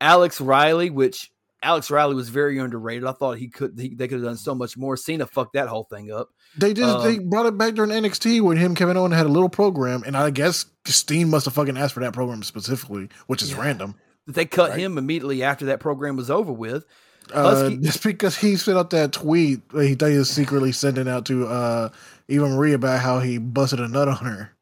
[0.00, 1.30] Alex Riley, which
[1.62, 3.04] Alex Riley was very underrated.
[3.04, 4.96] I thought he could he, they could have done so much more.
[4.96, 6.28] Cena fucked that whole thing up.
[6.56, 6.84] They did.
[6.84, 10.02] Um, they brought it back during NXT when him, Kevin Owens had a little program,
[10.06, 13.60] and I guess Steen must have fucking asked for that program specifically, which is Yeah.
[13.60, 13.94] random.
[14.26, 14.78] But they cut Right.
[14.80, 16.84] him immediately after that program was over with.
[17.32, 21.08] Uh, just because he sent out that tweet that he thought he was secretly sending
[21.08, 21.88] out to uh,
[22.28, 24.52] Eva Marie about how he busted a nut on her.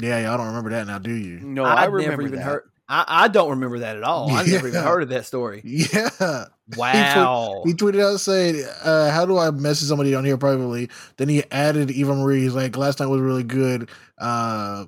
[0.00, 1.40] Yeah, y'all don't remember that now, do you?
[1.40, 2.44] No, I, I'd remember never even that.
[2.44, 2.70] heard.
[2.92, 4.30] I, I don't remember that at all.
[4.30, 5.62] I never even heard of that story.
[5.72, 6.44] Yeah.
[6.76, 7.62] Wow.
[7.64, 11.42] He tweeted out saying, uh, "How do I message somebody on here privately?" Then he
[11.50, 12.42] added Eva Marie.
[12.42, 13.88] He's like, "Last night was really good."
[14.18, 14.84] Uh,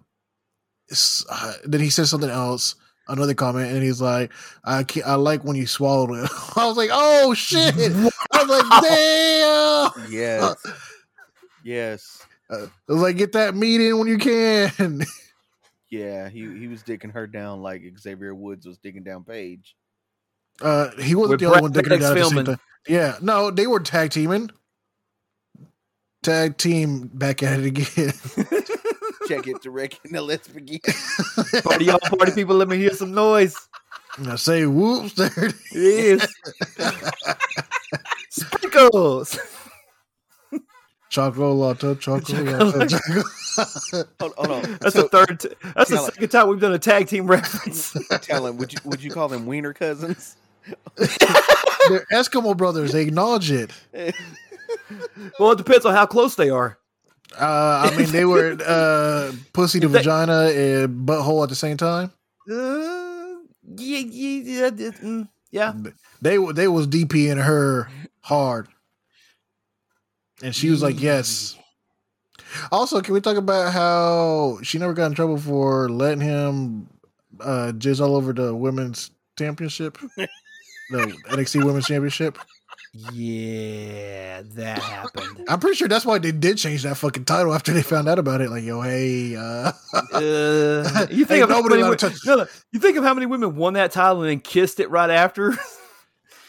[1.30, 2.74] uh, then he said something else,
[3.08, 4.30] another comment, and he's like,
[4.64, 8.48] "I can't, I like when you swallowed it." I was like, "Oh shit!" I was
[8.48, 10.56] like, "Damn!" Yes,
[11.64, 15.04] yes, I was like, "Get that meat in when you can."
[15.98, 16.28] Yeah.
[16.28, 19.76] He he was digging her down like Xavier Woods was digging down Paige.
[20.60, 22.44] Uh, he wasn't With the only Brad one digging it Maddox out at the same
[22.44, 22.60] time.
[22.88, 24.50] Yeah, no, they were tag teaming.
[26.22, 28.12] Tag team back at it again.
[29.28, 30.00] Check it, direct.
[30.10, 30.80] Now let's begin.
[31.62, 33.56] party y'all, party people, let me hear some noise.
[34.18, 35.32] Now say whoops there.
[35.36, 36.34] it It is.
[38.30, 39.38] Sprinkles.
[41.14, 42.90] Chocolate, chocolate, Chocolate.
[43.54, 44.06] chocolate.
[44.20, 44.62] Hold, hold on.
[44.80, 45.38] That's So, the third.
[45.40, 46.14] T- that's the Tell it.
[46.14, 47.96] second time we've done a tag team reference.
[48.22, 48.56] tell him.
[48.56, 50.34] Would you would you call them Wiener cousins?
[50.96, 52.90] They're Eskimo brothers.
[52.92, 53.70] They acknowledge it.
[55.38, 56.78] well, it depends on how close they are.
[57.38, 61.76] Uh, I mean, they were uh, pussy to They- vagina and butthole at the same
[61.76, 62.10] time.
[62.50, 62.54] Uh,
[63.76, 65.74] yeah, yeah, yeah, mm, yeah.
[66.22, 67.88] They they was DP in her
[68.20, 68.66] hard,
[70.42, 71.56] and she was like, "Yes."
[72.70, 76.88] Also, can we talk about how she never got in trouble for letting him
[77.40, 79.98] uh, jizz all over the women's championship,
[80.90, 80.98] the
[81.30, 82.38] NXT Women's Championship?
[83.12, 85.44] Yeah, that happened.
[85.48, 88.20] I'm pretty sure that's why they did change that fucking title after they found out
[88.20, 88.50] about it.
[88.50, 89.72] Like, yo, hey, uh,
[90.12, 92.96] Uh, you think of how nobody many, allowed wo- to touch- no, no, you think
[92.96, 95.54] of how many women won that title and then kissed it right after?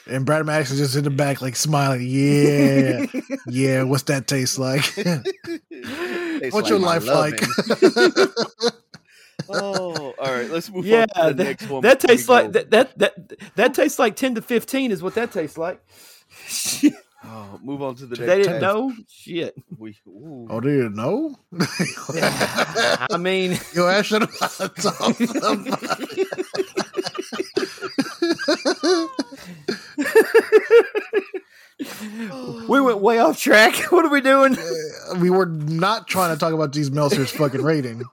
[0.08, 2.02] and Brad Maddox is just in the back, like smiling.
[2.08, 3.06] Yeah,
[3.48, 3.84] yeah.
[3.84, 4.84] What's that taste like?
[4.96, 7.42] Tastes What's your my life like?
[9.50, 10.50] oh, all right.
[10.50, 11.82] Let's move Yeah, on to the that- next one.
[11.82, 15.32] That tastes like that, that that that tastes like ten to fifteen is what that
[15.32, 15.82] tastes like.
[17.28, 18.28] Oh, move on to the next.
[18.28, 18.62] they didn't match.
[18.62, 18.94] know.
[19.10, 19.56] Shit.
[19.80, 20.46] We, ooh.
[20.48, 21.36] Oh, do you know?
[23.10, 24.38] I mean, Yo, I should have
[24.76, 25.20] talked
[32.70, 33.76] we went way off track.
[33.92, 34.58] What are we doing?
[34.58, 38.04] Uh, we were not trying to talk about these Meltzer's fucking rating.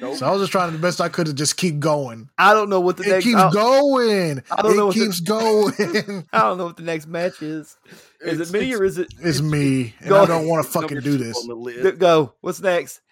[0.00, 0.16] Nope.
[0.16, 2.30] So I was just trying the best I could to just keep going.
[2.38, 3.24] I don't know what the It next.
[3.24, 4.42] keeps I, going.
[4.50, 6.26] I don't it know what the- keeps going.
[6.32, 7.76] I don't know what the next match is.
[8.22, 10.70] Is It's- it me or is it It's me, and Go- I don't want to
[10.72, 11.36] fucking do this.
[11.36, 11.98] on the list.
[11.98, 12.32] go?
[12.40, 13.02] What's next?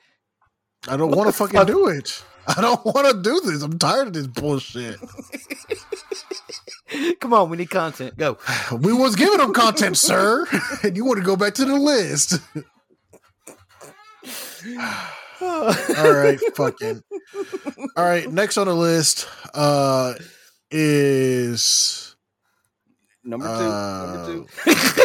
[0.89, 1.67] I don't want to fucking fuck?
[1.67, 2.25] do it.
[2.47, 3.61] I don't want to do this.
[3.63, 4.97] I'm tired of this bullshit.
[7.21, 8.17] Come on, we need content.
[8.17, 8.39] Go.
[8.73, 10.47] We was giving them content, sir,
[10.83, 12.41] and you want to go back to the list.
[15.41, 17.03] All right, fucking.
[17.97, 20.15] All right, next on the list uh
[20.71, 22.09] is
[23.29, 23.53] Number two.
[23.53, 24.47] Uh, number two.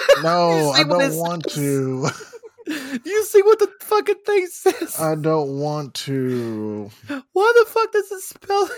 [0.24, 1.56] no, I don't want says?
[1.56, 2.08] to.
[2.66, 4.98] Do you see what the fucking thing says?
[4.98, 6.90] I don't want to.
[7.34, 8.70] Why the fuck does it spell?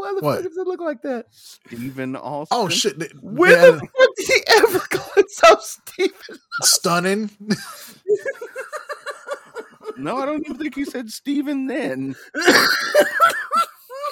[0.00, 0.36] Why the What?
[0.36, 1.26] fuck does it look like that?
[1.30, 2.56] Stephen Austin.
[2.58, 2.98] Oh shit!
[2.98, 6.38] th- Where yeah, the fuck did he ever glance up, Stephen?
[6.62, 7.30] stunning.
[9.96, 12.14] No, I don't even think he said Stephen then.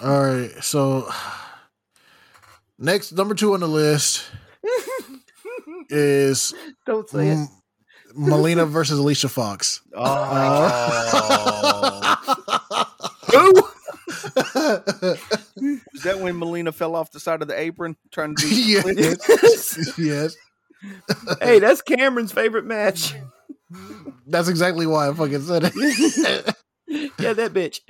[0.02, 1.09] All right, so
[2.78, 4.24] next number two on the list
[5.89, 6.52] is
[6.85, 7.32] Don't say it.
[7.32, 7.48] M-
[8.15, 9.81] Melina versus Alicia Fox.
[9.94, 10.02] Oh.
[12.20, 12.85] Uh,
[13.32, 13.68] Who?
[14.09, 19.98] Is that when Melina fell off the side of the apron trying to do yes,
[19.98, 20.36] yes.
[21.43, 23.14] hey, that's Cameron's favorite match.
[24.26, 26.55] That's exactly why I fucking said it.
[27.18, 27.80] Yeah, that bitch.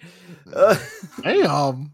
[0.52, 0.76] Uh,
[1.22, 1.92] Damn.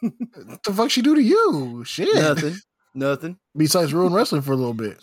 [0.00, 1.84] what the fuck she do to you?
[1.84, 2.14] Shit.
[2.14, 2.56] nothing.
[2.94, 3.36] Nothing.
[3.54, 4.96] Besides ruin wrestling for a little bit.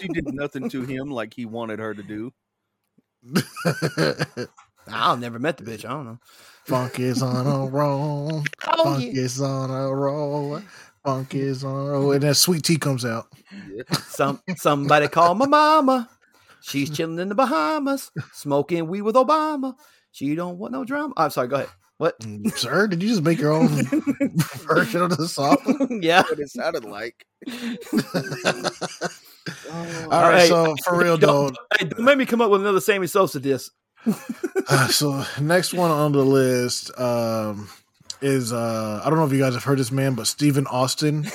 [0.00, 2.32] she did nothing to him like he wanted her to do.
[4.88, 5.84] I've never met the bitch.
[5.84, 6.18] I don't know.
[6.70, 8.44] Funk is on a roll.
[8.68, 9.22] Oh, Funk yeah.
[9.22, 10.62] is on a roll.
[11.04, 12.12] Funk is on a roll.
[12.12, 13.26] And then sweet tea comes out.
[14.06, 16.08] Some somebody call my mama.
[16.62, 19.74] She's chilling in the Bahamas, smoking weed with Obama.
[20.12, 21.12] She don't want no drama.
[21.16, 21.48] I'm sorry.
[21.48, 21.70] Go ahead.
[21.98, 22.18] What?
[22.20, 23.66] Mm, Sir, did you just make your own
[24.64, 25.98] version of the song?
[26.02, 26.22] yeah.
[26.22, 27.26] What it sounded like.
[29.72, 32.60] All right, Hey, so for real though, Don't, hey, don't make me come up with
[32.60, 33.70] another Sammy Sosa diss.
[34.68, 37.68] uh, so next one on the list um,
[38.22, 41.26] is uh, I don't know if you guys have heard this man, but Stephen Austin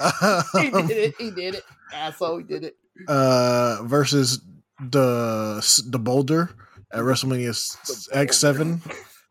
[0.60, 1.14] He did it.
[1.18, 1.64] He did it.
[1.92, 2.38] Asshole.
[2.38, 2.76] He did it.
[3.08, 4.40] uh, versus
[4.80, 6.50] the the Boulder
[6.92, 8.80] at WrestleMania X Seven.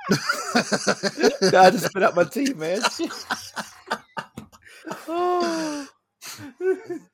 [0.11, 2.81] I just spit out my tea, man.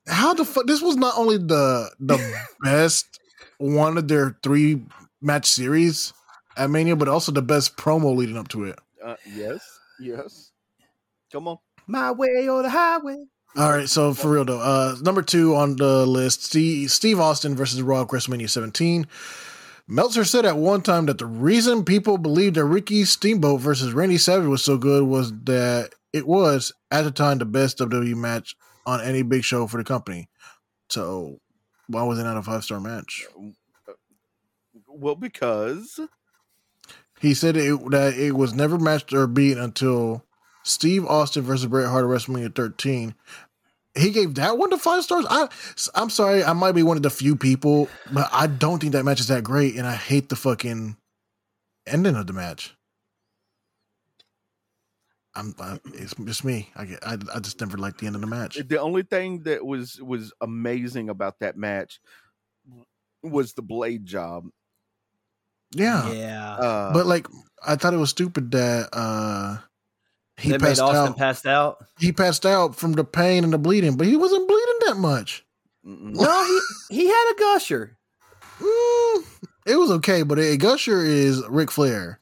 [0.08, 0.68] How the fuck?
[0.68, 2.18] This was not only the the
[2.64, 3.20] best
[3.58, 4.84] one of their three
[5.26, 6.14] match series
[6.56, 8.80] at Mania, but also the best promo leading up to it.
[9.04, 9.62] Uh, yes,
[10.00, 10.52] yes.
[11.32, 11.58] Come on.
[11.88, 13.26] My way or the highway.
[13.58, 17.56] All right, so for real though, uh, number two on the list, Steve, Steve Austin
[17.56, 19.08] versus Raw at WrestleMania 17.
[19.88, 24.18] Meltzer said at one time that the reason people believed that Ricky Steamboat versus Randy
[24.18, 28.56] Savage was so good was that it was at the time the best WWE match
[28.86, 30.28] on any big show for the company.
[30.90, 31.40] So
[31.88, 33.26] why was it not a five star match?
[34.96, 36.00] Well, because
[37.20, 40.24] He said it, that it was never matched or beat until
[40.64, 43.16] Steve Austin versus Bret Hart at WrestleMania 13.
[43.98, 45.26] He gave that one to five stars.
[45.30, 45.48] I,
[45.96, 49.06] I'm sorry, I might be one of the few people, but I don't think that
[49.06, 50.98] match is that great, and I hate the fucking
[51.88, 52.76] ending of the match.
[55.34, 56.70] I'm, I, it's just me.
[56.76, 58.56] I, get, I I just never liked the end of the match.
[58.68, 62.00] the only thing that was was amazing about that match
[63.22, 64.46] was the blade job.
[65.76, 66.54] Yeah, Yeah.
[66.56, 67.28] Uh, but like
[67.66, 69.58] I thought it was stupid that uh
[70.38, 71.18] he They made passed Austin out.
[71.18, 71.86] passed out.
[72.00, 75.46] he passed out from the pain and the bleeding, but he wasn't bleeding that much.
[75.86, 76.14] mm-mm.
[76.16, 76.46] No,
[76.90, 77.98] he, he had a gusher.
[78.60, 79.24] Mm,
[79.66, 82.20] it was okay, but a Gusher is Ric Flair.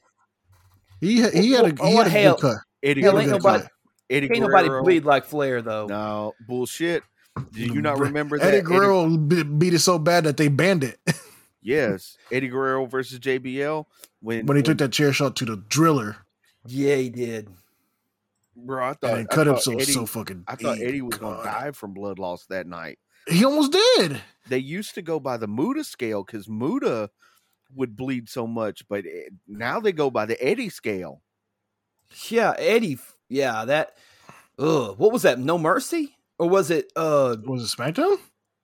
[0.99, 2.35] He he had a Oh, he had a hell.
[2.35, 2.57] good cut.
[2.81, 3.71] Eddie, Hell, ain't had a good nobody, cut.
[4.09, 5.85] Eddie ain't nobody bleed like Flair though.
[5.87, 7.03] No bullshit.
[7.51, 8.45] Do you not remember that?
[8.53, 10.99] Eddie Guerrero be- beat it so bad that they banned it
[11.63, 13.85] yes, Eddie Guerrero versus JBL
[14.21, 16.17] when when he took that chair shot to the driller
[16.67, 17.49] Yeah, he did.
[18.55, 20.43] Bro, I thought and it cut him thought so Eddie, so fucking.
[20.47, 20.87] I thought deep.
[20.87, 21.61] Eddie was going to God.
[21.61, 22.99] die from blood loss that night.
[23.27, 24.21] He almost did.
[24.47, 27.09] They used to go by the Muta scale because Muta
[27.73, 31.21] would bleed so much, but it, now they go by the Eddie scale.
[32.29, 32.99] Yeah, Eddie.
[33.29, 33.95] Yeah, that.
[34.59, 35.39] Ugh, what was that?
[35.39, 36.91] No Mercy, or was it?
[36.95, 38.17] Uh, Was it SmackDown?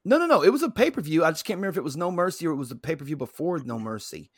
[0.05, 0.41] No, no, no.
[0.41, 1.23] It was a pay per view.
[1.23, 3.05] I just can't remember if it was No Mercy or it was a pay per
[3.05, 4.31] view before No Mercy.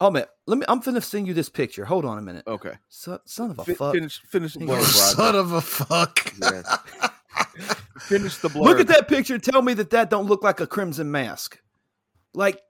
[0.00, 0.64] Oh man, let me.
[0.66, 1.84] I'm finna send you this picture.
[1.84, 2.44] Hold on a minute.
[2.46, 2.72] Okay.
[2.88, 3.94] Son, son of a fuck.
[3.94, 6.18] finish finish the blur, Son of a fuck.
[8.00, 8.62] Finish the blur.
[8.62, 9.38] Look at that picture.
[9.38, 11.60] Tell me that that don't look like a crimson mask.
[12.32, 12.60] Like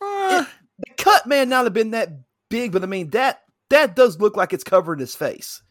[0.00, 0.44] Uh,
[0.78, 2.10] the cut man not have been that
[2.50, 5.62] big, but I mean that that does look like it's covering his face.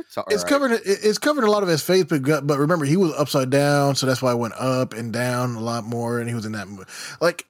[0.00, 0.50] It's all it's right.
[0.50, 0.80] covered.
[0.84, 4.06] It's covered a lot of his face, but but remember he was upside down, so
[4.06, 6.68] that's why it went up and down a lot more, and he was in that
[6.68, 6.84] mo-
[7.20, 7.46] like.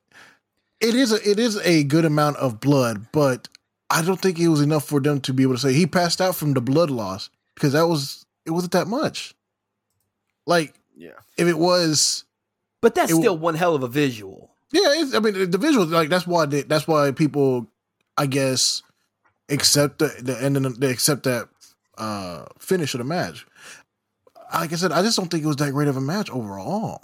[0.81, 3.49] It is a it is a good amount of blood, but
[3.91, 6.23] I don't think it was enough for them to be able to say he passed
[6.23, 9.35] out from the blood loss because that was it wasn't that much.
[10.47, 11.11] Like Yeah.
[11.37, 12.25] if it was
[12.81, 14.53] But that's It w- still one hell of a visual.
[14.73, 17.67] Yeah, it's, I mean the visual like that's why they, that's why people,
[18.17, 18.83] I guess,
[19.51, 21.49] accept the the end they accept that
[22.01, 23.47] uh finish of the match.
[24.53, 27.01] Like I said, I just don't think it was that great of a match overall.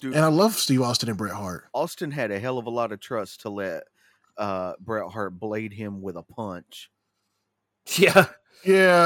[0.00, 1.64] Dude, And I love Steve Austin and Bret Hart.
[1.74, 3.82] Austin had a hell of a lot of trust to let
[4.38, 6.90] uh, Bret Hart blade him with a punch.
[7.96, 8.26] Yeah.
[8.64, 9.04] Yeah,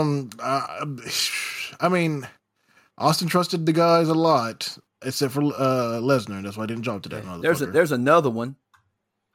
[0.00, 0.84] um, I,
[1.80, 2.26] I mean,
[2.96, 6.40] Austin trusted the guys a lot, except for uh Lesnar.
[6.42, 7.42] That's why I didn't jump to that.
[7.42, 8.54] There's a, there's another one.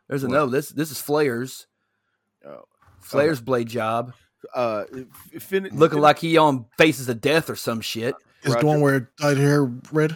[0.07, 0.31] There's What?
[0.31, 0.51] another.
[0.51, 1.67] This this is Flair's.
[2.45, 2.63] Oh.
[3.01, 4.13] Flair's blade job,
[4.55, 4.85] Uh,
[5.39, 8.15] fin- looking fin- like he on faces of death or some shit.
[8.43, 10.15] Is the one where dyed hair red?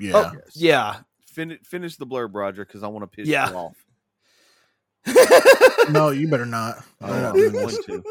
[0.00, 0.12] Yeah.
[0.14, 0.56] Oh Yes.
[0.56, 0.96] yeah.
[1.26, 3.50] fin- finish the blurb, Roger, because I want to piss Yeah.
[3.50, 3.76] you off.
[5.90, 6.76] No, you better not.
[7.02, 8.04] Oh, I'm not I'm doing going to.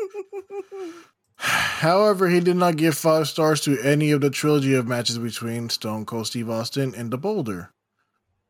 [1.38, 5.70] However, he did not give five stars to any of the trilogy of matches between
[5.70, 7.72] Stone Cold Steve Austin and The Boulder.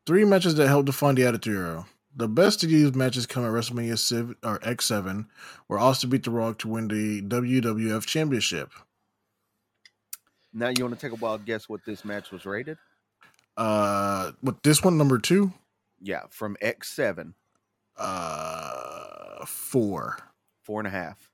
[0.05, 1.85] Three matches that helped define the Attitude Era.
[2.15, 5.25] The best of these matches come at WrestleMania 7, or X7,
[5.67, 8.71] where Austin beat The Rock to win the WWF Championship.
[10.53, 12.77] Now you want to take a wild guess what this match was rated?
[13.57, 15.53] Uh, with this one, number two,
[15.99, 17.33] Yeah, from X seven,
[17.97, 20.17] uh, four.
[20.61, 21.29] four and a half.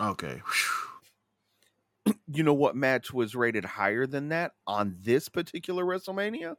[0.00, 0.40] Okay.
[2.28, 6.56] You know what match was rated higher than that on this particular WrestleMania?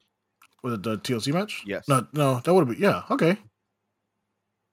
[0.64, 1.64] Was it the TLC match?
[1.66, 1.88] Yes.
[1.88, 3.38] No, no, that would have been, yeah, okay.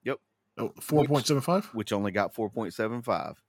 [0.04, 0.18] Yep.
[0.58, 1.66] Oh, 4.75?
[1.74, 3.40] Which only got four point seven five.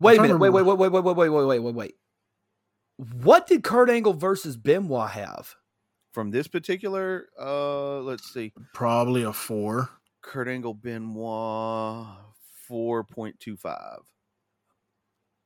[0.00, 0.38] Wait a minute.
[0.38, 0.74] Wait, wait, remember.
[0.76, 1.94] wait, wait, wait, wait, wait, wait, wait, wait.
[3.22, 5.54] What did Kurt Angle versus Benoit have?
[6.12, 9.88] From this particular, uh, let's see, Probably a four.
[10.20, 12.06] Kurt Angle Benoit
[12.68, 14.00] four point two five.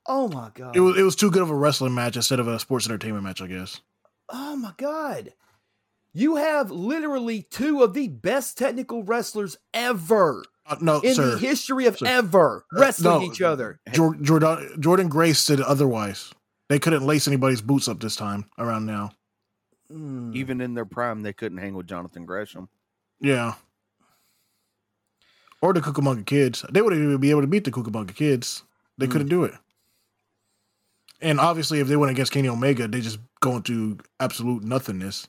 [0.08, 0.76] Oh my god.
[0.76, 3.24] It was it was too good of a wrestling match instead of a sports entertainment
[3.24, 3.80] match, I guess.
[4.28, 5.32] oh my god.
[6.18, 11.32] You have literally two of the best technical wrestlers ever Uh, no, in sir.
[11.32, 12.06] the history of Sir.
[12.06, 13.26] ever Uh, wrestling no.
[13.30, 13.80] each other.
[13.90, 16.32] Jordynne Jordynne Grace said otherwise.
[16.70, 19.12] They couldn't lace anybody's boots up this time around now.
[19.93, 20.34] Mm.
[20.34, 22.70] Even in their prime, they couldn't hang with Jonathan Gresham.
[23.20, 23.55] Yeah.
[25.60, 26.64] Or the Cucamonga Kids.
[26.70, 28.62] They wouldn't even be able to beat the Cucamonga Kids.
[28.97, 29.12] They Hmm.
[29.12, 29.55] couldn't do it.
[31.20, 35.28] And obviously, if they went against Kenny Omega, they just go into absolute nothingness.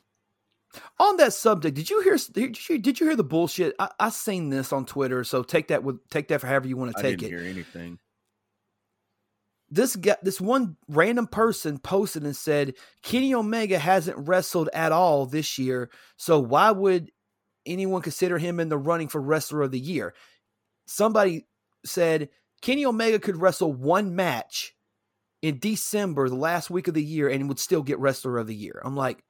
[0.99, 2.17] On that subject, did you hear?
[2.31, 3.75] Did you, did you hear the bullshit?
[3.79, 6.77] I, I seen this on Twitter, so take that with take that for however you
[6.77, 7.39] want to take didn't it.
[7.39, 7.99] hear anything.
[9.69, 15.25] this guy, this one random person posted and said Kenny Omega hasn't wrestled at all
[15.25, 17.11] this year, so why would
[17.65, 20.13] anyone consider him in the running for wrestler of the year?
[20.85, 21.47] Somebody
[21.85, 22.29] said
[22.61, 24.73] Kenny Omega could wrestle one match
[25.41, 28.55] in December, the last week of the year, and would still get wrestler of the
[28.55, 28.81] year.
[28.83, 29.23] I'm like,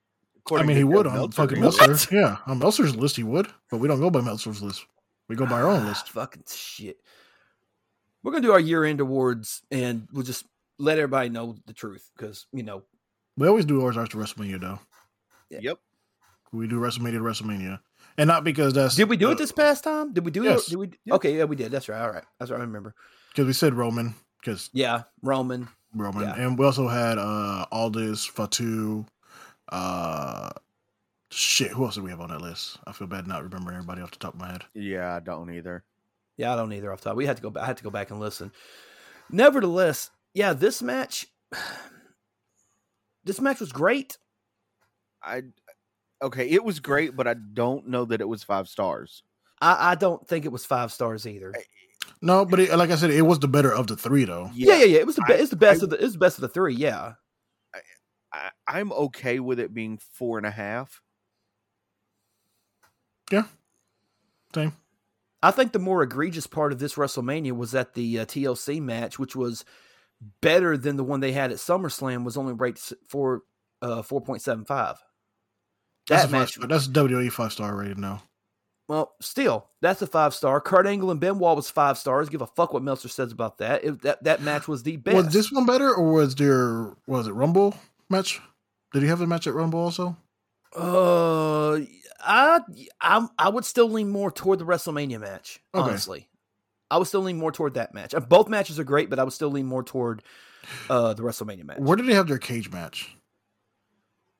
[0.51, 1.87] I mean, to he would on Meltzer, fucking he Meltzer.
[1.87, 2.07] would.
[2.11, 3.47] Yeah, on Meltzer's list, he would.
[3.69, 4.85] But we don't go by Meltzer's list.
[5.27, 6.09] We go by our own "Ah, list.
[6.09, 6.97] Fucking shit.
[8.23, 10.45] We're gonna do our year end awards, and we'll just
[10.79, 12.83] let everybody know the truth because you know
[13.37, 14.79] We always do ours after WrestleMania, though.
[15.49, 15.79] Yep.
[16.51, 17.79] We do WrestleMania to WrestleMania.
[18.17, 18.95] And not because that's.
[18.95, 20.13] Did we do uh, it this past time?
[20.13, 20.67] Did we do yes.
[20.67, 20.71] it?
[20.71, 20.89] Did we?
[21.05, 21.13] Yeah.
[21.15, 21.71] Okay, yeah, we did.
[21.71, 22.01] That's right.
[22.01, 22.57] All right, that's right.
[22.57, 22.95] I remember.
[23.29, 24.15] Because we said Roman.
[24.41, 25.67] Because Yeah, Roman.
[25.93, 26.23] Roman.
[26.23, 26.35] Yeah.
[26.35, 29.05] And we also had uh Aldis, Fatu,
[29.69, 30.49] uh
[31.29, 32.77] shit, who else did we have on that list?
[32.87, 34.63] I feel bad not remembering everybody off the top of my head.
[34.73, 35.83] Yeah, I don't either.
[36.37, 37.17] Yeah, I don't either off the top.
[37.17, 37.49] We had to go.
[37.49, 37.63] back.
[37.63, 38.51] I had to go back and listen.
[39.31, 41.27] Nevertheless, yeah, this match,
[43.23, 44.17] this match was great.
[45.23, 45.43] I
[46.21, 49.23] okay, it was great, but I don't know that it was five stars.
[49.59, 51.53] I, I don't think it was five stars either.
[52.21, 54.49] No, but it, like I said, it was the better of the three though.
[54.53, 54.99] Yeah, yeah, yeah.
[54.99, 56.41] It was the I- be- it's the best I- of the it's the best of
[56.43, 56.75] the three.
[56.75, 57.13] Yeah.
[58.33, 61.01] I, I'm okay with it being four and a half.
[63.31, 63.43] Yeah.
[64.53, 64.73] Same.
[65.43, 69.19] I think the more egregious part of this WrestleMania was that the uh, TLC match,
[69.19, 69.63] which was
[70.41, 73.43] better than the one they had at SummerSlam, was only rated s- for
[73.81, 74.97] uh, four point seven five.
[76.07, 78.23] That's That a match, five, that's WWE five star rated now.
[78.87, 80.59] well, still, that's a five star.
[80.59, 82.29] Kurt Angle and Benoit was five stars.
[82.29, 83.83] Give a fuck what Meltzer says about that.
[83.83, 85.15] It, that that match was the best.
[85.15, 87.75] Was this one better, or was there was it Rumble
[88.09, 88.41] match?
[88.93, 90.17] Did he have a match at Rumble also?
[90.75, 91.79] Uh,
[92.19, 92.59] I
[93.01, 95.59] I I would still lean more toward the WrestleMania match.
[95.73, 95.89] Okay.
[95.89, 96.27] Honestly,
[96.91, 98.13] I would still lean more toward that match.
[98.13, 100.23] Uh, Both matches are great, but I would still lean more toward
[100.89, 101.79] uh the WrestleMania match.
[101.79, 103.15] Where did they have their cage match?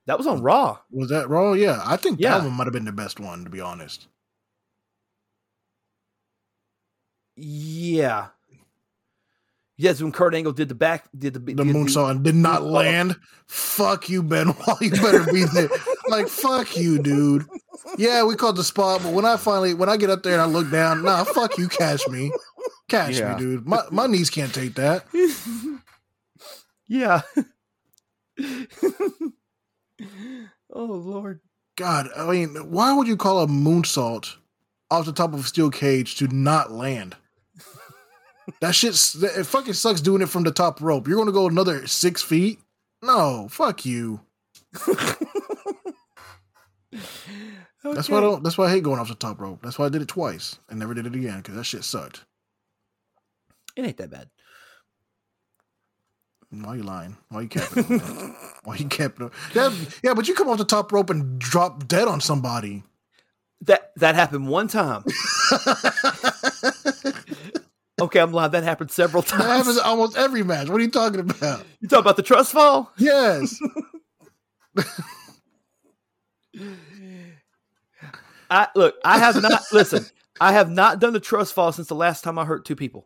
[0.05, 0.79] That was on Raw.
[0.91, 1.53] Was that Raw?
[1.53, 2.37] Yeah, I think Yeah.
[2.37, 4.07] that one might have been the best one, to be honest.
[7.35, 8.27] Yeah.
[9.79, 12.61] Yes, when Kurt Angle did the back, did the The did moonsault and did not
[12.61, 12.71] moonsault.
[12.71, 13.15] land.
[13.45, 14.55] Fuck you, Benoit.
[14.81, 15.69] You better be there.
[16.09, 17.45] like fuck you, dude.
[17.97, 20.41] Yeah, we called the spot, but when I finally when I get up there and
[20.41, 22.31] I look down, nah, fuck you, catch me,
[22.89, 23.33] catch Yeah.
[23.35, 23.67] me, dude.
[23.67, 25.05] My my knees can't take that.
[26.87, 27.21] yeah.
[30.73, 31.39] oh Lord.
[31.75, 34.35] God, I mean, why would you call a moonsault
[34.89, 37.15] off the top of a steel cage to not land?
[38.61, 41.07] That shit's it fucking sucks doing it from the top rope.
[41.07, 42.59] You're gonna go another six feet?
[43.03, 44.21] No, fuck you.
[47.83, 48.43] That's why I don't.
[48.43, 49.59] That's why I hate going off the top rope.
[49.61, 52.23] That's why I did it twice and never did it again because that shit sucked.
[53.75, 54.29] It ain't that bad.
[56.49, 57.17] Why you lying?
[57.29, 57.83] Why you capping?
[57.85, 58.35] on that?
[58.63, 59.25] why you capping?
[59.25, 62.83] on- Yeah, yeah, but you come off the top rope and drop dead on somebody.
[63.61, 65.03] That that happened one time.
[67.99, 68.51] Okay, I'm lying.
[68.51, 69.43] That happened several times.
[69.43, 70.69] That happens almost every match.
[70.69, 71.65] What are you talking about?
[71.81, 72.91] You talking about the trust fall?
[72.97, 73.59] Yes.
[78.49, 78.95] I look.
[79.03, 80.05] I have not listen.
[80.39, 83.05] I have not done the trust fall since the last time I hurt two people.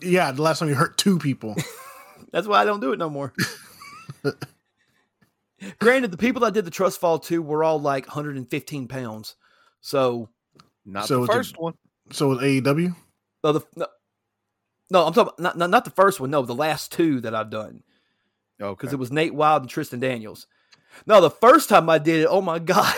[0.00, 1.56] Yeah, the last time you hurt two people.
[2.32, 3.32] That's why I don't do it no more.
[5.80, 9.34] Granted, the people that did the trust fall to were all like 115 pounds.
[9.80, 10.28] So,
[10.86, 11.74] Not So the is it- first one.
[12.10, 12.94] So with AEW,
[13.44, 13.86] no, the, no,
[14.90, 16.30] no, I'm talking not, not not the first one.
[16.30, 17.82] No, the last two that I've done
[18.60, 18.70] Okay.
[18.78, 20.46] because it was Nate Wild and Tristan Daniels.
[21.06, 22.94] No, the first time I did it, oh my god,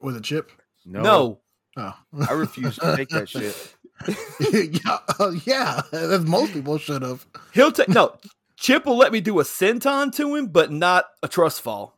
[0.00, 0.50] with a chip.
[0.84, 1.40] no, no.
[1.76, 1.94] Oh,
[2.28, 3.74] I refuse to take that shit.
[4.84, 5.80] yeah, uh, yeah.
[5.92, 7.24] As most people should have.
[7.52, 8.16] He'll take no.
[8.56, 11.96] Chip will let me do a senton to him, but not a trust fall.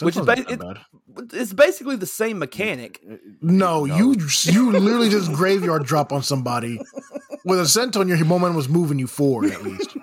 [0.00, 0.84] Which is Sometimes ba- not that
[1.14, 1.30] bad.
[1.34, 3.02] It's basically the same mechanic.
[3.42, 6.80] No, you you literally just graveyard drop on somebody
[7.44, 8.08] with a senton.
[8.08, 9.96] Your momentum was moving you forward at least.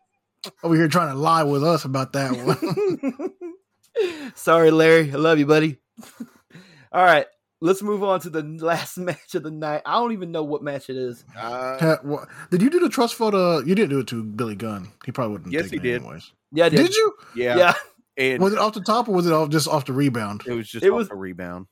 [0.64, 3.30] Over here trying to lie with us about that one.
[4.34, 5.12] Sorry, Larry.
[5.12, 5.78] I love you, buddy.
[6.92, 7.26] All right,
[7.60, 9.82] let's move on to the last match of the night.
[9.86, 11.24] I don't even know what match it is.
[11.36, 13.62] Uh, Ha- what- Did you do the trust fall to?
[13.66, 14.88] You didn't do it to Billy Gunn.
[15.06, 15.52] He probably wouldn't.
[15.52, 16.02] Yes, take he it did.
[16.02, 16.32] Anyways.
[16.52, 16.76] Yeah, I did.
[16.78, 17.14] Did you?
[17.36, 17.74] yeah, Yeah.
[18.16, 20.42] And Was it off the top or was it off just off the rebound?
[20.46, 21.66] it was just It off was- a rebound.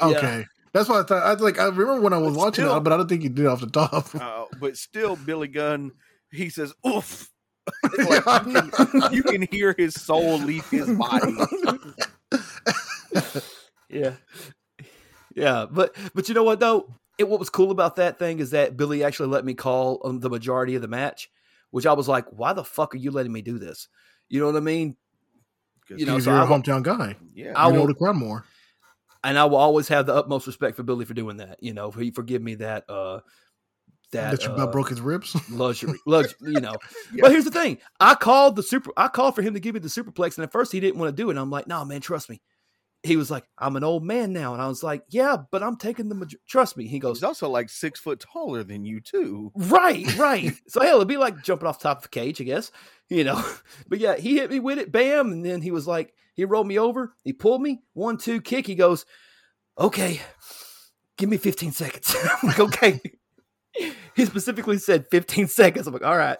[0.00, 0.06] Yeah.
[0.06, 1.22] Okay, that's why I thought.
[1.22, 3.22] I like, I remember when I was But watching still- it, but I don't think
[3.22, 4.14] you did it off the top.
[4.14, 5.92] Uh, but still, Billy Gunn,
[6.30, 7.28] he says, "Oof."
[7.98, 11.36] Like, I you, can, you can hear his soul leave his body.
[13.88, 14.14] Yeah.
[15.34, 16.94] Yeah, but but you know what though?
[17.18, 20.20] It, what was cool about that thing is that Billy actually let me call um,
[20.20, 21.30] the majority of the match,
[21.70, 23.88] which I was like, "Why the fuck are you letting me do this?"
[24.28, 24.96] You know what I mean?
[25.98, 27.16] You know, so you're I a hometown guy.
[27.34, 28.44] Yeah, I you know will- the crowd more.
[29.24, 31.62] And I will always have the utmost respect for Billy for doing that.
[31.62, 33.20] You know, he forgive me that uh
[34.10, 35.34] that, That you uh, about broke his ribs.
[35.50, 36.76] luxury, luxury, you know.
[37.14, 37.20] Yeah.
[37.22, 38.90] But here's the thing: I called the super.
[38.96, 41.14] I called for him to give me the superplex, and at first he didn't want
[41.16, 41.32] to do it.
[41.32, 42.42] And I'm like, "No, man, trust me."
[43.04, 45.76] He was like, "I'm an old man now," and I was like, "Yeah, but I'm
[45.76, 49.00] taking the maj- trust me." He goes, he's also like six foot taller than you
[49.00, 49.50] too.
[49.56, 50.52] Right, right.
[50.68, 52.70] so hell, it'd be like jumping off the top of a cage, I guess.
[53.08, 53.44] You know.
[53.88, 56.66] But yeah, he hit me with it, bam, and then he was like, he rolled
[56.66, 58.66] me over, he pulled me, one, two, kick.
[58.66, 59.04] He goes,
[59.78, 60.20] Okay,
[61.16, 62.14] give me 15 seconds.
[62.42, 63.00] I'm like, okay.
[64.14, 65.86] he specifically said 15 seconds.
[65.86, 66.38] I'm like, all right.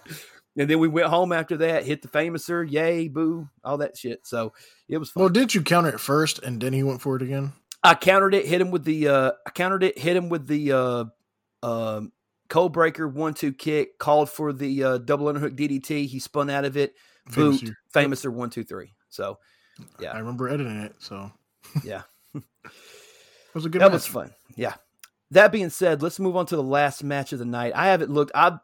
[0.57, 4.27] And then we went home after that, hit the famouser, yay, boo, all that shit.
[4.27, 4.53] So
[4.89, 5.23] it was fun.
[5.23, 7.53] Well, didn't you counter it first and then he went for it again?
[7.83, 10.73] I countered it, hit him with the uh I countered it, hit him with the
[10.73, 11.05] uh
[11.63, 12.13] um
[12.49, 16.07] code breaker one two kick, called for the uh double underhook DDT.
[16.07, 16.95] He spun out of it,
[17.35, 17.61] boot,
[17.91, 18.31] Famous you.
[18.31, 18.93] famouser one, two, three.
[19.09, 19.39] So
[19.99, 20.13] Yeah.
[20.13, 21.33] I remember editing it, so
[21.85, 22.03] yeah.
[22.35, 22.43] it
[23.55, 23.93] was a good that match.
[23.95, 24.33] was fun.
[24.55, 24.75] Yeah.
[25.31, 27.73] That being said, let's move on to the last match of the night.
[27.75, 28.33] I haven't looked.
[28.35, 28.59] I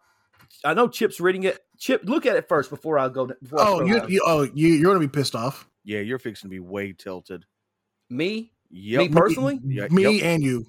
[0.65, 1.59] I know Chip's reading it.
[1.79, 3.27] Chip, look at it first before I go.
[3.27, 5.69] Before Oh, throw you, you, oh, you, you're gonna be pissed off.
[5.85, 7.45] Yeah, you're fixing to be way tilted.
[8.11, 8.99] me, Yep.
[9.01, 9.61] Me personally?
[9.65, 10.25] Yeah, me yep.
[10.25, 10.67] and you.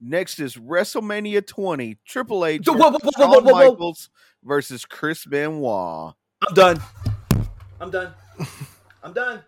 [0.00, 3.70] Next is WrestleMania 20, Triple H, Whoa, whoa, whoa, whoa, Shawn whoa, whoa, whoa.
[3.70, 4.10] Michaels
[4.44, 6.12] versus Chris Benoit.
[6.46, 6.82] I'm done.
[7.80, 8.12] I'm done.
[9.02, 9.42] I'm done.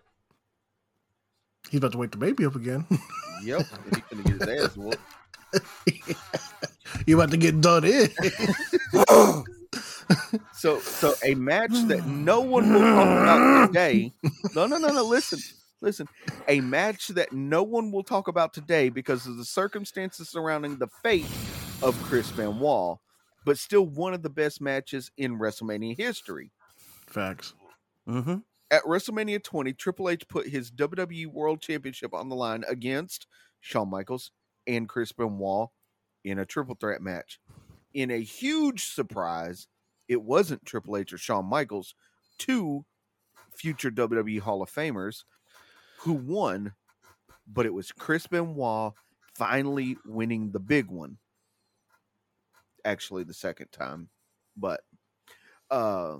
[1.69, 2.85] He's about to wake the baby up again.
[3.41, 4.97] Yep, he's gonna get his ass whooped.
[7.07, 8.09] you about to get done in.
[10.53, 14.13] So, so a match that no one will talk about today.
[14.55, 15.03] No, no, no, no.
[15.03, 15.39] Listen,
[15.81, 16.07] listen.
[16.47, 20.87] A match that no one will talk about today because of the circumstances surrounding the
[21.03, 21.27] fate
[21.81, 22.97] of Chris Benoit,
[23.45, 26.51] but still one of the best matches in WrestleMania history.
[27.07, 27.53] Facts.
[28.07, 28.37] Mm-hmm.
[28.71, 33.27] At WrestleMania 20, Triple H put his WWE World Championship on the line against
[33.61, 34.31] Shawn Michaels
[34.67, 35.69] and Chris Benoit
[36.23, 37.39] in a triple threat match.
[37.93, 39.67] In a huge surprise,
[40.09, 41.95] it wasn't Triple H or Shawn Michaels,
[42.37, 42.83] two
[43.55, 45.23] future WWE Hall of Famers
[45.99, 46.73] who won,
[47.47, 48.93] but it was Chris Benoit
[49.35, 51.17] finally winning the big one.
[52.83, 54.09] Actually, the second time,
[54.57, 54.81] but
[55.69, 56.17] uh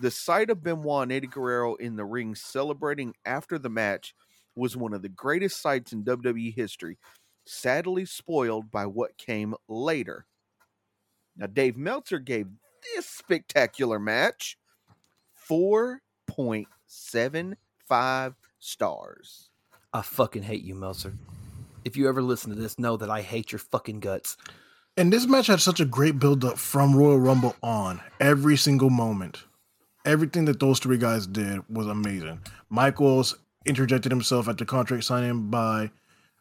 [0.00, 4.14] the sight of Benoit and Eddie Guerrero in the ring celebrating after the match
[4.56, 6.98] was one of the greatest sights in WWE history,
[7.46, 10.26] sadly spoiled by what came later.
[11.36, 12.46] Now, Dave Meltzer gave
[12.94, 14.56] this spectacular match
[15.48, 19.50] 4.75 stars.
[19.92, 21.14] I fucking hate you, Meltzer.
[21.84, 24.36] If you ever listen to this, know that I hate your fucking guts.
[24.96, 28.00] And this match had such a great build up from Royal Rumble on.
[28.20, 29.44] Every single moment.
[30.04, 32.40] Everything that those three guys did was amazing.
[32.68, 35.90] Michaels interjected himself at the contract signing by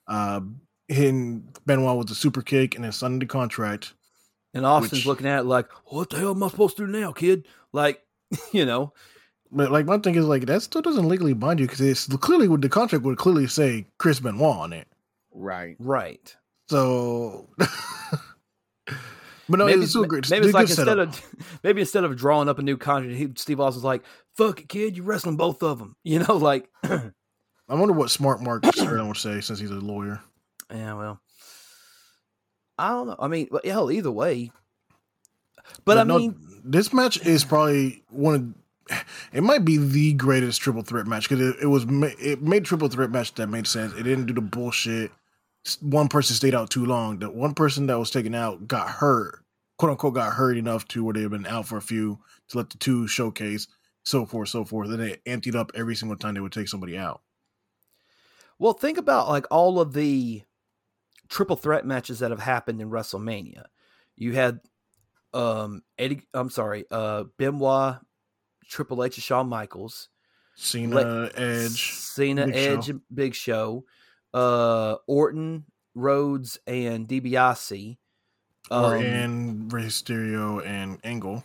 [0.07, 0.41] uh
[0.87, 3.93] hitting Benoit with a super kick and then signing the contract.
[4.53, 6.91] And Austin's Which- looking at it like, what the hell am I supposed to do
[6.91, 7.47] now, kid?
[7.71, 8.03] Like,
[8.51, 8.93] you know,
[9.51, 12.47] But like my thing is like that still doesn't legally bind you because it's clearly
[12.47, 14.87] what the contract would clearly say Chris Benoit on it.
[15.33, 15.75] Right.
[15.79, 16.35] right.
[16.69, 17.49] So
[19.49, 20.29] But no, maybe it's so great.
[20.29, 21.09] maybe it's Good like instead setup.
[21.09, 24.03] of maybe instead of drawing up a new contract, he, Steve Austin's like,
[24.35, 27.11] "Fuck it, kid, you wrestling both of them." You know, like, I
[27.69, 30.21] wonder what smart Mark Sterling would say since he's a lawyer.
[30.73, 31.19] yeah, well,
[32.81, 33.15] I don't know.
[33.19, 34.51] I mean, hell, either way.
[35.85, 38.53] But, I no, mean, this match is probably one of
[39.31, 41.85] it might be the greatest triple threat match because it, it was
[42.19, 43.93] it made triple threat match that made sense.
[43.93, 45.11] It didn't do the bullshit.
[45.81, 47.19] One person stayed out too long.
[47.19, 49.43] The one person that was taken out got hurt,
[49.77, 52.69] quote unquote, got hurt enough to where they've been out for a few to let
[52.71, 53.67] the two showcase,
[54.03, 54.89] so forth, so forth.
[54.89, 57.21] Then they emptied up every single time they would take somebody out.
[58.59, 60.43] well, think about like all of the
[61.31, 63.63] triple threat matches that have happened in WrestleMania.
[64.15, 64.59] You had
[65.33, 67.95] um Eddie, I'm sorry, uh Benoit,
[68.67, 70.09] Triple H, and Shawn Michaels.
[70.55, 72.91] Cena, Let- Edge, Cena, Big Edge, Show.
[72.91, 73.85] and Big Show,
[74.33, 77.97] uh, Orton, Rhodes, and DiBiase.
[78.69, 81.43] or Um, in Rey Mysterio and Angle,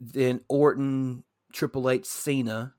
[0.00, 2.74] then Orton, Triple H, Cena.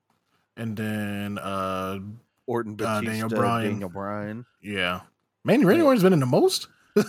[0.58, 2.00] and then uh
[2.46, 3.90] Orton, Uh, Batista, Daniel Daniel Bryan.
[3.90, 4.46] Bryan.
[4.62, 5.02] yeah.
[5.44, 6.68] Manny Randy Orton's been in the most.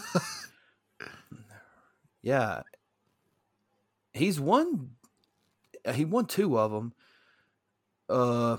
[2.24, 2.62] Yeah,
[4.12, 4.90] he's won.
[5.84, 6.92] uh, He won two of them.
[8.08, 8.58] Uh,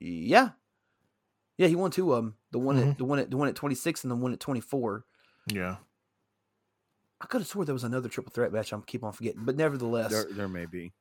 [0.00, 0.50] yeah,
[1.56, 2.34] yeah, he won two of them.
[2.50, 4.40] The one at the one at the one at twenty six and the one at
[4.40, 5.04] twenty four.
[5.46, 5.76] Yeah.
[7.20, 8.72] I could have swore there was another triple threat match.
[8.72, 10.92] I'm keep on forgetting, but nevertheless, There, there may be.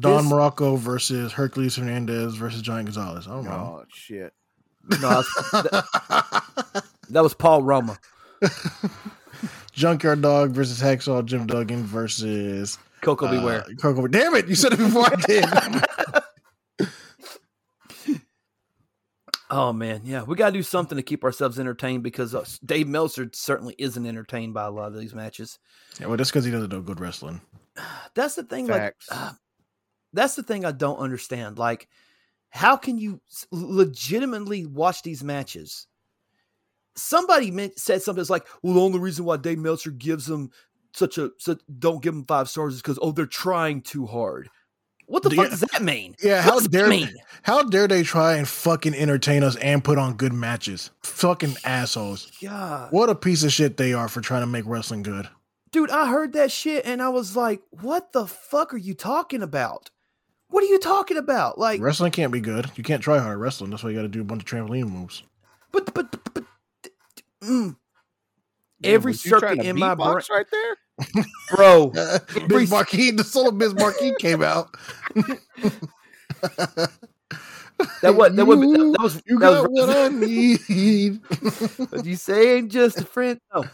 [0.00, 3.26] Don This- Muraco versus Hercules Hernandez versus Giant Gonzalez.
[3.28, 3.50] I don't know.
[3.50, 4.32] Oh shit!
[4.84, 5.22] No,
[5.52, 7.98] that, that was Paul Roma.
[9.72, 13.64] Junkyard Dog versus Hacksaw Jim Duggan versus Koko uh, Beware.
[13.80, 14.06] Koko.
[14.06, 14.48] Damn it!
[14.48, 15.44] You said it before I did.
[19.50, 23.30] Oh man, yeah, we gotta do something to keep ourselves entertained because uh, Dave Meltzer
[23.32, 25.58] certainly isn't entertained by a lot of these matches.
[25.98, 27.40] yeah, well, that's because he doesn't know good wrestling.
[28.14, 28.66] That's the thing.
[28.66, 29.08] Facts.
[29.10, 29.32] Like, uh,
[30.12, 31.58] that's the thing I don't understand.
[31.58, 31.88] Like,
[32.50, 33.20] how can you
[33.50, 35.86] legitimately watch these matches?
[36.94, 40.50] Somebody meant, said something that's like, "Well, the only reason why Dave Meltzer gives them
[40.94, 44.48] such a such, don't give them five stars is because oh they're trying too hard."
[45.06, 45.42] What the Yeah.
[45.42, 46.16] fuck does that mean?
[46.22, 47.10] Yeah, how dare mean?
[47.42, 50.90] how dare they try and fucking entertain us and put on good matches?
[51.02, 52.30] Fucking assholes!
[52.40, 55.28] Yeah, What a piece of shit they are for trying to make wrestling good.
[55.70, 59.42] dude, I heard that shit and I was like, "What the fuck are you talking
[59.42, 59.90] about?
[60.48, 62.70] What are you talking about?" Like, Wrestling can't be good.
[62.76, 63.70] You can't try hard at wrestling.
[63.70, 65.22] That's why you got to do a bunch of trampoline moves.
[65.72, 66.34] but but but.
[66.34, 66.44] but
[67.42, 67.76] mm,
[68.80, 70.76] Damn, Every was you trying circuit in my beatbox right there.
[71.56, 71.92] bro.
[72.48, 74.74] Biz Marquis, the soul of Biz Markie came out.
[78.02, 81.20] That what that, would, that, that was You that got was, what I need.
[81.90, 83.38] But you say ain't just a friend.
[83.54, 83.64] No,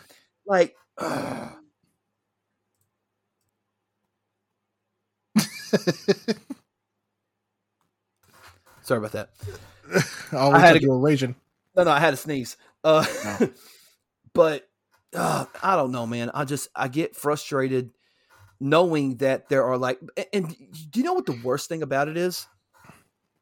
[0.46, 0.76] like.
[8.84, 9.30] Sorry about that.
[10.32, 11.34] I always had a, you were raging.
[11.76, 12.56] No, no, I had to sneeze.
[12.84, 13.04] Uh,
[13.40, 13.48] No.
[14.32, 14.68] but
[15.14, 16.30] uh, I don't know, man.
[16.34, 17.90] I just I get frustrated
[18.60, 20.48] knowing that there are like, a- and
[20.90, 22.46] do you know what the worst thing about it is?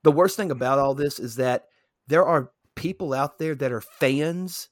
[0.03, 1.67] The worst thing about all this is that
[2.09, 4.69] there are people out there that are fans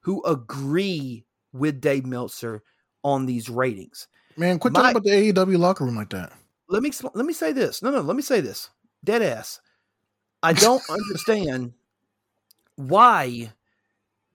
[0.00, 2.62] who agree with Dave Meltzer
[3.04, 4.08] on these ratings.
[4.36, 6.32] Man, quit My- talking about the AEW locker room like that.
[6.68, 7.82] let me let me say this.
[7.82, 8.70] No, no, let me say this.
[9.04, 9.60] Dead ass.
[10.42, 11.72] I don't understand
[12.76, 13.52] why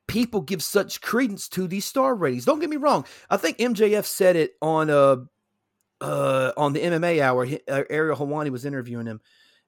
[0.07, 2.45] people give such credence to these star ratings.
[2.45, 3.05] Don't get me wrong.
[3.29, 5.17] I think MJF said it on uh
[5.99, 7.45] uh on the MMA hour.
[7.67, 9.21] Uh, Ariel Helwani was interviewing him,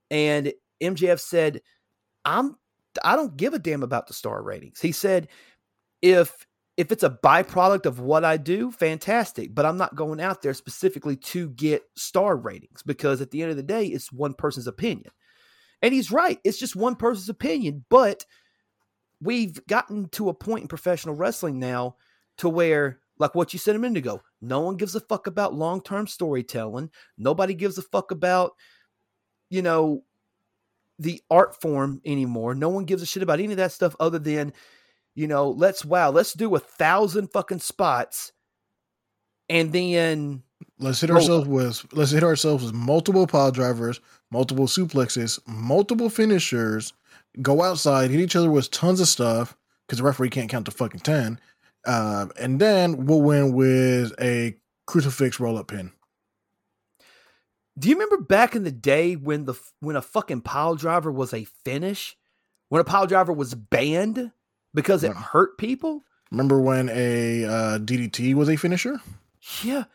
[0.10, 1.62] and MJF said,
[2.24, 2.56] "I'm
[3.04, 5.28] I don't give a damn about the star ratings." He said,
[6.02, 6.48] "If
[6.78, 9.54] if it's a byproduct of what I do, fantastic.
[9.54, 13.52] But I'm not going out there specifically to get star ratings because at the end
[13.52, 15.12] of the day, it's one person's opinion.
[15.82, 16.40] And he's right.
[16.44, 17.86] It's just one person's opinion.
[17.90, 18.26] But
[19.22, 21.96] we've gotten to a point in professional wrestling now
[22.38, 25.54] to where, like what you said a minute ago, no one gives a fuck about
[25.54, 26.90] long term storytelling.
[27.18, 28.54] Nobody gives a fuck about,
[29.50, 30.04] you know,
[31.00, 32.56] the art form anymore.
[32.56, 34.54] No one gives a shit about any of that stuff other than
[35.16, 38.32] you know, let's wow, let's do a thousand fucking spots,
[39.50, 40.44] and then
[40.78, 44.00] Let's hit ourselves with let's hit ourselves with multiple pile drivers,
[44.32, 46.94] multiple suplexes, multiple finishers.
[47.42, 49.56] Go outside, hit each other with tons of stuff
[49.88, 51.40] because the referee can't count to fucking ten,
[51.86, 54.56] uh, and then we'll win with a
[54.88, 55.92] crucifix roll up pin.
[57.78, 61.34] do you remember back in the day when the when a fucking pile driver was
[61.34, 62.18] a finish,
[62.70, 64.32] when a pile driver was banned
[64.74, 66.04] because it hurt people?
[66.32, 69.00] Remember when a uh, DDT was a finisher?
[69.64, 69.86] Yeah.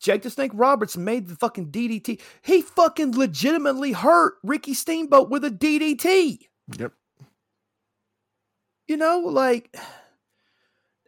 [0.00, 2.20] Jake the Snake Roberts made the fucking DDT.
[2.42, 6.38] He fucking legitimately hurt Ricky Steamboat with a DDT.
[6.78, 6.92] Yep.
[8.88, 9.74] You know, like,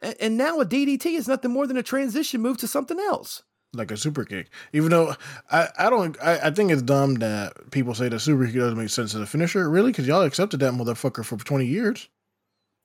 [0.02, 3.42] and, and now a DDT is nothing more than a transition move to something else.
[3.72, 4.50] Like a super kick.
[4.72, 5.16] Even though
[5.50, 8.78] I, I don't I, I think it's dumb that people say the super kick doesn't
[8.78, 9.68] make sense as a finisher.
[9.68, 9.90] Really?
[9.90, 12.08] Because y'all accepted that motherfucker for twenty years.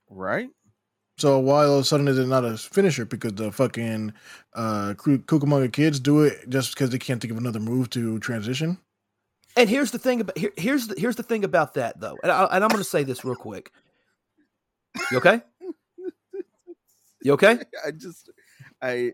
[0.09, 0.49] right?
[1.19, 3.05] So why all of a sudden is it not a finisher?
[3.05, 4.13] Because the fucking
[4.53, 8.77] uh Ku- kids do it just because they can't think of another move to transition.
[9.57, 12.31] And here's the thing about here, here's the, here's the thing about that though, and,
[12.31, 13.71] I, and I'm going to say this real quick.
[15.11, 15.41] You okay?
[17.21, 17.59] You okay?
[17.85, 18.29] I just,
[18.81, 19.11] I,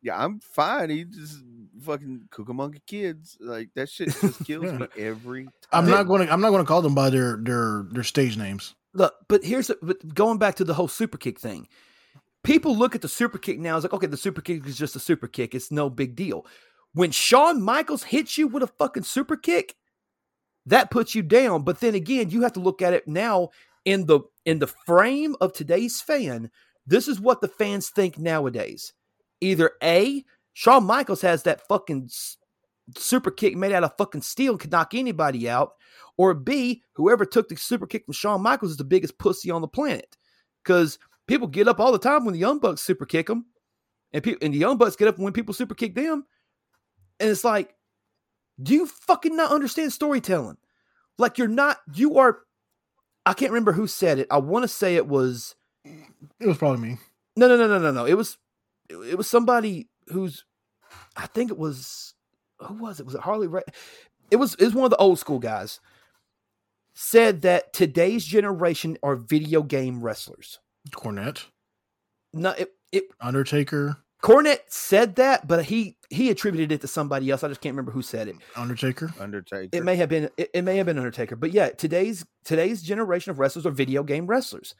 [0.00, 0.88] yeah, I'm fine.
[0.88, 1.42] He just
[1.82, 3.36] fucking Cucamonga kids.
[3.40, 5.52] Like that shit just kills me every time.
[5.72, 8.36] I'm not going to I'm not going to call them by their their their stage
[8.36, 8.74] names.
[8.94, 11.68] Look, but here's the, but going back to the whole super kick thing.
[12.44, 14.96] People look at the super kick now as like, okay, the super kick is just
[14.96, 15.54] a super kick.
[15.54, 16.44] It's no big deal.
[16.92, 19.76] When Shawn Michaels hits you with a fucking super kick,
[20.66, 21.62] that puts you down.
[21.62, 23.50] But then again, you have to look at it now
[23.84, 26.50] in the in the frame of today's fan.
[26.86, 28.92] This is what the fans think nowadays.
[29.40, 32.10] Either A, Shawn Michaels has that fucking
[32.96, 35.72] super kick made out of fucking steel and could knock anybody out,
[36.16, 39.60] or B, whoever took the super kick from Shawn Michaels is the biggest pussy on
[39.60, 40.16] the planet.
[40.62, 43.46] Because people get up all the time when the Young Bucks super kick them,
[44.12, 46.24] and people and the Young Bucks get up when people super kick them,
[47.18, 47.74] and it's like,
[48.62, 50.58] do you fucking not understand storytelling?
[51.18, 52.40] Like you're not, you are.
[53.24, 54.26] I can't remember who said it.
[54.30, 55.54] I want to say it was
[55.84, 56.98] It was probably me.
[57.36, 58.04] no, no, no, no, no, no.
[58.04, 58.38] It was
[58.88, 60.44] it was somebody who's
[61.16, 62.14] I think it was
[62.64, 63.06] who was it?
[63.06, 63.64] Was it Harley Race?
[64.30, 65.80] It was it was one of the old school guys.
[66.94, 70.58] Said that today's generation are video game wrestlers.
[70.90, 71.46] Cornette,
[72.34, 77.42] No, it, it Undertaker, Cornette said that, but he he attributed it to somebody else.
[77.42, 78.36] I just can't remember who said it.
[78.56, 79.12] Undertaker.
[79.18, 79.76] Undertaker.
[79.76, 83.30] It may have been it, it may have been Undertaker, but yeah, today's today's generation
[83.30, 84.76] of wrestlers are video game wrestlers.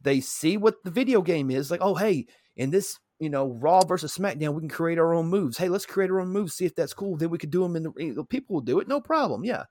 [0.00, 1.80] They see what the video game is like.
[1.82, 2.26] Oh, hey,
[2.56, 5.56] in this you know Raw versus SmackDown, we can create our own moves.
[5.58, 6.54] Hey, let's create our own moves.
[6.54, 7.16] See if that's cool.
[7.16, 9.44] Then we could do them in the people will do it, no problem.
[9.44, 9.64] Yeah,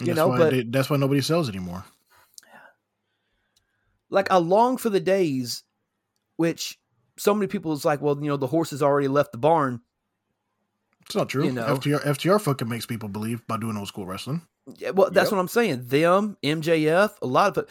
[0.00, 1.84] You that's know, but- they- that's why nobody sells anymore.
[4.10, 5.64] like I long for the days,
[6.36, 6.78] which
[7.18, 9.80] so many people is like, well, you know, the horse has already left the barn.
[11.06, 11.44] It's not true.
[11.44, 11.64] You know.
[11.66, 14.42] FTR FTR fucking makes people believe by doing old school wrestling.
[14.76, 15.32] Yeah, well, that's Yep.
[15.32, 15.86] what I'm saying.
[15.86, 17.68] Them, MJF, a lot of.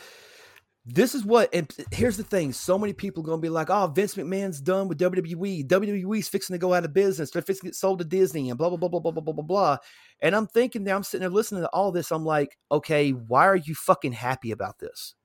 [0.86, 3.72] This is what and here's the thing so many people are going to be like
[3.72, 5.66] oh vince mcmahon's done with wwe
[6.06, 7.32] wwe's fixing to go out of business.
[7.32, 9.34] They're fixing to get sold to disney and blah blah blah blah blah blah blah
[9.34, 9.78] blah blah.
[10.22, 13.48] And i'm thinking now i'm sitting there listening to all this i'm like okay why
[13.48, 15.16] are you fucking happy about this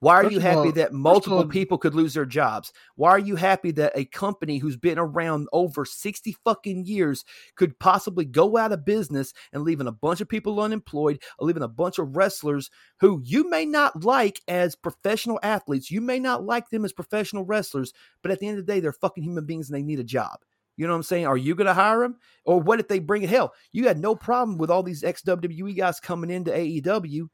[0.00, 2.72] why are First you happy all- that multiple all- people could lose their jobs?
[2.96, 7.24] Why are you happy that a company who's been around over 60 fucking years
[7.54, 11.62] could possibly go out of business and leaving a bunch of people unemployed, or leaving
[11.62, 12.70] a bunch of wrestlers
[13.00, 17.44] who you may not like as professional athletes, you may not like them as professional
[17.44, 17.92] wrestlers,
[18.22, 20.04] but at the end of the day, they're fucking human beings and they need a
[20.04, 20.38] job.
[20.76, 21.26] You know what I'm saying?
[21.26, 22.16] Are you going to hire them?
[22.44, 23.30] Or what if they bring it?
[23.30, 27.28] Hell, you had no problem with all these ex WWE guys coming into AEW,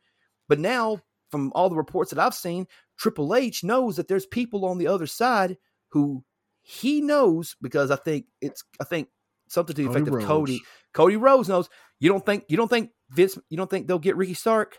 [0.49, 1.01] but now
[1.33, 2.67] from all the reports that I've seen,
[2.99, 5.57] Triple H knows that there's people on the other side
[5.91, 6.23] who
[6.63, 9.09] he knows because I think it's I think
[9.49, 10.61] something to the Cody effect of Cody
[10.95, 11.69] Cody Rhodes knows.
[11.99, 14.79] You don't think you don't think Vince you don't think they'll get Ricky Stark?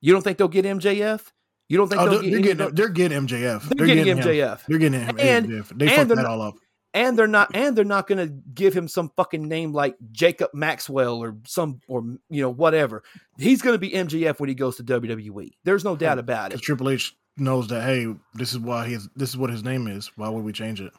[0.00, 1.22] You don't think they'll get MJF?
[1.68, 3.68] You don't think Oh, they'll they're, get they're getting they're getting MJF.
[3.76, 4.18] they're getting him.
[4.18, 4.60] MJF.
[4.66, 5.16] They're getting him.
[5.18, 5.78] And- MJF.
[5.78, 6.54] They and fucked they're that all up.
[6.94, 10.50] And they're not and they're not going to give him some fucking name like Jacob
[10.52, 13.02] Maxwell or some or you know whatever.
[13.38, 15.52] He's going to be MJF when he goes to WWE.
[15.64, 16.60] There's no doubt about it.
[16.60, 20.10] Triple H knows that hey, this is why he's this is what his name is.
[20.16, 20.92] Why would we change it?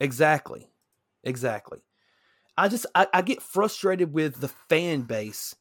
[0.00, 0.68] Exactly.
[1.22, 1.78] Exactly.
[2.58, 5.54] I just I, I get frustrated with the fan base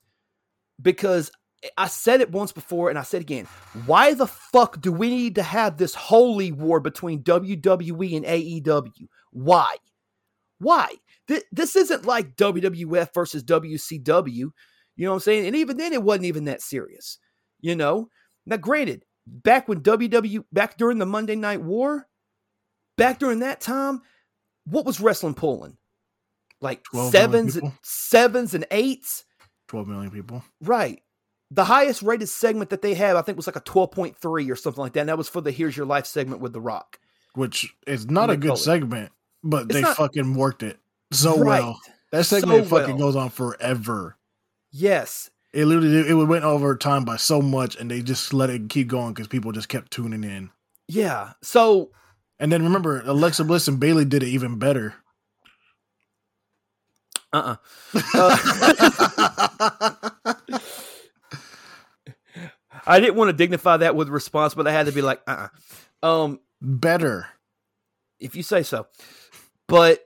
[0.82, 1.32] because
[1.78, 3.45] I said it once before and I said again,
[3.86, 9.07] why the fuck do we need to have this holy war between WWE and AEW?
[9.36, 9.76] Why?
[10.60, 10.88] Why?
[11.28, 14.36] Th- this isn't like WWF versus WCW.
[14.38, 14.52] You
[14.98, 15.45] know what I'm saying?
[15.45, 17.18] And even then it wasn't even that serious.
[17.60, 18.07] You know?
[18.45, 22.07] Now granted, back when WW back during the Monday Night War,
[22.98, 24.02] back during that time,
[24.66, 25.78] what was wrestling pulling?
[26.62, 29.26] Like 12 sevens, and, sevens and eights,
[29.68, 30.44] Twelve million people.
[30.62, 31.02] right?
[31.52, 34.49] The highest rated segment that they had, I think, was like a twelve point three
[34.49, 35.02] or something like that.
[35.02, 36.98] And that was for the "Here's Your Life" segment with The Rock.
[37.34, 38.62] Which is not a good Foley.
[38.62, 39.12] segment,
[39.45, 40.77] but It's they not- fucking worked it
[41.11, 41.61] so Right.
[41.61, 41.80] well.
[42.11, 43.07] That segment So fucking well.
[43.07, 44.17] goes on forever.
[44.72, 48.67] Yes, It literally it went over time by so much, and they just let it
[48.69, 50.49] keep going because people just kept tuning in.
[50.89, 51.34] yeah.
[51.41, 51.91] So
[52.39, 54.95] And then remember, Alexa Bliss and Bayley did it even better.
[57.34, 57.55] uh
[58.13, 58.38] uh
[62.88, 65.47] I didn't want to dignify that with response, but I had to be like, uh
[66.03, 67.27] uh Um, better.
[68.19, 68.88] if you say so.
[69.67, 70.01] But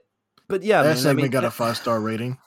[0.47, 2.37] but yeah, that man, I segment mean, got a five star rating.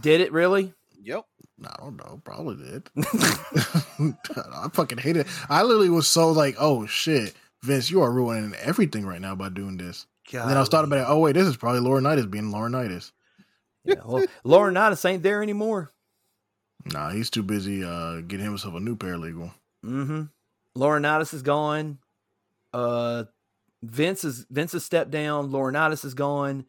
[0.00, 0.72] did it really?
[1.02, 1.24] Yep.
[1.64, 2.90] I don't know, probably did.
[3.06, 5.26] I fucking hate it.
[5.48, 9.50] I literally was so like, oh shit, Vince, you are ruining everything right now by
[9.50, 10.06] doing this.
[10.32, 11.06] And then I was thought about it.
[11.06, 13.12] Oh wait, this is probably Laurinaitis being Laurinaitis.
[13.84, 15.90] Yeah, well, Laurinaitis ain't there anymore.
[16.86, 19.52] Nah, he's too busy uh, getting himself a new paralegal.
[19.84, 20.22] Mm-hmm.
[20.76, 21.98] Laurinaitis is gone.
[22.72, 23.24] Uh,
[23.90, 25.50] Vince is Vince has stepped down.
[25.50, 26.64] Laurinaitis is gone.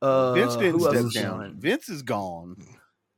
[0.00, 1.38] Uh, Vince didn't who else step is down.
[1.38, 1.54] gone?
[1.60, 2.56] Vince is gone.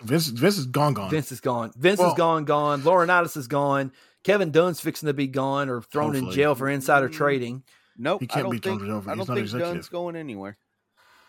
[0.02, 1.10] Vince, Vince is gone, gone.
[1.10, 1.72] Vince is gone.
[1.76, 2.44] Vince Well- is gone.
[2.44, 2.82] Gone.
[2.82, 3.92] Laurinaitis is gone.
[4.22, 7.62] Kevin Dunn's fixing to be gone or thrown in jail for insider trading.
[7.96, 8.20] Nope.
[8.22, 9.10] He I can't don't be think, thrown over.
[9.10, 9.50] I don't not think.
[9.50, 10.56] Dunn's going anywhere.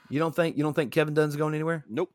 [0.10, 1.84] You don't think you don't think Kevin Dunn's going anywhere?
[1.90, 2.12] Nope.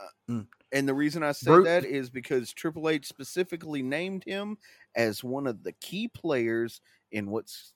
[0.00, 0.46] Uh, Mm.
[0.72, 1.64] And the reason I say Brute.
[1.64, 4.58] that is because Triple H specifically named him
[4.94, 6.80] as one of the key players
[7.12, 7.72] in what's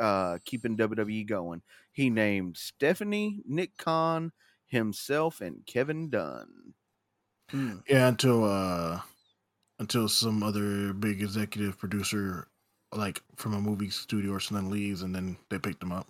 [0.00, 1.62] uh, keeping WWE going.
[1.92, 4.32] He named Stephanie, Nick Khan,
[4.66, 6.74] himself, and Kevin Dunn.
[7.52, 7.82] Mm.
[7.88, 9.00] Yeah, until uh,
[9.78, 12.48] until some other big executive producer,
[12.94, 16.06] like from a movie studio or something, leaves, and then they picked him up.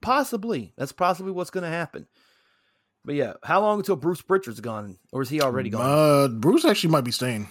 [0.00, 0.72] Possibly.
[0.76, 2.06] That's possibly what's going to happen.
[3.04, 5.80] But yeah, how long until Bruce Pritchard's gone, or is he already gone?
[5.82, 7.48] Uh, Bruce actually might be staying.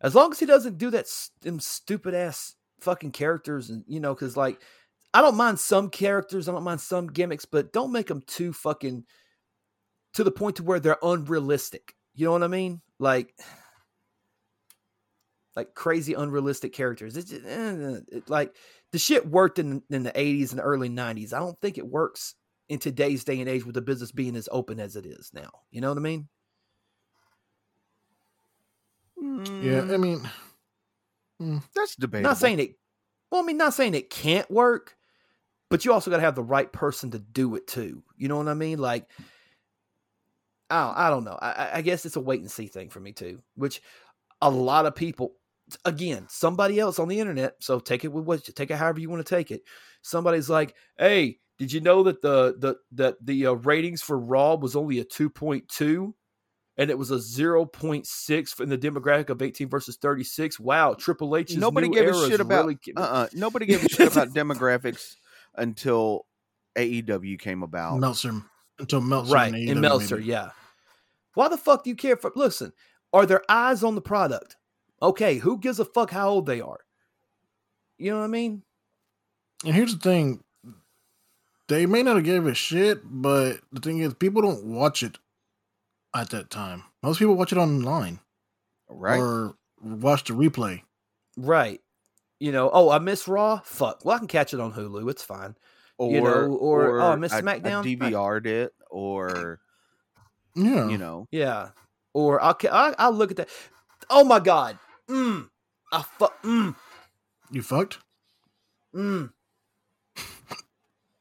[0.00, 4.00] as long as he doesn't do that s- them stupid ass fucking characters and you
[4.00, 4.60] know because like
[5.14, 8.52] i don't mind some characters i don't mind some gimmicks but don't make them too
[8.52, 9.04] fucking
[10.14, 12.80] to the point to where they're unrealistic you know what i mean?
[12.98, 13.32] Like
[15.56, 17.16] like crazy unrealistic characters.
[17.16, 18.54] It's just, eh, it- like
[18.92, 22.34] the shit worked in, in the 80s and early 90s i don't think it works
[22.68, 25.50] in today's day and age with the business being as open as it is now
[25.70, 26.28] you know what i mean?
[29.60, 29.96] Yeah, I
[31.40, 32.30] Mm, that's debatable.
[32.30, 32.76] not saying it
[33.30, 34.96] well i mean not saying it can't work
[35.70, 38.02] but you also got to have the right person to do it too.
[38.16, 38.78] You know what i mean?
[38.78, 39.08] Like
[40.70, 41.38] i don't, I don't know.
[41.40, 43.80] I, I- guess it's a wait and see thing for me too which
[44.42, 45.34] a lot of people
[45.84, 49.00] again somebody else on the internet so take it with what you take it however
[49.00, 49.62] you want to take it.
[50.02, 54.54] Somebody's like hey did you know that the the that the uh, ratings for raw
[54.54, 56.14] was only a 2.2
[56.78, 60.58] and it was a 0.6 in the demographic of 18 versus 36.
[60.60, 64.12] Wow, Triple H's Nobody gave a shit about- really Uh uh Nobody gave a shit
[64.12, 65.16] about demographics
[65.56, 66.24] until
[66.76, 67.98] AEW came about.
[67.98, 68.42] Meltzer
[68.78, 70.28] until Meltzer right and in AEW Meltzer, made it.
[70.28, 70.50] yeah.
[71.34, 72.32] Why the fuck do you care for?
[72.36, 72.72] Listen,
[73.12, 74.56] are there eyes on the product?
[75.02, 76.78] Okay, who gives a fuck how old they are?
[77.98, 78.62] You know what I mean?
[79.64, 80.42] And here's the thing:
[81.68, 85.18] they may not have gave a shit, but the thing is, people don't watch it
[86.14, 86.84] at that time.
[87.02, 88.20] Most people watch it online
[88.88, 89.18] right?
[89.18, 90.82] or watch the replay.
[91.36, 91.80] Right.
[92.40, 93.60] You know, oh, I miss Raw.
[93.64, 94.04] Fuck.
[94.04, 95.10] Well, I can catch it on Hulu.
[95.10, 95.56] It's fine.
[95.96, 97.82] or you know, or, oh, I missed I- SmackDown.
[97.82, 99.60] I DVR'd it, or
[100.54, 101.70] Yeah, you know, Yeah.
[102.14, 103.48] Or I'll I, I'll look at that.
[104.08, 104.78] Oh my god.
[105.08, 105.48] Mm.
[105.92, 106.42] I fuck.
[106.42, 106.74] Mm.
[107.50, 107.98] you fucked.
[108.94, 109.30] Mm.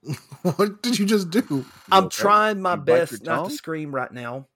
[0.41, 1.65] what did you just do?
[1.91, 2.15] I'm okay?
[2.15, 4.47] trying my You best not to scream right now.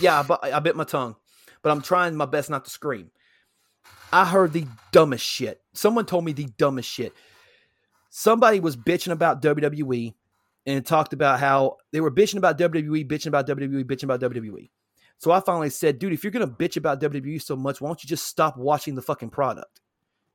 [0.00, 1.16] Yeah, I bit my tongue,
[1.62, 3.10] but I'm trying my best not to scream.
[4.12, 5.60] I heard the dumbest shit.
[5.72, 7.14] Someone told me the dumbest shit.
[8.10, 10.14] Somebody was bitching about WWE
[10.66, 14.70] and talked about how they were bitching about WWE, bitching about WWE, bitching about WWE.
[15.18, 18.02] So I finally said, dude, if you're gonna bitch about WWE so much, why don't
[18.02, 19.80] you just stop watching the fucking product?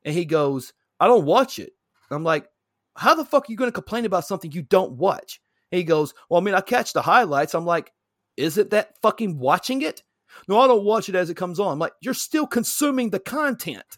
[0.04, 1.74] And he goes, I don't watch it.
[2.12, 2.48] I'm like,
[2.96, 5.42] how the fuck are you gonna complain about something you don't watch?
[5.72, 7.54] And he goes, Well, I mean, I catch the highlights.
[7.56, 7.92] I'm like,
[8.38, 10.04] is it that fucking watching it?
[10.48, 11.74] No, I don't watch it as it comes on.
[11.74, 13.98] I'm like, you're still consuming the content.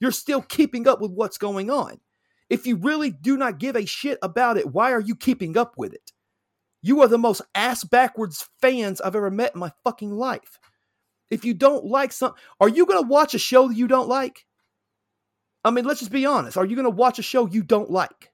[0.00, 2.00] You're still keeping up with what's going on.
[2.50, 5.74] If you really do not give a shit about it, why are you keeping up
[5.76, 6.12] with it?
[6.82, 10.58] You are the most ass backwards fans I've ever met in my fucking life.
[11.30, 14.08] If you don't like something, are you going to watch a show that you don't
[14.08, 14.46] like?
[15.64, 16.56] I mean, let's just be honest.
[16.56, 18.30] Are you going to watch a show you don't like?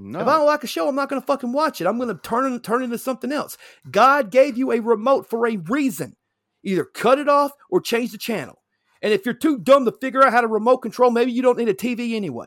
[0.00, 0.20] No.
[0.20, 1.86] If I don't like a show, I'm not going to fucking watch it.
[1.86, 3.58] I'm going to turn it, turn into something else.
[3.90, 6.14] God gave you a remote for a reason.
[6.62, 8.62] Either cut it off or change the channel.
[9.02, 11.58] And if you're too dumb to figure out how to remote control, maybe you don't
[11.58, 12.46] need a TV anyway.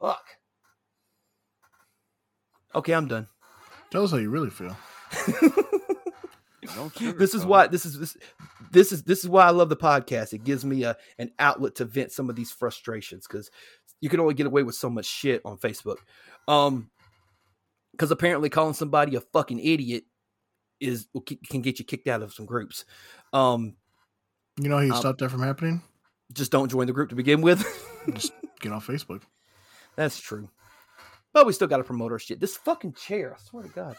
[0.00, 0.24] Fuck.
[2.76, 3.26] Okay, I'm done.
[3.90, 4.76] Tell us how you really feel.
[6.74, 8.16] Don't This is why this is this
[8.70, 10.32] this is this is why I love the podcast.
[10.32, 13.50] It gives me a an outlet to vent some of these frustrations because
[14.04, 15.96] you can only get away with so much shit on Facebook.
[16.46, 16.90] Um,
[17.92, 20.04] because apparently calling somebody a fucking idiot
[20.78, 21.08] is
[21.48, 22.84] can get you kicked out of some groups.
[23.32, 23.76] Um,
[24.60, 25.80] You know how you Um, stop that from happening?
[26.34, 27.64] just don't join the group to begin with.
[28.14, 29.22] Just get off Facebook.
[29.96, 30.50] That's true.
[31.32, 32.40] But we still got to promote our shit.
[32.40, 33.96] This fucking chair, I swear to God.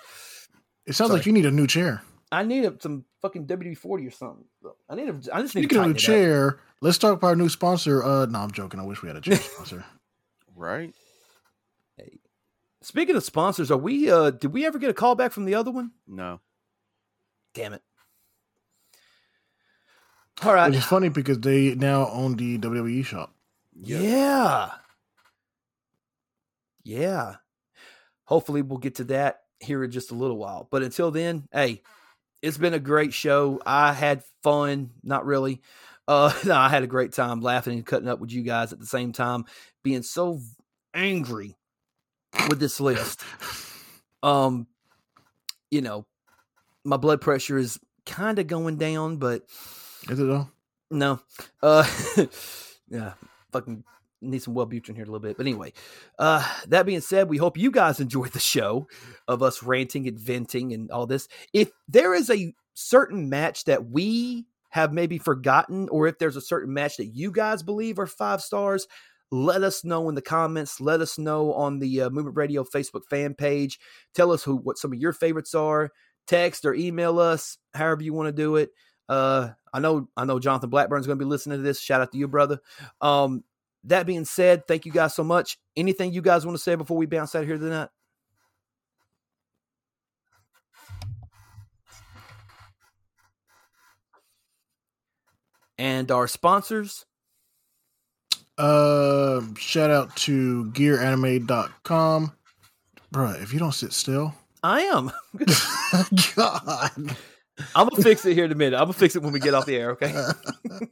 [0.86, 1.19] It sounds Sorry.
[1.19, 2.03] like you need a new chair.
[2.31, 4.45] I need a, some fucking WD forty or something.
[4.89, 5.19] I need a.
[5.34, 5.99] I just need Speaking to of tighten new it up.
[5.99, 8.03] chair, let's talk about our new sponsor.
[8.03, 8.80] Uh, no, I'm joking.
[8.80, 9.85] I wish we had a chair sponsor.
[10.56, 10.93] right?
[11.97, 12.19] Hey.
[12.81, 14.10] Speaking of sponsors, are we?
[14.11, 15.91] uh Did we ever get a call back from the other one?
[16.07, 16.39] No.
[17.53, 17.84] Damn it!
[20.43, 20.69] All right.
[20.69, 23.34] Which is funny because they now own the WWE shop.
[23.73, 24.72] Yeah.
[26.84, 27.35] Yeah.
[28.26, 30.68] Hopefully we'll get to that here in just a little while.
[30.69, 31.81] But until then, hey,
[32.41, 33.62] it's been a great show.
[33.66, 35.62] I had fun, not really.
[36.07, 38.80] Uh no, I had a great time laughing and cutting up with you guys at
[38.80, 39.45] the same time,
[39.84, 40.40] being so
[40.94, 41.56] angry
[42.49, 43.24] with this list.
[44.22, 44.68] Um,
[45.72, 46.06] you know,
[46.84, 49.44] my blood pressure is kind of going down, but
[50.10, 50.49] Is it though?
[50.91, 51.20] no.
[51.62, 51.88] Uh
[52.90, 53.14] yeah,
[53.52, 53.84] fucking
[54.21, 55.37] need some Wellbutrin here a little bit.
[55.37, 55.73] But anyway,
[56.19, 58.87] uh that being said, we hope you guys enjoyed the show
[59.27, 61.27] of us ranting and venting and all this.
[61.53, 66.41] If there is a certain match that we have maybe forgotten, or if there's a
[66.41, 68.87] certain match that you guys believe are five stars,
[69.31, 70.81] let us know in the comments.
[70.81, 73.79] Let us know on the uh, Movement Radio Facebook fan page.
[74.13, 75.91] Tell us who what some of your favorites are.
[76.27, 78.71] Text or email us, however you want to do it.
[79.07, 81.79] Uh, I know I know Jonathan Blackburn's going to be listening to this.
[81.79, 82.59] Shout out to you, brother.
[82.99, 83.43] Um,
[83.86, 85.57] that being said, thank you guys so much.
[85.76, 87.90] Anything you guys want to say before we bounce out of here tonight?
[95.78, 97.06] And our sponsors.
[98.57, 102.32] Uh, shout out to gearanime.com.
[103.14, 104.34] Bruh, if you don't sit still,
[104.64, 105.12] I am.
[106.36, 107.16] God.
[107.76, 108.76] I'm gonna fix it here in a minute.
[108.76, 109.91] I'm gonna fix it when we get off the air.
[109.91, 110.14] Okay.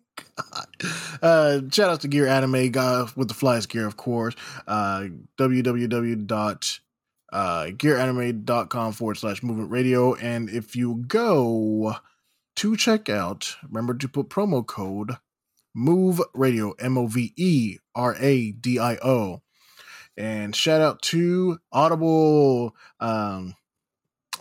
[1.22, 4.36] Uh, shout out to Gear Anime guy with the flies gear, of course.
[4.68, 5.06] Uh,
[5.38, 6.80] www.
[7.32, 10.16] Uh, forward slash movement radio.
[10.16, 11.96] And if you go
[12.58, 15.18] to checkout, remember to put promo code
[15.74, 19.42] move radio, M O V E R A D I O.
[20.16, 22.76] And shout out to Audible.
[23.00, 23.56] Um,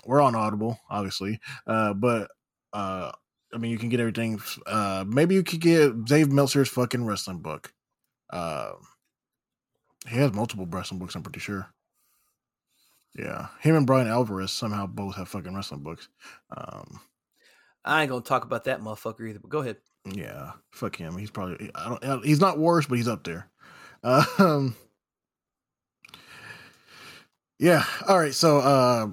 [0.07, 2.31] we're on Audible, obviously, uh, but
[2.73, 3.13] uh,
[3.53, 4.41] I mean, you can get everything.
[4.67, 7.73] Uh, maybe you could get Dave Meltzer's fucking wrestling book.
[8.31, 8.73] Uh,
[10.09, 11.15] he has multiple wrestling books.
[11.15, 11.69] I'm pretty sure.
[13.15, 16.09] Yeah, him and Bryan Alvarez somehow both have fucking wrestling books.
[16.57, 17.01] Um,
[17.85, 19.39] I ain't gonna talk about that motherfucker either.
[19.39, 19.77] But go ahead.
[20.11, 21.17] Yeah, fuck him.
[21.19, 22.25] He's probably I don't.
[22.25, 23.49] He's not worse, but he's up there.
[24.05, 24.75] Um,
[27.61, 27.85] yeah.
[28.09, 28.35] All right.
[28.35, 29.07] So, uh,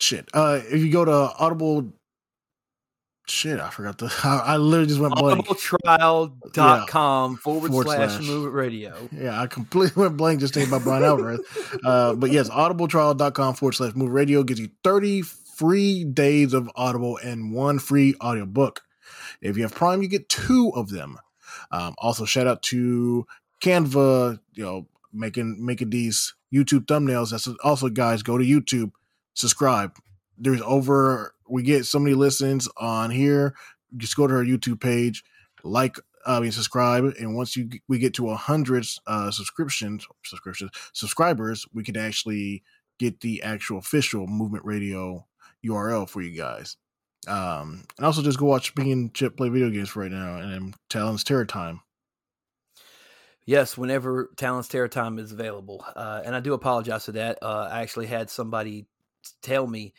[0.00, 0.28] shit.
[0.32, 1.92] Uh, if you go to Audible,
[3.28, 4.06] shit, I forgot the.
[4.24, 5.46] I, I literally just went blank.
[5.46, 7.36] Audibletrial.com yeah.
[7.36, 9.08] forward, forward slash, slash movement radio.
[9.12, 11.40] Yeah, I completely went blank just thinking about Bryan Alvarez.
[11.84, 17.18] uh, but yes, audibletrial.com forward slash movement radio gives you 30 free days of Audible
[17.18, 18.82] and one free audiobook.
[19.40, 21.18] If you have Prime, you get two of them.
[21.70, 23.26] Um, also, shout out to
[23.62, 27.30] Canva, you know, making making these YouTube thumbnails.
[27.30, 28.92] That's also, guys, go to YouTube,
[29.36, 29.96] subscribe.
[30.36, 33.54] There's over we get so many listens on here.
[33.96, 35.22] Just go to our YouTube page,
[35.62, 35.96] like,
[36.26, 41.64] I mean, subscribe, and once you we get to a hundred uh, subscriptions, subscriptions, subscribers,
[41.72, 42.64] we can actually
[42.98, 45.24] get the actual official Movement Radio
[45.64, 46.76] URL for you guys.
[47.28, 50.74] Um, and also just go watch me and Chip play video games right now, and
[50.90, 51.80] Talon's Terror Time.
[53.44, 57.38] Yes, whenever Talon's Terror Time is available, uh, and I do apologize for that.
[57.40, 58.86] Uh, I actually had somebody
[59.42, 59.94] tell me,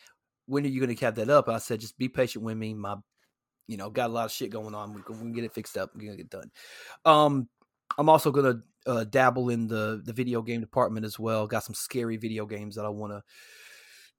[0.46, 2.74] "When are you going to cap that up?" I said, "Just be patient with me.
[2.74, 2.96] My,
[3.66, 4.94] you know, got a lot of shit going on.
[4.94, 5.90] We can, get it fixed up.
[5.94, 6.50] We're gonna get done."
[7.04, 7.48] Um,
[7.96, 11.46] I'm also gonna uh, dabble in the the video game department as well.
[11.46, 13.22] Got some scary video games that I want to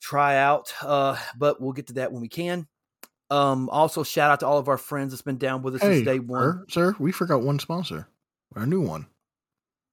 [0.02, 2.68] try out, uh, but we'll get to that when we can.
[3.32, 5.96] Um, also, shout out to all of our friends that's been down with us hey,
[5.96, 6.42] since day one.
[6.42, 8.08] Sir, sir, we forgot one sponsor,
[8.56, 9.08] our new one.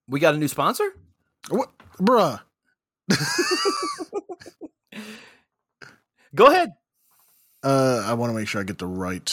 [0.09, 0.89] We got a new sponsor.
[1.49, 1.71] What,
[2.01, 2.41] bruh?
[6.35, 6.73] Go ahead.
[7.63, 9.33] Uh, I want to make sure I get the right.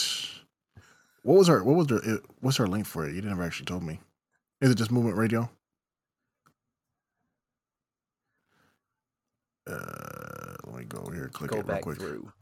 [1.22, 3.14] What was our what was the what's our link for it?
[3.14, 4.00] You never actually told me.
[4.60, 5.50] Is it just Movement Radio?
[9.66, 11.28] Uh, let me go here.
[11.32, 11.98] Click go it real quick.
[11.98, 12.32] Through.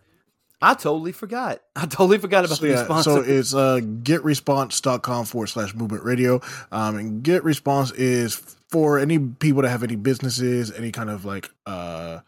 [0.61, 1.61] I totally forgot.
[1.77, 3.05] I totally forgot about so, the response.
[3.05, 6.40] So it's uh, getresponse.com forward slash movement radio.
[6.70, 8.35] Um, and get response is
[8.69, 12.20] for any people that have any businesses, any kind of like, uh,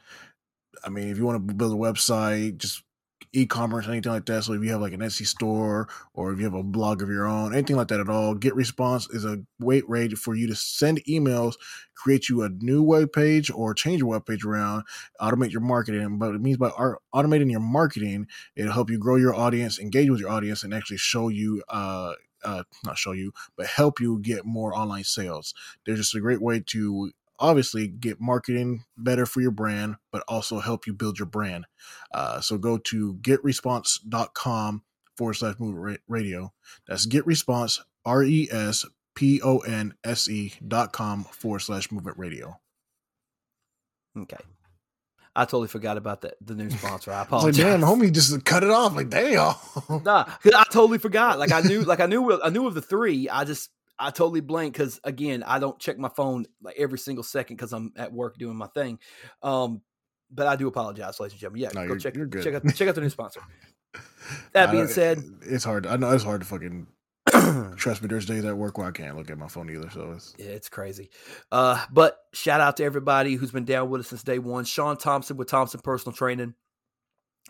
[0.85, 2.83] I mean, if you want to build a website, just
[3.33, 4.45] e-commerce, anything like that.
[4.45, 7.09] So if you have like an Etsy store or if you have a blog of
[7.09, 10.47] your own, anything like that at all, Get Response is a great way for you
[10.47, 11.55] to send emails,
[11.97, 14.85] create you a new web page or change your web page around,
[15.21, 16.19] automate your marketing.
[16.19, 16.71] But it means by
[17.15, 20.99] automating your marketing, it'll help you grow your audience, engage with your audience, and actually
[20.99, 22.13] show you uh,
[22.45, 25.55] uh, not show you, but help you get more online sales.
[25.85, 27.11] There's just a great way to
[27.45, 31.67] obviously get marketing better for your brand, but also help you build your brand.
[32.13, 34.83] Uh, so go to getresponse.com
[35.17, 36.53] forward slash movement radio.
[36.89, 42.19] That's getresponse, R E S P O N S E dot com forward slash movement
[42.19, 42.59] radio.
[44.19, 44.39] Okay.
[45.37, 47.13] I totally forgot about that the new sponsor.
[47.13, 47.63] I apologize.
[47.63, 48.95] like, damn, homie, just cut it off.
[48.95, 49.55] Like, damn.
[50.05, 51.39] nah, I totally forgot.
[51.39, 53.29] Like, I knew, like, I knew, I knew of the three.
[53.29, 53.69] I just
[53.99, 57.73] I totally blank because again, I don't check my phone like every single second because
[57.73, 58.99] I'm at work doing my thing.
[59.43, 59.83] Um,
[60.31, 61.63] but I do apologize, ladies and gentlemen.
[61.63, 63.41] Yeah, no, go check check out check out the new sponsor.
[64.55, 65.87] That being said, it's hard.
[65.87, 66.89] I know it's hard to fucking
[67.77, 68.09] trust me.
[68.09, 69.91] There's days at work where I can't look at my phone either.
[69.91, 71.11] So it's yeah, it's crazy.
[71.51, 74.65] Uh, but shout out to everybody who's been down with us since day one.
[74.65, 76.55] Sean Thompson with Thompson Personal Training,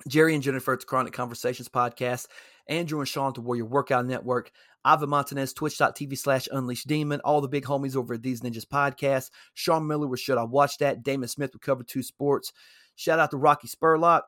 [0.08, 2.26] Jerry and Jennifer at the Chronic Conversations podcast,
[2.68, 4.50] Andrew and Sean to Warrior Workout Network.
[4.84, 7.20] Ivan Montanez, twitch.tv slash unleash demon.
[7.24, 9.30] All the big homies over at These Ninjas Podcast.
[9.54, 11.02] Sean Miller with Should I Watch That?
[11.02, 12.52] Damon Smith with Cover Two Sports.
[12.96, 14.22] Shout out to Rocky Spurlock.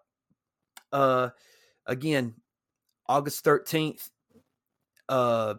[0.92, 1.30] Uh,
[1.86, 2.34] again,
[3.08, 4.08] August 13th,
[5.08, 5.54] uh,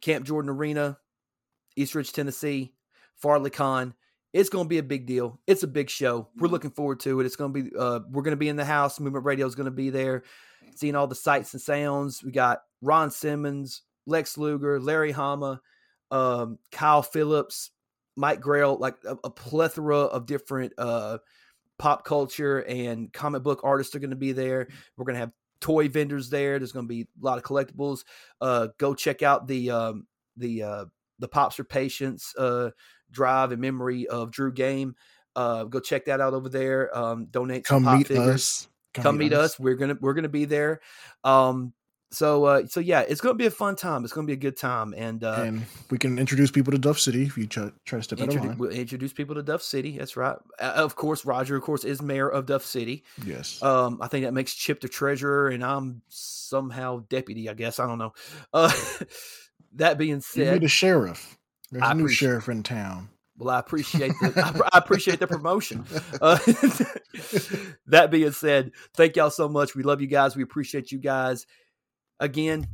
[0.00, 0.98] Camp Jordan Arena,
[1.76, 2.74] East Ridge, Tennessee,
[3.16, 3.94] Farley Con.
[4.32, 5.40] It's going to be a big deal.
[5.46, 6.28] It's a big show.
[6.36, 7.26] We're looking forward to it.
[7.26, 9.00] It's going to be, uh, we're going to be in the house.
[9.00, 10.22] Movement Radio is going to be there,
[10.76, 12.22] seeing all the sights and sounds.
[12.22, 15.60] We got Ron Simmons, Lex Luger, Larry Hama,
[16.10, 17.70] um, Kyle Phillips,
[18.16, 21.18] Mike Grell, like a, a plethora of different uh,
[21.78, 24.68] pop culture and comic book artists are going to be there.
[24.96, 26.58] We're going to have toy vendors there.
[26.58, 28.04] There's going to be a lot of collectibles.
[28.40, 30.06] Uh, go check out the um,
[30.36, 30.84] the uh,
[31.18, 32.70] the Pops for Patients uh,
[33.10, 34.96] drive in memory of Drew Game.
[35.36, 36.96] Uh, go check that out over there.
[36.96, 38.28] Um, donate come meet figures.
[38.28, 38.68] us.
[38.94, 39.52] Come, come meet us.
[39.52, 39.60] us.
[39.60, 40.80] We're gonna we're gonna be there.
[41.22, 41.72] Um,
[42.10, 44.02] so uh, so yeah, it's gonna be a fun time.
[44.02, 46.98] It's gonna be a good time, and uh, and we can introduce people to Duff
[46.98, 48.58] City if you try, try to step out of line.
[48.58, 49.98] we'll introduce people to Duff City.
[49.98, 50.36] That's right.
[50.58, 53.04] Uh, of course, Roger, of course, is mayor of Duff City.
[53.24, 53.62] Yes.
[53.62, 57.50] Um, I think that makes Chip the treasurer, and I'm somehow deputy.
[57.50, 58.14] I guess I don't know.
[58.54, 58.72] Uh,
[59.74, 61.37] that being said, you said, the sheriff.
[61.70, 63.08] There's I a new sheriff in town.
[63.36, 65.84] Well, I appreciate the I, I appreciate the promotion.
[66.20, 66.38] Uh,
[67.86, 69.76] that being said, thank y'all so much.
[69.76, 70.36] We love you guys.
[70.36, 71.46] We appreciate you guys.
[72.18, 72.66] Again,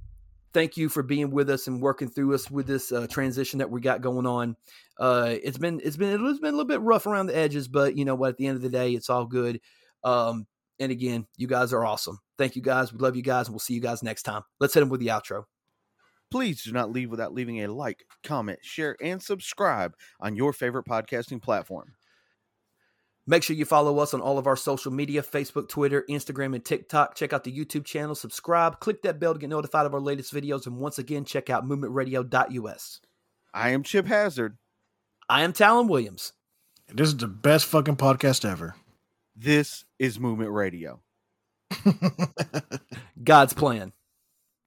[0.55, 3.71] thank you for being with us and working through us with this uh, transition that
[3.71, 4.57] we got going on.
[4.99, 7.99] Uh, it's been it's been it's been a little bit rough around the edges, but
[7.99, 8.31] you know what?
[8.31, 9.61] At the end of the day, it's all good.
[10.03, 10.47] Um,
[10.79, 12.21] and again, you guys are awesome.
[12.39, 12.93] Thank you guys.
[12.93, 14.43] We love you guys, and we'll see you guys next time.
[14.61, 15.45] Let's hit them with the outro.
[16.31, 20.87] Please do not leave without leaving a like, comment, share, and subscribe on your favorite
[20.87, 21.95] podcasting platform.
[23.27, 26.65] Make sure you follow us on all of our social media Facebook, Twitter, Instagram, and
[26.65, 27.15] TikTok.
[27.15, 30.35] Check out the YouTube channel, subscribe, click that bell to get notified of our latest
[30.35, 30.67] videos.
[30.67, 33.01] And once again, check out movementradio.us.
[33.55, 34.59] I am Chip Hazard.
[35.29, 36.35] I am Talon Williams.
[36.93, 38.75] This is the best fucking podcast ever.
[39.35, 41.01] This is Movement Radio.
[43.25, 43.93] God's plan.